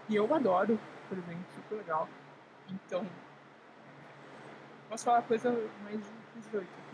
E 0.10 0.16
eu 0.16 0.34
adoro, 0.36 0.78
por 1.08 1.18
exemplo, 1.18 1.46
super 1.56 1.76
legal. 1.76 2.10
Então, 2.70 3.08
posso 4.90 5.06
falar 5.06 5.22
coisa 5.22 5.50
mais 5.84 5.98
de 5.98 6.42
18 6.42 6.66
aqui. 6.66 6.87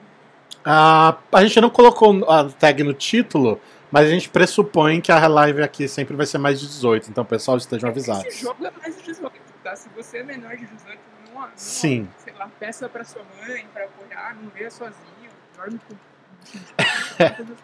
Ah, 0.66 1.18
a 1.32 1.43
gente 1.43 1.59
não 1.59 1.70
colocou 1.70 2.30
a 2.30 2.45
tag 2.45 2.84
no 2.84 2.93
título, 2.93 3.59
mas 3.91 4.07
a 4.07 4.09
gente 4.09 4.30
pressupõe 4.30 5.01
que 5.01 5.11
a 5.11 5.28
live 5.28 5.61
aqui 5.61 5.88
sempre 5.88 6.16
vai 6.16 6.26
ser 6.26 6.38
mais 6.38 6.59
de 6.59 6.68
18, 6.68 7.09
então 7.09 7.26
pessoal 7.26 7.57
estejam 7.57 7.89
avisados. 7.89 8.26
Esse 8.26 8.41
jogo 8.41 8.66
é 8.66 8.72
mais 8.82 8.95
de 8.97 9.03
18, 9.03 9.34
tá? 9.64 9.76
Se 9.76 9.89
você 9.89 10.20
é 10.20 10.24
menor 10.24 10.55
de 10.55 10.66
18, 10.66 10.99
não, 11.34 11.41
não 11.41 11.49
Sim. 11.55 12.07
sei 12.18 12.34
lá, 12.34 12.49
peça 12.59 12.88
pra 12.88 13.03
sua 13.03 13.22
mãe, 13.39 13.66
pra 13.74 13.84
apoiar, 13.84 14.36
não 14.41 14.51
lê 14.55 14.70
sozinho, 14.70 15.30
dorme 15.55 15.80
com 15.88 15.95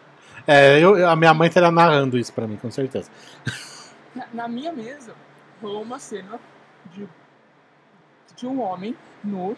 É, 0.46 0.78
eu, 0.82 1.08
a 1.08 1.14
minha 1.14 1.34
mãe 1.34 1.48
estaria 1.48 1.70
narrando 1.70 2.18
isso 2.18 2.32
pra 2.32 2.46
mim, 2.46 2.56
com 2.56 2.70
certeza. 2.70 3.10
Na, 4.14 4.26
na 4.32 4.48
minha 4.48 4.72
mesa, 4.72 5.14
rolou 5.62 5.82
uma 5.82 5.98
cena 5.98 6.40
de, 6.92 7.06
de 8.34 8.46
um 8.46 8.60
homem 8.60 8.96
nu 9.22 9.56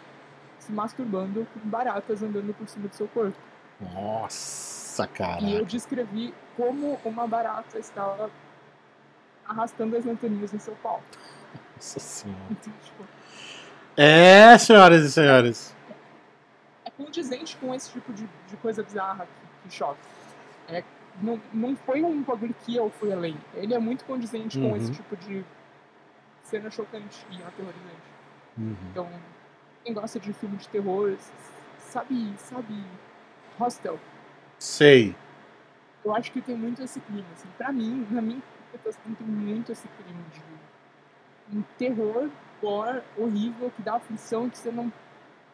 se 0.63 0.71
masturbando 0.71 1.45
com 1.53 1.69
baratas 1.69 2.21
andando 2.23 2.53
por 2.55 2.67
cima 2.67 2.87
do 2.87 2.95
seu 2.95 3.07
corpo. 3.07 3.37
Nossa, 3.93 5.07
cara. 5.07 5.41
E 5.41 5.53
eu 5.55 5.65
descrevi 5.65 6.33
como 6.55 6.99
uma 7.03 7.27
barata 7.27 7.77
estava 7.79 8.29
arrastando 9.47 9.97
as 9.97 10.05
anteninhas 10.05 10.51
no 10.53 10.59
seu 10.59 10.75
pau. 10.75 11.01
Nossa 11.75 11.99
senhora. 11.99 12.39
Então, 12.51 12.73
tipo, 12.83 13.03
É, 13.97 14.57
senhoras 14.57 15.03
e 15.03 15.11
senhores. 15.11 15.75
é 16.85 16.89
condizente 16.91 17.57
com 17.57 17.73
esse 17.73 17.91
tipo 17.91 18.13
de, 18.13 18.27
de 18.47 18.57
coisa 18.57 18.81
bizarra 18.83 19.25
que, 19.25 19.69
que 19.69 19.75
choca. 19.75 19.97
É, 20.69 20.83
não, 21.21 21.39
não 21.53 21.75
foi 21.75 22.01
um 22.03 22.21
bagulho 22.23 22.55
que 22.65 22.75
eu 22.75 22.89
fui 22.89 23.11
além. 23.11 23.37
Ele 23.53 23.73
é 23.73 23.79
muito 23.79 24.05
condizente 24.05 24.57
Uhum. 24.59 24.69
com 24.71 24.77
esse 24.77 24.91
tipo 24.91 25.15
de 25.17 25.43
cena 26.43 26.69
chocante 26.71 27.25
e 27.31 27.35
aterrorizante. 27.43 28.13
Uhum. 28.57 28.75
Então, 28.91 29.09
quem 29.83 29.93
gosta 29.93 30.19
de 30.19 30.33
filme 30.33 30.57
de 30.57 30.67
terror, 30.69 31.15
sabe, 31.79 32.33
sabe, 32.37 32.83
Hostel. 33.59 33.99
Sei. 34.57 35.15
Eu 36.03 36.15
acho 36.15 36.31
que 36.31 36.41
tem 36.41 36.55
muito 36.55 36.81
esse 36.81 36.99
clima, 37.01 37.27
assim. 37.33 37.47
Pra 37.57 37.71
mim, 37.71 38.07
na 38.09 38.21
minha 38.21 38.37
interpretação, 38.37 39.13
tem 39.13 39.27
muito 39.27 39.71
esse 39.71 39.87
clima 39.87 40.21
de 40.33 41.57
um 41.57 41.63
terror, 41.77 42.29
gore, 42.61 43.01
horrível, 43.17 43.71
que 43.75 43.81
dá 43.81 43.95
aflição 43.95 44.49
que 44.49 44.57
você 44.57 44.71
não 44.71 44.91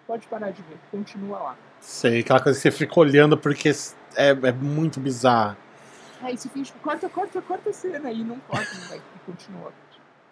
pode 0.08 0.28
parar 0.28 0.52
de 0.52 0.62
ver. 0.64 0.78
Continua 0.92 1.40
lá. 1.40 1.58
Sei. 1.80 2.22
Aquela 2.22 2.42
coisa 2.42 2.58
que 2.58 2.64
você 2.64 2.72
fica 2.72 3.00
olhando 3.00 3.38
porque 3.38 3.70
é, 4.16 4.30
é 4.30 4.52
muito 4.52 5.00
bizarro. 5.00 5.58
Aí 6.22 6.38
você 6.38 6.50
finge, 6.50 6.72
corta, 6.84 7.08
corta, 7.10 7.42
corta 7.42 7.70
a 7.70 7.74
cena. 7.74 8.12
E 8.12 8.24
não 8.24 8.40
corta? 8.42 8.96
E 8.96 9.20
continua. 9.26 9.72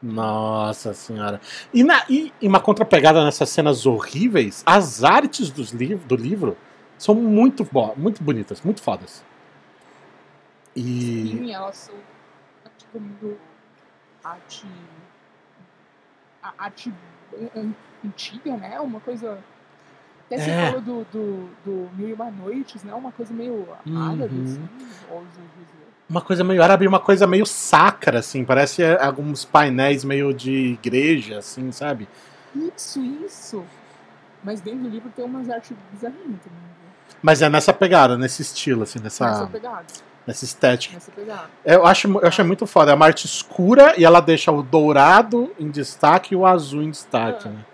Nossa 0.02 0.94
senhora. 0.94 1.42
E, 1.74 1.84
na, 1.84 2.06
e, 2.10 2.32
e 2.42 2.48
uma 2.48 2.60
contrapegada 2.60 3.24
nessas 3.26 3.50
cenas 3.50 3.86
horríveis, 3.86 4.64
as 4.66 5.04
artes 5.04 5.50
dos 5.50 5.72
liv 5.72 6.00
do 6.06 6.16
livro 6.16 6.56
são 6.98 7.16
muito, 7.16 7.64
bo 7.72 7.94
muito 7.96 8.24
bonitas, 8.24 8.62
muito 8.62 8.82
fodas. 8.82 9.24
E... 10.76 10.82
Sim, 11.40 11.52
elas 11.54 11.76
são 11.76 11.96
tipo, 12.78 13.00
muito 13.00 13.38
arte. 14.24 14.68
A 16.44 16.54
arte 16.66 16.94
antiga, 18.06 18.56
né? 18.58 18.80
Uma 18.80 19.00
coisa. 19.00 19.40
Até 20.26 20.38
você 20.38 20.52
É. 20.52 20.66
falou 20.66 20.82
do, 20.82 21.04
do, 21.06 21.50
do 21.66 21.90
Mil 21.96 22.10
e 22.10 22.14
Uma 22.14 22.30
Noites, 22.30 22.84
né? 22.84 22.94
Uma 22.94 23.12
coisa 23.12 23.34
meio 23.34 23.68
árabe, 23.96 24.36
Uhum. 24.36 24.44
assim, 24.44 24.70
ouso 25.10 25.28
dizer. 25.58 25.77
Uma 26.10 26.22
coisa 26.22 26.44
meio 26.44 26.64
árabe, 26.64 26.88
uma 26.88 27.00
coisa 27.00 27.28
meio 27.28 27.46
sacra, 27.46 28.20
assim. 28.20 28.46
Parece 28.46 28.82
é, 28.82 29.04
alguns 29.04 29.44
painéis 29.44 30.04
meio 30.06 30.34
de 30.34 30.52
igreja, 30.74 31.40
assim, 31.40 31.72
sabe? 31.72 32.08
Isso, 32.56 33.00
isso. 33.26 33.66
Mas 34.44 34.62
dentro 34.62 34.80
do 34.84 34.90
livro 34.90 35.12
tem 35.16 35.26
umas 35.26 35.50
artes 35.50 35.76
bizarrinhas 35.92 36.24
também. 36.24 36.40
viu? 36.42 37.18
Mas 37.22 37.42
é 37.42 37.50
nessa 37.50 37.74
pegada, 37.74 38.18
nesse 38.18 38.42
estilo, 38.42 38.84
assim, 38.84 39.00
Nessa 39.00 39.28
nessa, 39.30 39.48
pegada. 39.48 39.86
nessa 40.26 40.46
estética. 40.46 40.94
Nessa 40.94 41.12
pegada. 41.12 41.50
Eu 41.66 41.86
acho, 41.86 42.08
eu 42.08 42.28
achei 42.28 42.46
muito 42.46 42.66
foda. 42.66 42.92
É 42.92 42.96
uma 42.96 43.06
arte 43.06 43.26
escura 43.26 43.94
e 44.00 44.06
ela 44.06 44.22
deixa 44.22 44.50
o 44.50 44.64
dourado 44.64 45.52
em 45.60 45.70
destaque 45.70 46.34
e 46.34 46.38
o 46.38 46.46
azul 46.46 46.82
em 46.84 46.90
destaque, 46.92 47.50
Ah. 47.50 47.52
né? 47.52 47.66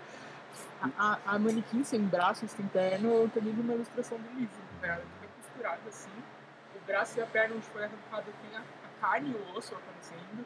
A, 0.98 1.18
a, 1.26 1.34
a 1.34 1.38
manequim 1.38 1.82
sem 1.84 2.00
braço, 2.00 2.46
sem 2.48 2.66
perna, 2.66 3.08
eu 3.08 3.30
também 3.32 3.54
vi 3.54 3.60
uma 3.60 3.74
ilustração 3.74 4.18
do 4.18 4.38
livro. 4.38 4.52
Né? 4.82 4.88
Ela 4.88 4.96
fica 4.96 5.32
costurada 5.40 5.80
assim. 5.88 6.08
Braço 6.86 7.18
e 7.18 7.22
a 7.22 7.26
perna 7.26 7.56
onde 7.56 7.66
foi 7.66 7.82
arrancado 7.84 8.24
tem 8.42 8.58
a, 8.58 8.60
a 8.60 9.00
carne 9.00 9.30
e 9.30 9.34
o 9.34 9.56
osso 9.58 9.74
aparecendo. 9.74 10.44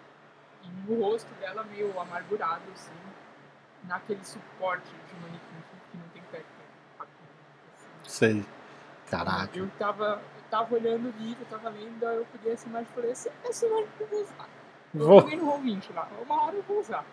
E 0.62 0.92
o 0.92 1.02
rosto 1.02 1.28
dela 1.40 1.64
meio 1.64 1.98
amargurado, 2.00 2.62
assim. 2.74 2.92
Naquele 3.84 4.24
suporte 4.24 4.86
de 4.86 5.14
manequim 5.20 5.38
que- 5.40 5.90
que 5.90 5.96
não 5.96 6.08
tem 6.12 6.22
pé. 6.30 6.38
que 6.38 6.44
é 7.00 7.02
assim. 7.02 7.10
Sei. 8.04 8.44
Caraca. 9.10 9.58
Eu 9.58 9.68
tava, 9.78 10.20
eu 10.36 10.42
tava 10.50 10.74
olhando 10.74 11.08
o 11.08 11.22
livro, 11.22 11.38
eu 11.40 11.46
tava 11.46 11.70
lendo, 11.70 12.06
aí 12.06 12.16
eu 12.16 12.26
peguei 12.32 12.52
essa 12.52 12.68
imagem 12.68 12.88
e 12.90 12.94
falei, 12.94 13.10
essa, 13.10 13.30
essa 13.44 13.66
imagem 13.66 13.88
eu 14.00 14.06
vou 14.06 14.20
usar. 14.22 14.48
Eu 14.94 15.06
Vou. 15.06 15.20
joguei 15.20 15.36
no 15.38 15.46
Roll20 15.52 15.94
lá, 15.94 16.08
uma 16.22 16.42
hora 16.44 16.56
eu 16.56 16.62
vou 16.62 16.80
usar. 16.80 17.04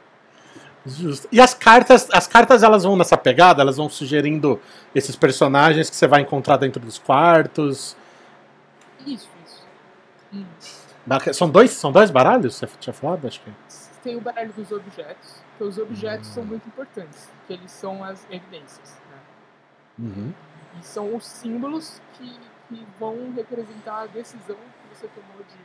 Justo. 0.86 1.28
E 1.32 1.40
as 1.42 1.54
cartas, 1.54 2.08
as 2.14 2.28
cartas 2.28 2.64
elas 2.64 2.84
vão 2.84 2.96
nessa 2.98 3.18
pegada, 3.18 3.62
elas 3.62 3.78
vão 3.78 3.90
sugerindo 3.90 4.62
esses 4.94 5.16
personagens 5.16 5.90
que 5.90 5.96
você 5.96 6.06
vai 6.08 6.22
encontrar 6.22 6.58
dentro 6.58 6.80
dos 6.82 7.00
quartos. 7.00 7.96
Isso, 9.06 9.30
isso. 9.46 9.64
Hum. 10.34 10.46
São 11.34 11.50
dois, 11.50 11.72
são 11.72 11.92
dois 11.92 12.10
baralhos? 12.10 12.56
Você 12.56 12.68
tinha 12.80 12.94
falado? 12.94 13.28
Acho 13.28 13.40
que. 13.42 13.52
Tem 14.04 14.16
o 14.16 14.22
baralho 14.22 14.52
dos 14.54 14.72
objetos, 14.72 15.42
que 15.58 15.64
os 15.64 15.78
objetos 15.78 16.30
Hum. 16.30 16.34
são 16.34 16.46
muito 16.46 16.68
importantes, 16.68 17.30
que 17.48 17.54
eles 17.54 17.72
são 17.72 18.04
as 18.04 18.26
evidências. 18.30 18.98
Né? 19.10 19.18
Uhum. 20.08 20.34
E 20.80 20.86
são 20.86 21.16
os 21.16 21.26
símbolos 21.26 22.02
que, 22.14 22.40
que 22.70 22.88
vão 23.00 23.32
representar 23.36 24.02
a 24.04 24.06
decisão 24.08 24.56
que 24.58 24.96
você 24.96 25.08
tomou 25.08 25.44
de 25.44 25.58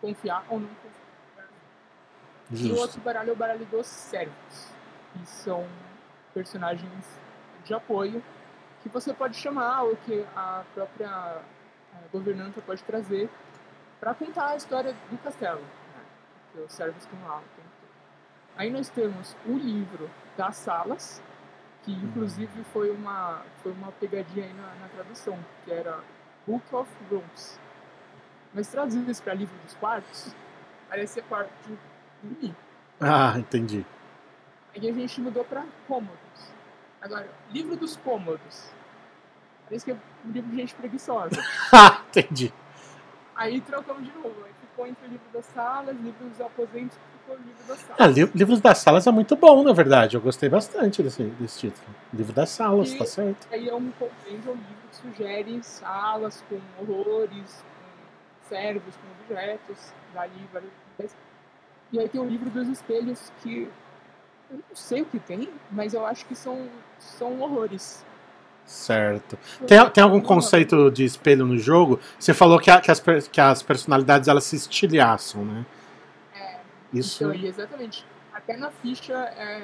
confiar 0.00 0.44
ou 0.48 0.60
não 0.60 0.68
confiar. 0.68 1.48
E 2.50 2.54
o 2.54 2.56
Justo. 2.58 2.80
outro 2.80 3.00
baralho 3.00 3.30
é 3.30 3.32
o 3.32 3.36
baralho 3.36 3.64
dos 3.66 3.86
servos, 3.86 4.68
que 5.12 5.26
são 5.26 5.66
personagens 6.32 7.18
de 7.64 7.74
apoio 7.74 8.22
que 8.82 8.88
você 8.88 9.12
pode 9.12 9.36
chamar 9.36 9.82
ou 9.82 9.96
que 9.96 10.24
a 10.36 10.62
própria 10.72 11.38
governanta 12.12 12.60
pode 12.60 12.82
trazer 12.84 13.28
para 14.00 14.14
contar 14.14 14.48
a 14.48 14.56
história 14.56 14.94
do 15.10 15.18
castelo. 15.18 15.60
Né? 15.60 16.04
Porque 16.52 16.66
os 16.66 16.72
servos 16.72 17.02
estão 17.02 17.18
lá 17.26 17.38
o 17.38 17.40
tempo 17.40 17.68
todo. 17.80 17.90
Aí 18.56 18.70
nós 18.70 18.88
temos 18.88 19.36
o 19.46 19.56
livro 19.56 20.10
das 20.36 20.56
salas, 20.56 21.22
que 21.82 21.92
inclusive 21.92 22.64
foi 22.72 22.90
uma, 22.90 23.42
foi 23.62 23.72
uma 23.72 23.92
pegadinha 23.92 24.46
aí 24.46 24.52
na, 24.54 24.74
na 24.74 24.88
tradução, 24.88 25.38
que 25.64 25.72
era 25.72 26.00
Book 26.46 26.74
of 26.74 26.90
Rooms. 27.10 27.58
Mas 28.52 28.68
traduzido 28.68 29.10
isso 29.10 29.22
para 29.22 29.34
livro 29.34 29.56
dos 29.64 29.74
quartos, 29.74 30.34
parecia 30.88 31.22
quarto 31.22 31.52
de 31.66 31.78
dormir. 32.22 32.56
Ah, 33.00 33.34
entendi. 33.36 33.84
Aí 34.74 34.88
a 34.88 34.92
gente 34.92 35.20
mudou 35.20 35.44
para 35.44 35.64
cômodos. 35.86 36.52
Agora, 37.00 37.28
livro 37.50 37.76
dos 37.76 37.96
cômodos. 37.96 38.70
Parece 39.68 39.84
que 39.84 39.90
é 39.90 39.94
um 39.94 40.30
livro 40.32 40.50
de 40.50 40.56
gente 40.56 40.74
preguiçosa. 40.74 41.30
Ah, 41.72 42.02
entendi. 42.08 42.52
Aí 43.34 43.60
trocamos 43.60 44.04
de 44.04 44.12
novo. 44.12 44.34
Aí 44.44 44.52
ficou 44.60 44.86
entre 44.86 45.06
o 45.06 45.10
livro 45.10 45.26
das 45.32 45.44
salas, 45.46 45.96
livro 45.96 46.24
dos 46.28 46.40
aposentos, 46.40 46.96
ficou 47.18 47.34
o 47.34 47.38
livro 47.38 47.64
das 47.68 47.78
salas. 47.80 47.96
Ah, 48.00 48.06
li- 48.06 48.30
Livros 48.34 48.60
das 48.60 48.78
Salas 48.78 49.06
é 49.06 49.10
muito 49.10 49.36
bom, 49.36 49.62
na 49.64 49.72
verdade. 49.72 50.16
Eu 50.16 50.20
gostei 50.20 50.48
bastante 50.48 51.02
desse, 51.02 51.24
desse 51.24 51.58
título. 51.58 51.86
Livro 52.14 52.32
das 52.32 52.50
Salas, 52.50 52.92
E- 52.92 52.98
tá 52.98 53.04
certo. 53.04 53.46
Aí 53.50 53.68
é 53.68 53.74
um 53.74 53.90
compêndio, 53.92 54.52
um 54.52 54.54
livro 54.54 54.76
que 54.90 54.96
sugere 54.96 55.62
salas 55.62 56.42
com 56.48 56.58
horrores, 56.80 57.62
com 57.64 58.48
servos, 58.48 58.94
com 58.96 59.32
objetos, 59.34 59.92
dali 60.14 60.48
várias 60.52 60.70
coisas. 60.96 61.16
E 61.92 61.98
aí 62.00 62.08
tem 62.08 62.20
o 62.20 62.24
livro 62.28 62.48
dos 62.50 62.68
espelhos 62.68 63.30
que 63.42 63.68
eu 64.50 64.56
não 64.68 64.76
sei 64.76 65.02
o 65.02 65.06
que 65.06 65.18
tem, 65.18 65.50
mas 65.70 65.92
eu 65.92 66.06
acho 66.06 66.24
que 66.26 66.34
são, 66.36 66.68
são 66.98 67.40
horrores. 67.40 68.04
Certo. 68.66 69.38
Tem, 69.66 69.90
tem 69.90 70.02
algum 70.04 70.20
conceito 70.20 70.90
de 70.90 71.04
espelho 71.04 71.46
no 71.46 71.56
jogo? 71.56 72.00
Você 72.18 72.34
falou 72.34 72.58
que, 72.58 72.70
a- 72.70 72.80
que 72.80 72.90
as, 72.90 73.00
que 73.30 73.40
as 73.40 73.62
personalidades 73.62 74.28
elas 74.28 74.44
se 74.44 74.56
estilhaçam, 74.56 75.44
né? 75.44 75.64
É, 76.34 76.56
Isso. 76.92 77.24
Então, 77.24 77.34
exatamente. 77.44 78.04
Até 78.34 78.56
na 78.56 78.70
ficha, 78.70 79.14
é, 79.14 79.62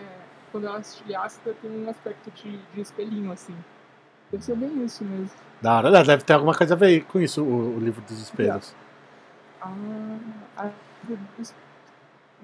quando 0.53 0.67
ela 0.69 0.83
se 0.83 1.03
ácida, 1.15 1.55
tem 1.61 1.71
um 1.71 1.91
aspecto 1.91 2.31
de, 2.31 2.59
de 2.75 2.81
espelhinho, 2.81 3.33
assim. 3.33 3.55
Deve 4.31 4.45
ser 4.45 4.57
bem 4.57 4.85
isso 4.85 5.05
mesmo. 5.05 5.31
Da 5.61 5.77
hora, 5.77 5.91
né? 5.91 6.03
deve 6.05 6.23
ter 6.25 6.33
alguma 6.35 6.55
coisa 6.55 6.75
a 6.75 6.77
ver 6.77 7.05
com 7.05 7.21
isso, 7.21 7.43
o, 7.43 7.77
o 7.77 7.81
livro 7.81 8.01
dos 8.03 8.21
espelhos. 8.21 8.75
Ah, 9.61 9.71
a- 10.57 10.71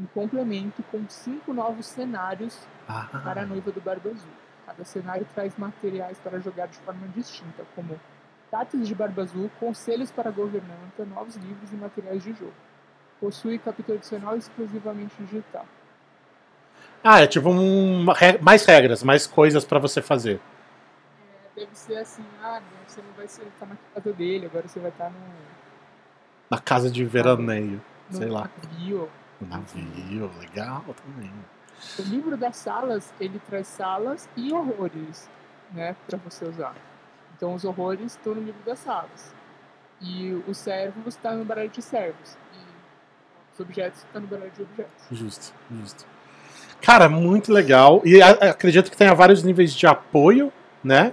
um 0.00 0.06
complemento 0.06 0.82
com 0.90 1.04
cinco 1.08 1.52
novos 1.52 1.86
cenários 1.86 2.56
Ah, 2.88 3.08
para 3.22 3.42
a 3.42 3.46
noiva 3.46 3.70
do 3.70 3.80
Barba 3.80 4.10
Azul. 4.10 4.30
Cada 4.66 4.84
cenário 4.84 5.26
traz 5.34 5.56
materiais 5.56 6.18
para 6.18 6.38
jogar 6.40 6.68
de 6.68 6.76
forma 6.78 7.06
distinta, 7.08 7.64
como 7.74 7.98
cartas 8.50 8.86
de 8.86 8.94
Barba 8.94 9.22
Azul, 9.22 9.50
conselhos 9.58 10.10
para 10.10 10.28
a 10.28 10.32
governanta, 10.32 11.04
novos 11.06 11.36
livros 11.36 11.72
e 11.72 11.76
materiais 11.76 12.22
de 12.22 12.32
jogo. 12.32 12.54
Possui 13.20 13.58
capítulo 13.58 13.98
adicional 13.98 14.36
exclusivamente 14.36 15.14
digital. 15.20 15.66
Ah, 17.02 17.20
é 17.20 17.26
tipo 17.26 17.48
um, 17.50 18.06
mais 18.40 18.64
regras, 18.64 19.02
mais 19.02 19.26
coisas 19.26 19.64
pra 19.64 19.78
você 19.78 20.02
fazer. 20.02 20.40
É, 21.56 21.60
deve 21.60 21.74
ser 21.74 21.96
assim, 21.96 22.24
ah, 22.42 22.60
você 22.86 23.00
não 23.00 23.12
vai 23.16 23.24
estar 23.26 23.66
na 23.66 23.76
casa 23.94 24.12
dele, 24.12 24.46
agora 24.46 24.66
você 24.66 24.80
vai 24.80 24.90
estar 24.90 25.10
no, 25.10 25.16
Na 26.50 26.58
casa 26.58 26.90
de 26.90 27.04
veraneio, 27.04 27.80
no 28.10 28.16
sei 28.16 28.28
lá. 28.28 28.50
No 29.40 29.48
navio, 29.48 30.30
legal 30.40 30.84
também. 31.04 31.30
O 31.98 32.02
livro 32.02 32.36
das 32.36 32.56
salas, 32.56 33.12
ele 33.20 33.40
traz 33.48 33.66
salas 33.68 34.28
e 34.36 34.52
horrores, 34.52 35.28
né, 35.72 35.94
para 36.06 36.18
você 36.18 36.44
usar. 36.44 36.74
Então 37.36 37.54
os 37.54 37.64
horrores 37.64 38.12
estão 38.12 38.34
no 38.34 38.42
livro 38.42 38.60
das 38.66 38.80
salas. 38.80 39.32
E 40.00 40.32
os 40.46 40.56
servos 40.58 41.14
estão 41.14 41.36
no 41.36 41.44
baralho 41.44 41.68
de 41.68 41.80
servos. 41.82 42.36
E 42.52 42.58
os 43.54 43.60
objetos 43.60 44.00
estão 44.04 44.20
no 44.22 44.26
baralho 44.28 44.50
de 44.50 44.62
objetos. 44.62 45.04
Justo, 45.10 45.54
justo. 45.70 46.06
Cara, 46.80 47.08
muito 47.08 47.52
legal. 47.52 48.02
E 48.04 48.20
a- 48.22 48.50
acredito 48.50 48.90
que 48.90 48.96
tenha 48.96 49.14
vários 49.14 49.42
níveis 49.42 49.72
de 49.72 49.86
apoio, 49.86 50.52
né? 50.82 51.12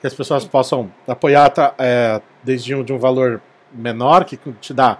Que 0.00 0.06
as 0.06 0.14
pessoas 0.14 0.42
Sim. 0.44 0.48
possam 0.48 0.92
apoiar 1.06 1.48
tá, 1.50 1.74
é, 1.78 2.20
desde 2.42 2.74
um, 2.74 2.84
de 2.84 2.92
um 2.92 2.98
valor 2.98 3.40
menor, 3.72 4.24
que 4.24 4.36
te 4.36 4.72
dá 4.74 4.98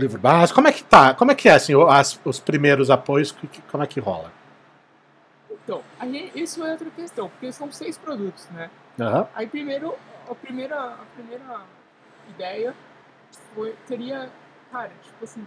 livro 0.00 0.18
básico. 0.20 0.54
Como 0.56 0.68
é 0.68 0.72
que 0.72 0.82
tá? 0.84 1.14
Como 1.14 1.30
é 1.30 1.34
que 1.34 1.48
é, 1.48 1.52
assim, 1.52 1.72
as- 1.88 2.20
os 2.24 2.40
primeiros 2.40 2.90
apoios, 2.90 3.30
que- 3.32 3.46
que- 3.46 3.62
como 3.62 3.82
é 3.82 3.86
que 3.86 4.00
rola? 4.00 4.32
Então, 5.50 5.82
aí, 5.98 6.30
isso 6.34 6.64
é 6.64 6.72
outra 6.72 6.90
questão, 6.90 7.28
porque 7.30 7.50
são 7.52 7.70
seis 7.72 7.96
produtos, 7.96 8.46
né? 8.50 8.70
Aham. 9.00 9.28
Aí 9.34 9.46
primeiro, 9.46 9.94
a 10.30 10.34
primeira, 10.34 10.78
a 10.78 11.04
primeira 11.14 11.60
ideia 12.28 12.74
foi, 13.54 13.74
seria, 13.86 14.30
cara, 14.70 14.90
tipo 15.02 15.24
assim, 15.24 15.46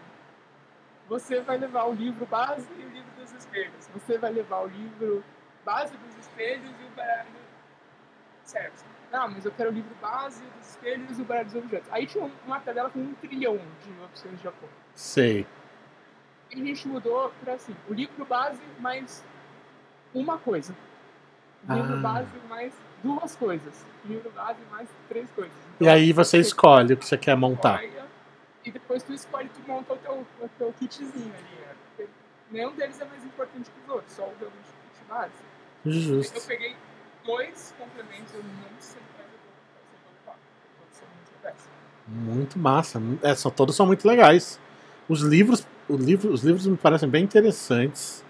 você 1.08 1.40
vai 1.42 1.58
levar 1.58 1.86
o 1.86 1.94
livro 1.94 2.26
base 2.26 2.68
e 2.78 2.84
o 2.84 2.90
livro 2.90 3.10
dos 3.20 3.32
espelhos. 3.34 3.88
Você 3.94 4.18
vai 4.18 4.32
levar 4.32 4.62
o 4.62 4.68
livro 4.68 5.24
base 5.64 5.94
dos 5.96 6.18
espelhos 6.20 6.70
e 6.82 6.86
o 6.86 6.96
baralho 6.96 7.28
certo. 8.44 8.84
Não, 9.12 9.30
mas 9.30 9.46
eu 9.46 9.52
quero 9.52 9.70
o 9.70 9.74
livro 9.74 9.96
base 10.02 10.44
dos 10.58 10.70
espelhos 10.70 11.18
e 11.18 11.22
o 11.22 11.26
baralho 11.26 11.46
dos 11.48 11.56
objetos. 11.56 11.88
Aí 11.92 12.06
tinha 12.06 12.30
uma 12.46 12.60
tabela 12.60 12.90
com 12.90 13.00
um 13.00 13.14
trilhão 13.16 13.58
de 13.58 14.04
opções 14.04 14.40
de 14.42 14.48
apoio. 14.48 14.72
Sei. 14.94 15.48
E 16.52 16.62
a 16.62 16.66
gente 16.66 16.88
mudou 16.88 17.32
para 17.44 17.54
assim, 17.54 17.76
o 17.90 17.94
livro 17.94 18.26
base 18.26 18.62
mais 18.80 19.24
uma 20.14 20.38
coisa. 20.38 20.76
O 21.68 21.74
livro 21.74 21.94
Ah. 21.94 22.02
base 22.02 22.38
mais 22.50 22.74
duas 23.04 23.36
coisas. 23.36 23.86
O 24.06 24.08
livro 24.08 24.30
base 24.32 24.60
mais 24.72 24.88
três 25.08 25.30
coisas. 25.32 25.54
E 25.80 25.88
aí 25.88 26.12
você 26.12 26.38
escolhe 26.40 26.94
o 26.94 26.98
que 26.98 27.06
você 27.06 27.18
quer 27.18 27.36
montar. 27.36 27.84
E 28.64 28.72
depois 28.72 29.02
tu 29.04 29.14
escolhe, 29.14 29.50
tu 29.50 29.62
monta 29.66 29.94
o 29.94 29.98
teu, 29.98 30.26
o 30.42 30.50
teu 30.58 30.74
kitzinho 30.74 31.34
ali. 31.34 31.58
Né? 32.00 32.08
Nenhum 32.52 32.72
deles 32.76 33.00
é 33.00 33.06
mais 33.06 33.24
importante 33.24 33.70
que 33.70 33.82
os 33.84 33.90
outros, 33.90 34.12
só 34.14 34.24
o 34.24 34.34
realmente 34.40 34.68
kit 34.94 35.06
base. 35.08 35.32
Justo. 35.86 36.38
Eu 36.38 36.42
peguei 36.44 36.76
dois 37.28 37.74
complementos, 37.78 38.34
eu 38.34 38.42
não 38.44 38.50
sei 38.80 39.02
muito 42.10 42.58
massa. 42.58 43.02
É, 43.22 43.36
são, 43.36 43.52
todos 43.52 43.76
são 43.76 43.86
muito 43.86 44.08
legais. 44.08 44.60
Os 45.10 45.22
livros, 45.22 45.68
o 45.90 45.96
livro, 45.96 46.32
os 46.32 46.42
livros 46.44 46.66
me 46.66 46.78
parecem 46.78 47.08
bem 47.10 47.24
interessantes. 47.24 48.24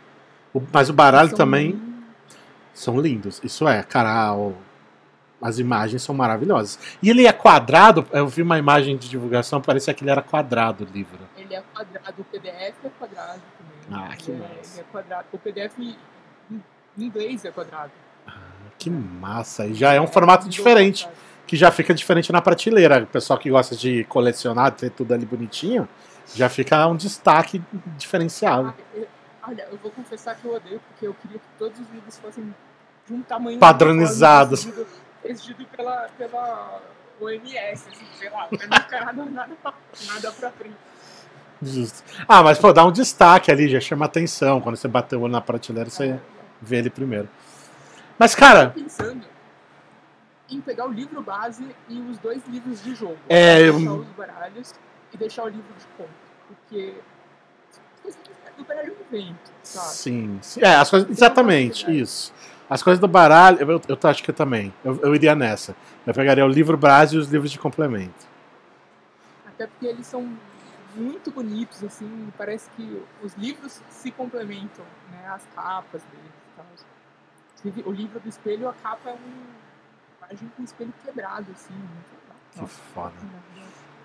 O- 0.54 0.62
mas 0.72 0.90
o 0.90 0.94
baralho 0.94 1.30
São 1.30 1.38
também 1.38 1.74
muito- 1.74 2.08
são 2.74 3.00
lindos. 3.00 3.40
Isso 3.44 3.68
é, 3.68 3.84
cara, 3.84 4.34
o- 4.34 4.56
as 5.42 5.60
imagens 5.60 6.02
são 6.02 6.16
maravilhosas. 6.16 6.80
E 7.04 7.10
ele 7.10 7.28
é 7.28 7.32
quadrado, 7.34 8.06
eu 8.12 8.28
vi 8.28 8.42
uma 8.42 8.58
imagem 8.58 8.98
de 8.98 9.08
divulgação, 9.10 9.62
parecia 9.62 9.94
que 9.94 10.04
ele 10.04 10.10
era 10.12 10.22
quadrado 10.24 10.84
o 10.84 10.88
livro. 10.88 11.20
Ele 11.38 11.54
é 11.54 11.62
quadrado, 11.74 12.22
o 12.22 12.24
PDF 12.26 12.76
é 12.84 12.90
quadrado 12.98 13.42
também. 13.90 14.04
Ah, 14.10 14.16
que 14.16 14.32
ele, 14.32 14.44
é, 14.44 14.58
massa. 14.58 14.82
é 14.82 14.84
quadrado. 14.92 15.28
O 15.32 15.38
PDF 15.38 15.78
em 15.80 15.96
inglês 16.98 17.46
é 17.46 17.52
quadrado. 17.52 17.92
Que 18.78 18.90
massa. 18.90 19.66
E 19.66 19.74
já 19.74 19.94
é 19.94 20.02
um 20.02 20.08
formato 20.08 20.48
diferente, 20.48 21.08
que 21.46 21.56
já 21.56 21.72
fica 21.72 21.94
diferente 21.94 22.32
na 22.32 22.42
prateleira. 22.42 23.04
O 23.04 23.08
pessoal 23.08 23.40
que 23.40 23.50
gosta 23.50 23.76
de 23.76 24.04
colecionar, 24.06 24.72
ter 24.72 24.92
tudo 24.92 25.14
ali 25.14 25.26
bonitinho, 25.26 25.88
já 26.36 26.48
fica 26.50 26.86
um 26.88 26.96
destaque 26.96 27.62
diferenciado. 27.98 28.74
Ah, 28.78 28.82
eu- 28.96 29.08
Olha, 29.50 29.66
eu 29.72 29.78
vou 29.82 29.90
confessar 29.92 30.36
que 30.36 30.44
eu 30.44 30.54
odeio, 30.56 30.82
porque 30.90 31.08
eu 31.08 31.14
queria 31.14 31.40
que 31.40 31.46
todos 31.58 31.80
os 31.80 31.90
livros 31.90 32.18
fossem 32.18 32.54
de 33.08 33.14
um 33.14 33.22
tamanho 33.22 33.58
Padronizados. 33.60 34.68
exigido, 35.24 35.66
pela, 35.74 36.10
pela 36.18 36.82
OMS, 37.22 37.88
assim, 37.88 38.06
sei 38.20 38.30
lá, 38.30 38.44
pra 38.48 38.68
não 38.68 38.78
ficar 38.78 39.06
nada, 39.06 39.24
nada, 39.24 39.56
pra- 39.64 39.74
nada 40.14 40.32
pra 40.34 40.52
frente. 40.52 40.76
Justo. 41.62 42.04
Ah, 42.28 42.44
mas 42.44 42.60
pô, 42.60 42.74
dá 42.74 42.86
um 42.86 42.92
destaque 42.92 43.50
ali, 43.50 43.70
já 43.70 43.80
chama 43.80 44.04
atenção. 44.06 44.60
Quando 44.60 44.76
você 44.76 44.88
bater 44.90 45.16
o 45.16 45.22
olho 45.22 45.32
na 45.32 45.40
prateleira, 45.40 45.90
você 45.90 46.20
vê 46.62 46.80
ele 46.80 46.90
primeiro. 46.90 47.30
Mas, 48.18 48.34
cara, 48.34 48.72
pensando 48.72 49.26
em 50.50 50.62
pegar 50.62 50.86
o 50.88 50.92
livro 50.92 51.22
base 51.22 51.64
e 51.90 52.00
os 52.00 52.18
dois 52.20 52.42
livros 52.48 52.82
de 52.84 52.96
jogo. 52.96 53.18
É, 53.30 53.62
eu- 53.62 53.74
Deixar 53.74 53.94
os 53.94 54.08
baralhos 54.08 54.74
e 55.14 55.18
deixar 55.18 55.44
o 55.44 55.48
livro 55.48 55.74
de 55.78 55.86
conto. 55.98 56.10
Porque 56.48 56.94
as 57.70 57.80
coisas 58.02 58.20
do 58.58 58.64
baralho 58.64 58.94
um 58.94 59.16
evento, 59.16 59.52
sabe? 59.64 59.88
sim. 59.88 60.40
sim. 60.42 60.62
É, 60.62 60.76
as 60.76 60.90
coisas, 60.90 61.10
exatamente, 61.10 61.92
isso. 61.92 62.34
As 62.70 62.84
coisas 62.84 63.00
do 63.00 63.08
baralho, 63.08 63.60
eu, 63.60 63.82
eu, 63.88 64.10
acho 64.10 64.24
que 64.24 64.32
eu 64.32 64.36
também. 64.36 64.74
Eu, 64.84 65.00
eu 65.02 65.16
iria 65.16 65.36
nessa. 65.36 65.76
Eu 66.06 66.14
pegaria 66.14 66.46
o 66.46 66.50
livro 66.50 66.78
base 66.78 67.16
e 67.16 67.20
os 67.20 67.30
livros 67.30 67.52
de 67.52 67.60
complemento. 67.60 68.26
Até 69.46 69.68
porque 69.68 69.86
eles 69.86 70.06
são 70.06 70.30
muito 70.96 71.32
bonitos, 71.32 71.84
assim, 71.84 72.32
parece 72.38 72.70
que 72.76 73.04
os 73.24 73.34
livros 73.36 73.82
se 73.90 74.12
complementam, 74.12 74.86
né? 75.12 75.28
As 75.30 75.44
capas 75.56 76.02
deles 76.04 76.26
e 76.26 76.56
tal. 76.56 76.66
Inclusive, 77.68 77.90
O 77.90 77.92
livro 77.92 78.20
do 78.20 78.30
espelho, 78.30 78.70
a 78.70 78.74
capa 78.74 79.10
é 79.10 79.14
um. 79.14 80.28
Imagem 80.30 80.52
com 80.56 80.62
o 80.62 80.66
espelho 80.66 80.94
quebrado, 81.06 81.46
assim, 81.54 81.74
legal. 81.74 82.68
Que 82.68 82.68
foda. 82.94 83.14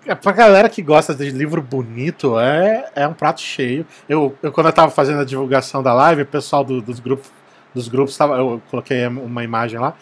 É, 0.05 0.15
pra 0.15 0.31
galera 0.33 0.69
que 0.69 0.81
gosta 0.81 1.13
de 1.15 1.29
livro 1.31 1.61
bonito, 1.61 2.37
é, 2.39 2.91
é 2.95 3.07
um 3.07 3.13
prato 3.13 3.41
cheio. 3.41 3.85
Eu, 4.07 4.37
eu, 4.41 4.51
quando 4.51 4.67
eu 4.67 4.73
tava 4.73 4.91
fazendo 4.91 5.21
a 5.21 5.25
divulgação 5.25 5.81
da 5.83 5.93
live, 5.93 6.21
o 6.23 6.25
pessoal 6.25 6.63
do- 6.63 6.81
dos 6.81 6.99
grupos, 6.99 7.31
dos 7.73 7.87
grupos 7.87 8.15
tava, 8.17 8.35
eu 8.37 8.61
coloquei 8.69 9.07
uma 9.07 9.43
imagem 9.43 9.79
lá. 9.79 9.93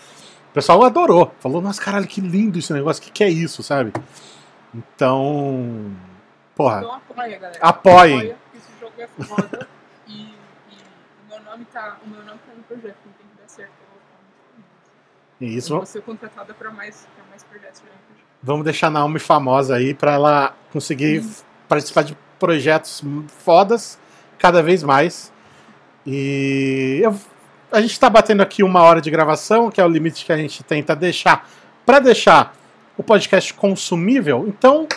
O 0.49 0.53
pessoal 0.53 0.83
adorou. 0.83 1.33
Falou, 1.39 1.61
nossa, 1.61 1.81
caralho, 1.81 2.07
que 2.07 2.19
lindo 2.19 2.57
esse 2.59 2.73
negócio, 2.73 3.01
o 3.01 3.05
que, 3.05 3.11
que 3.11 3.23
é 3.23 3.29
isso, 3.29 3.61
sabe? 3.63 3.93
Então. 4.73 5.91
Porra, 6.55 6.79
Então 6.79 6.93
apoia, 6.95 7.37
galera. 7.39 7.59
Apoiem. 7.61 8.17
Apoia, 8.17 8.37
porque 8.43 8.57
esse 8.57 8.79
jogo 8.79 8.93
é 8.97 9.07
foda. 9.07 9.67
e, 10.07 10.21
e 10.23 10.35
o, 11.25 11.29
meu 11.29 11.41
nome 11.43 11.65
tá, 11.65 11.97
o 12.05 12.09
meu 12.09 12.23
nome 12.23 12.39
tá 12.45 12.53
no 12.55 12.63
projeto, 12.63 12.97
não 13.05 13.13
tem 13.13 13.25
que 13.27 13.41
dar 13.41 13.47
certo. 13.47 13.71
Eu 13.71 13.87
vou 13.91 14.01
ficar 14.01 14.19
muito 14.55 14.67
e 15.41 15.45
Eu 15.53 15.57
isso 15.57 15.75
vou 15.75 15.85
ser 15.85 16.01
contratada 16.01 16.53
pra 16.53 16.71
mais, 16.71 17.05
pra 17.15 17.25
mais 17.29 17.43
projetos 17.43 17.81
vamos 18.43 18.63
deixar 18.63 18.87
a 18.87 18.91
Naomi 18.91 19.19
famosa 19.19 19.75
aí 19.75 19.93
pra 19.93 20.13
ela 20.13 20.55
conseguir 20.71 21.23
participar 21.67 22.03
de 22.03 22.17
projetos 22.39 23.03
fodas 23.43 23.99
cada 24.39 24.63
vez 24.63 24.81
mais. 24.81 25.31
E 26.05 26.99
eu- 27.03 27.15
a 27.71 27.79
gente 27.81 27.99
tá 27.99 28.09
batendo 28.09 28.41
aqui 28.41 28.63
uma 28.63 28.81
hora 28.81 28.99
de 28.99 29.11
gravação, 29.11 29.69
que 29.69 29.79
é 29.79 29.85
o 29.85 29.87
limite 29.87 30.25
que 30.25 30.31
a 30.33 30.37
gente 30.37 30.63
tenta 30.63 30.95
deixar 30.95 31.47
para 31.85 31.99
deixar 31.99 32.55
o 32.97 33.03
podcast 33.03 33.53
consumível. 33.53 34.45
Então 34.47 34.87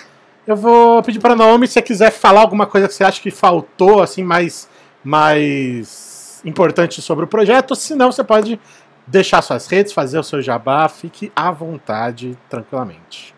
eu 0.47 0.57
vou 0.57 1.03
pedir 1.03 1.21
para 1.21 1.37
Naomi 1.37 1.67
se 1.67 1.75
você 1.75 1.83
quiser 1.83 2.11
falar 2.11 2.41
alguma 2.41 2.67
coisa 2.67 2.89
que 2.89 2.95
você 2.95 3.05
acha 3.05 3.21
que 3.21 3.31
faltou 3.31 4.03
assim 4.03 4.23
mais 4.25 4.69
mais 5.05 6.41
importante 6.45 7.01
sobre 7.01 7.25
o 7.25 7.29
projeto, 7.29 7.75
se 7.77 7.95
não 7.95 8.11
você 8.11 8.25
pode 8.25 8.59
deixar 9.07 9.43
suas 9.43 9.67
redes, 9.67 9.93
fazer 9.93 10.19
o 10.19 10.23
seu 10.23 10.41
jabá, 10.41 10.89
fique 10.89 11.33
à 11.35 11.51
vontade, 11.51 12.37
tranquilamente. 12.49 13.35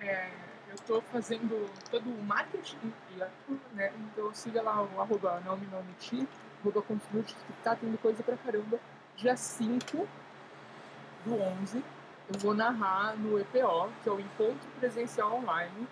É, 0.00 0.28
eu 0.70 0.76
tô 0.86 1.00
fazendo 1.12 1.68
todo 1.90 2.08
o 2.08 2.22
marketing 2.24 2.92
e 3.16 3.22
a- 3.22 3.28
né? 3.72 3.92
Então 4.12 4.32
siga 4.34 4.62
lá 4.62 4.82
o 4.82 5.00
arroba 5.00 5.40
Naomi 5.44 5.66
Naomiti, 5.70 6.26
arroba 6.60 6.82
Contribute, 6.82 7.34
que 7.34 7.52
tá 7.62 7.74
tendo 7.74 7.96
coisa 7.98 8.22
pra 8.22 8.36
caramba. 8.36 8.78
Dia 9.16 9.36
5 9.36 10.06
do 11.24 11.40
11, 11.40 11.82
eu 12.32 12.38
vou 12.40 12.52
narrar 12.54 13.16
no 13.16 13.38
EPO, 13.38 13.88
que 14.02 14.08
é 14.08 14.12
o 14.12 14.20
Encontro 14.20 14.68
Presencial 14.78 15.32
Online. 15.36 15.86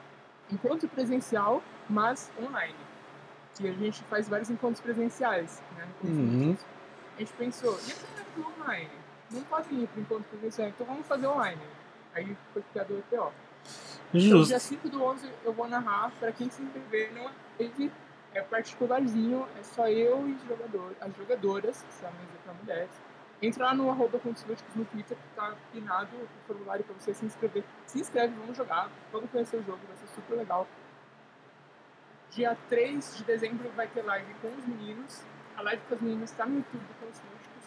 Encontro 0.50 0.86
presencial, 0.88 1.62
mas 1.88 2.30
online. 2.38 2.74
Que 3.54 3.68
a 3.68 3.72
gente 3.72 4.02
faz 4.04 4.28
vários 4.28 4.50
encontros 4.50 4.80
presenciais, 4.80 5.62
né? 5.76 5.86
Uhum. 6.04 6.56
A 7.16 7.20
gente 7.20 7.32
pensou, 7.34 7.78
e 7.86 7.92
a 7.92 7.94
galera 7.94 8.26
do 8.34 8.46
online? 8.46 8.90
Não 9.30 9.42
pode 9.44 9.74
ir 9.74 9.86
pro 9.88 10.00
encontro 10.00 10.24
presencial, 10.30 10.68
então 10.68 10.86
vamos 10.86 11.06
fazer 11.06 11.26
online. 11.26 11.60
Aí 12.14 12.36
foi 12.52 12.62
criado 12.72 12.94
o 12.94 12.98
EPO. 12.98 13.32
Então, 14.14 14.20
Justo. 14.20 14.48
dia 14.48 14.58
5 14.58 14.88
do 14.88 15.02
11 15.02 15.30
eu 15.44 15.52
vou 15.52 15.68
narrar. 15.68 16.12
Pra 16.18 16.32
quem 16.32 16.50
se 16.50 16.62
inscrever, 16.62 17.12
não 17.14 17.28
é 17.28 17.32
live, 17.58 17.90
é 18.34 18.42
particularzinho. 18.42 19.46
É 19.58 19.62
só 19.62 19.88
eu 19.88 20.28
e 20.28 20.32
os 20.32 20.42
jogadores, 20.46 20.96
as 21.00 21.16
jogadoras, 21.16 21.82
que 21.82 21.92
são 21.94 22.08
a 22.08 22.12
mesa 22.12 22.32
pra 22.44 22.54
mulheres. 22.54 22.90
Entra 23.40 23.64
lá 23.64 23.74
no 23.74 23.90
arroba 23.90 24.18
Contos 24.18 24.44
no 24.76 24.84
Twitter, 24.84 25.16
que 25.16 25.34
tá 25.34 25.54
pinado 25.72 26.14
o 26.16 26.28
formulário 26.46 26.84
pra 26.84 26.94
você 26.94 27.12
se 27.12 27.24
inscrever. 27.24 27.64
Se 27.86 27.98
inscreve, 27.98 28.34
vamos 28.36 28.56
jogar, 28.56 28.88
vamos 29.10 29.30
conhecer 29.30 29.56
o 29.56 29.64
jogo, 29.64 29.80
vai 29.88 29.96
ser 29.96 30.06
super 30.14 30.36
legal. 30.36 30.66
Dia 32.30 32.56
3 32.68 33.16
de 33.16 33.24
dezembro 33.24 33.70
vai 33.74 33.88
ter 33.88 34.02
live 34.02 34.32
com 34.34 34.48
os 34.48 34.64
meninos. 34.66 35.22
A 35.62 35.64
live 35.64 35.82
com 35.88 35.94
as 35.94 36.00
meninas 36.00 36.30
tá 36.32 36.44
no 36.44 36.56
YouTube 36.56 36.80
do 36.80 36.94
Contos 36.98 37.20
Lúdicos. 37.20 37.64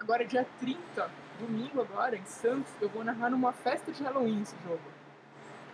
Agora, 0.00 0.24
dia 0.24 0.46
30, 0.58 1.10
domingo 1.38 1.82
agora, 1.82 2.16
em 2.16 2.24
Santos, 2.24 2.72
eu 2.80 2.88
vou 2.88 3.04
narrar 3.04 3.28
numa 3.28 3.52
festa 3.52 3.92
de 3.92 4.02
Halloween 4.02 4.40
esse 4.40 4.56
jogo. 4.64 4.80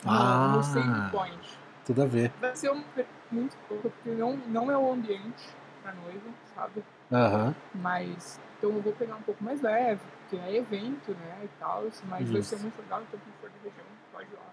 No- 0.05 0.11
Ah. 0.11 0.55
no 0.57 0.63
Save 0.65 1.11
Point. 1.13 1.59
Tudo 1.85 2.03
a 2.03 2.07
ver. 2.07 2.33
Vai 2.41 2.57
ser 2.57 2.73
experiência 2.73 3.07
muito 3.31 3.57
pouco, 3.69 3.89
porque 3.91 4.11
não, 4.11 4.37
não 4.49 4.69
é 4.73 4.77
o 4.77 4.93
ambiente 4.93 5.49
pra 5.85 5.93
noiva, 5.95 6.31
sabe? 6.53 6.85
Aham. 7.13 7.55
Mas 7.77 8.41
então 8.59 8.71
eu 8.71 8.83
vou 8.83 8.93
pegar 8.95 9.15
um 9.15 9.23
pouco 9.23 9.45
mais 9.45 9.63
leve, 9.63 10.01
porque 10.23 10.37
é 10.45 10.57
evento, 10.57 11.13
né? 11.13 11.43
E 11.45 11.49
tal, 11.61 11.85
mas 12.09 12.29
vai 12.29 12.43
ser 12.43 12.57
muito 12.59 12.77
legal, 12.83 13.03
então 13.03 13.21
quem 13.21 13.33
for 13.41 13.49
da 13.51 13.57
região, 13.63 13.87
pode 14.13 14.29
ir 14.29 14.35
lá. 14.35 14.51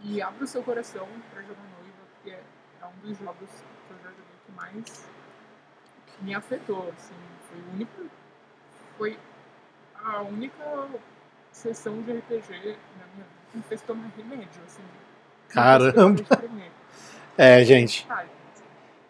E 0.00 0.22
abra 0.22 0.44
o 0.44 0.46
seu 0.46 0.62
coração 0.62 1.06
pra 1.30 1.42
jogar 1.42 1.60
noiva, 1.78 1.98
porque 2.14 2.30
é 2.30 2.86
um 2.86 3.06
dos 3.06 3.18
jogos 3.18 3.50
que 3.50 3.92
eu 3.92 3.98
já 3.98 4.08
joguei 4.08 4.24
que 4.46 4.52
mais 4.52 5.06
me 6.20 6.34
afetou, 6.34 6.92
assim. 6.96 7.14
Foi 7.48 7.58
o 7.58 7.74
único. 7.74 7.92
Foi 8.98 9.18
a 10.04 10.20
única 10.22 10.86
sessão 11.50 12.00
de 12.02 12.12
RPG 12.12 12.50
na 12.50 13.06
minha 13.14 13.24
vida 13.24 13.26
que 13.50 13.56
me 13.56 13.62
fez 13.64 13.82
tomar 13.82 14.10
remédio, 14.16 14.48
assim. 14.66 14.82
Caramba! 15.48 16.22
É, 17.36 17.64
gente. 17.64 18.06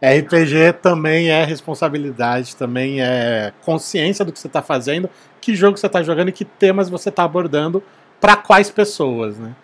RPG 0.02 0.80
também 0.82 1.30
é 1.30 1.44
responsabilidade, 1.44 2.56
também 2.56 3.00
é 3.00 3.52
consciência 3.62 4.24
do 4.24 4.32
que 4.32 4.38
você 4.38 4.48
está 4.48 4.60
fazendo, 4.60 5.08
que 5.40 5.54
jogo 5.54 5.78
você 5.78 5.86
está 5.86 6.02
jogando 6.02 6.28
e 6.28 6.32
que 6.32 6.44
temas 6.44 6.88
você 6.88 7.08
está 7.08 7.22
abordando 7.22 7.82
para 8.20 8.36
quais 8.36 8.68
pessoas, 8.68 9.38
né? 9.38 9.54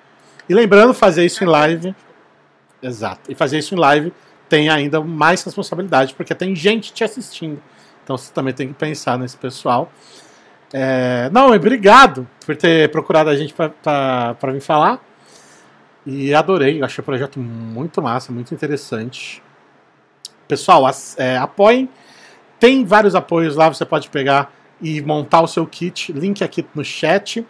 E 0.49 0.55
lembrando, 0.55 0.95
fazer 0.95 1.25
isso 1.25 1.43
em 1.43 1.47
live, 1.47 1.95
exato, 2.81 3.31
e 3.31 3.35
fazer 3.35 3.59
isso 3.59 3.75
em 3.75 3.79
live 3.79 4.13
tem 4.49 4.69
ainda 4.69 5.01
mais 5.01 5.43
responsabilidade, 5.43 6.15
porque 6.15 6.35
tem 6.35 6.55
gente 6.57 6.93
te 6.93 7.05
assistindo. 7.05 7.61
Então 8.05 8.17
você 8.17 8.33
também 8.33 8.55
tem 8.55 8.69
que 8.69 8.75
pensar 8.75 9.19
nesse 9.19 9.37
pessoal. 9.37 9.93
É, 10.73 11.31
não, 11.33 11.53
obrigado 11.53 12.29
por 12.45 12.57
ter 12.57 12.91
procurado 12.91 13.31
a 13.31 13.37
gente 13.37 13.55
para 13.55 14.53
vir 14.53 14.61
falar. 14.61 15.01
E 16.07 16.35
adorei, 16.35 16.83
achei 16.83 17.03
o 17.03 17.05
projeto 17.05 17.39
muito 17.39 18.01
massa, 18.01 18.33
muito 18.33 18.55
interessante. 18.55 19.43
Pessoal, 20.47 20.87
as- 20.87 21.15
é, 21.19 21.37
apoiem. 21.37 21.89
Tem 22.59 22.85
vários 22.85 23.15
apoios 23.15 23.57
lá, 23.57 23.69
você 23.69 23.85
pode 23.85 24.09
pegar 24.09 24.51
e 24.81 25.03
montar 25.03 25.43
o 25.43 25.47
seu 25.47 25.67
kit. 25.67 26.13
Link 26.13 26.43
aqui 26.43 26.67
no 26.75 26.85
chat. 26.85 27.47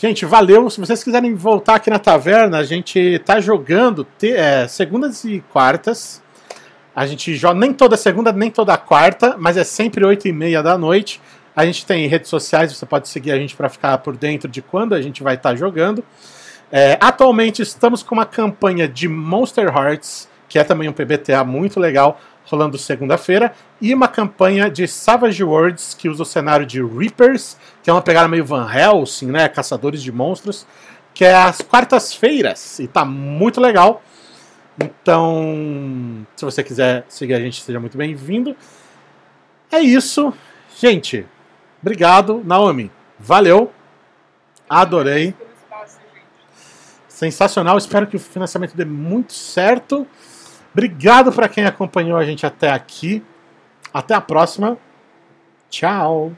Gente, 0.00 0.24
valeu. 0.24 0.70
Se 0.70 0.78
vocês 0.78 1.02
quiserem 1.02 1.34
voltar 1.34 1.74
aqui 1.74 1.90
na 1.90 1.98
taverna, 1.98 2.58
a 2.58 2.62
gente 2.62 3.18
tá 3.24 3.40
jogando 3.40 4.06
te, 4.16 4.30
é, 4.30 4.68
segundas 4.68 5.24
e 5.24 5.42
quartas. 5.52 6.22
A 6.94 7.04
gente 7.04 7.34
joga 7.34 7.58
nem 7.58 7.72
toda 7.72 7.96
segunda, 7.96 8.30
nem 8.32 8.48
toda 8.48 8.76
quarta, 8.76 9.34
mas 9.36 9.56
é 9.56 9.64
sempre 9.64 10.04
8 10.04 10.28
e 10.28 10.32
meia 10.32 10.62
da 10.62 10.78
noite. 10.78 11.20
A 11.54 11.66
gente 11.66 11.84
tem 11.84 12.06
redes 12.06 12.30
sociais, 12.30 12.72
você 12.72 12.86
pode 12.86 13.08
seguir 13.08 13.32
a 13.32 13.36
gente 13.36 13.56
para 13.56 13.68
ficar 13.68 13.98
por 13.98 14.16
dentro 14.16 14.48
de 14.48 14.62
quando 14.62 14.94
a 14.94 15.02
gente 15.02 15.20
vai 15.20 15.34
estar 15.34 15.50
tá 15.50 15.56
jogando. 15.56 16.04
É, 16.70 16.96
atualmente 17.00 17.60
estamos 17.60 18.00
com 18.00 18.14
uma 18.14 18.26
campanha 18.26 18.86
de 18.86 19.08
Monster 19.08 19.66
Hearts, 19.66 20.28
que 20.48 20.60
é 20.60 20.64
também 20.64 20.88
um 20.88 20.92
PBTA 20.92 21.42
muito 21.42 21.80
legal, 21.80 22.20
rolando 22.50 22.78
segunda-feira, 22.78 23.52
e 23.80 23.94
uma 23.94 24.08
campanha 24.08 24.70
de 24.70 24.88
Savage 24.88 25.44
Worlds, 25.44 25.94
que 25.94 26.08
usa 26.08 26.22
o 26.22 26.26
cenário 26.26 26.64
de 26.64 26.82
Reapers, 26.82 27.56
que 27.82 27.90
é 27.90 27.92
uma 27.92 28.02
pegada 28.02 28.26
meio 28.26 28.44
Van 28.44 28.68
Helsing, 28.72 29.26
né? 29.26 29.48
Caçadores 29.48 30.02
de 30.02 30.10
monstros, 30.10 30.66
que 31.12 31.24
é 31.24 31.34
às 31.34 31.60
quartas-feiras, 31.60 32.78
e 32.78 32.86
tá 32.86 33.04
muito 33.04 33.60
legal. 33.60 34.02
Então, 34.80 36.24
se 36.36 36.44
você 36.44 36.62
quiser 36.62 37.04
seguir 37.08 37.34
a 37.34 37.40
gente, 37.40 37.60
seja 37.60 37.80
muito 37.80 37.98
bem-vindo. 37.98 38.56
É 39.70 39.80
isso. 39.80 40.32
Gente, 40.76 41.26
obrigado. 41.82 42.42
Naomi, 42.44 42.90
valeu. 43.18 43.72
Adorei. 44.70 45.34
Sensacional. 47.08 47.76
Espero 47.76 48.06
que 48.06 48.16
o 48.16 48.20
financiamento 48.20 48.76
dê 48.76 48.84
muito 48.84 49.32
certo. 49.32 50.06
Obrigado 50.72 51.32
para 51.32 51.48
quem 51.48 51.64
acompanhou 51.64 52.18
a 52.18 52.24
gente 52.24 52.46
até 52.46 52.70
aqui. 52.70 53.22
Até 53.92 54.14
a 54.14 54.20
próxima. 54.20 54.76
Tchau. 55.68 56.32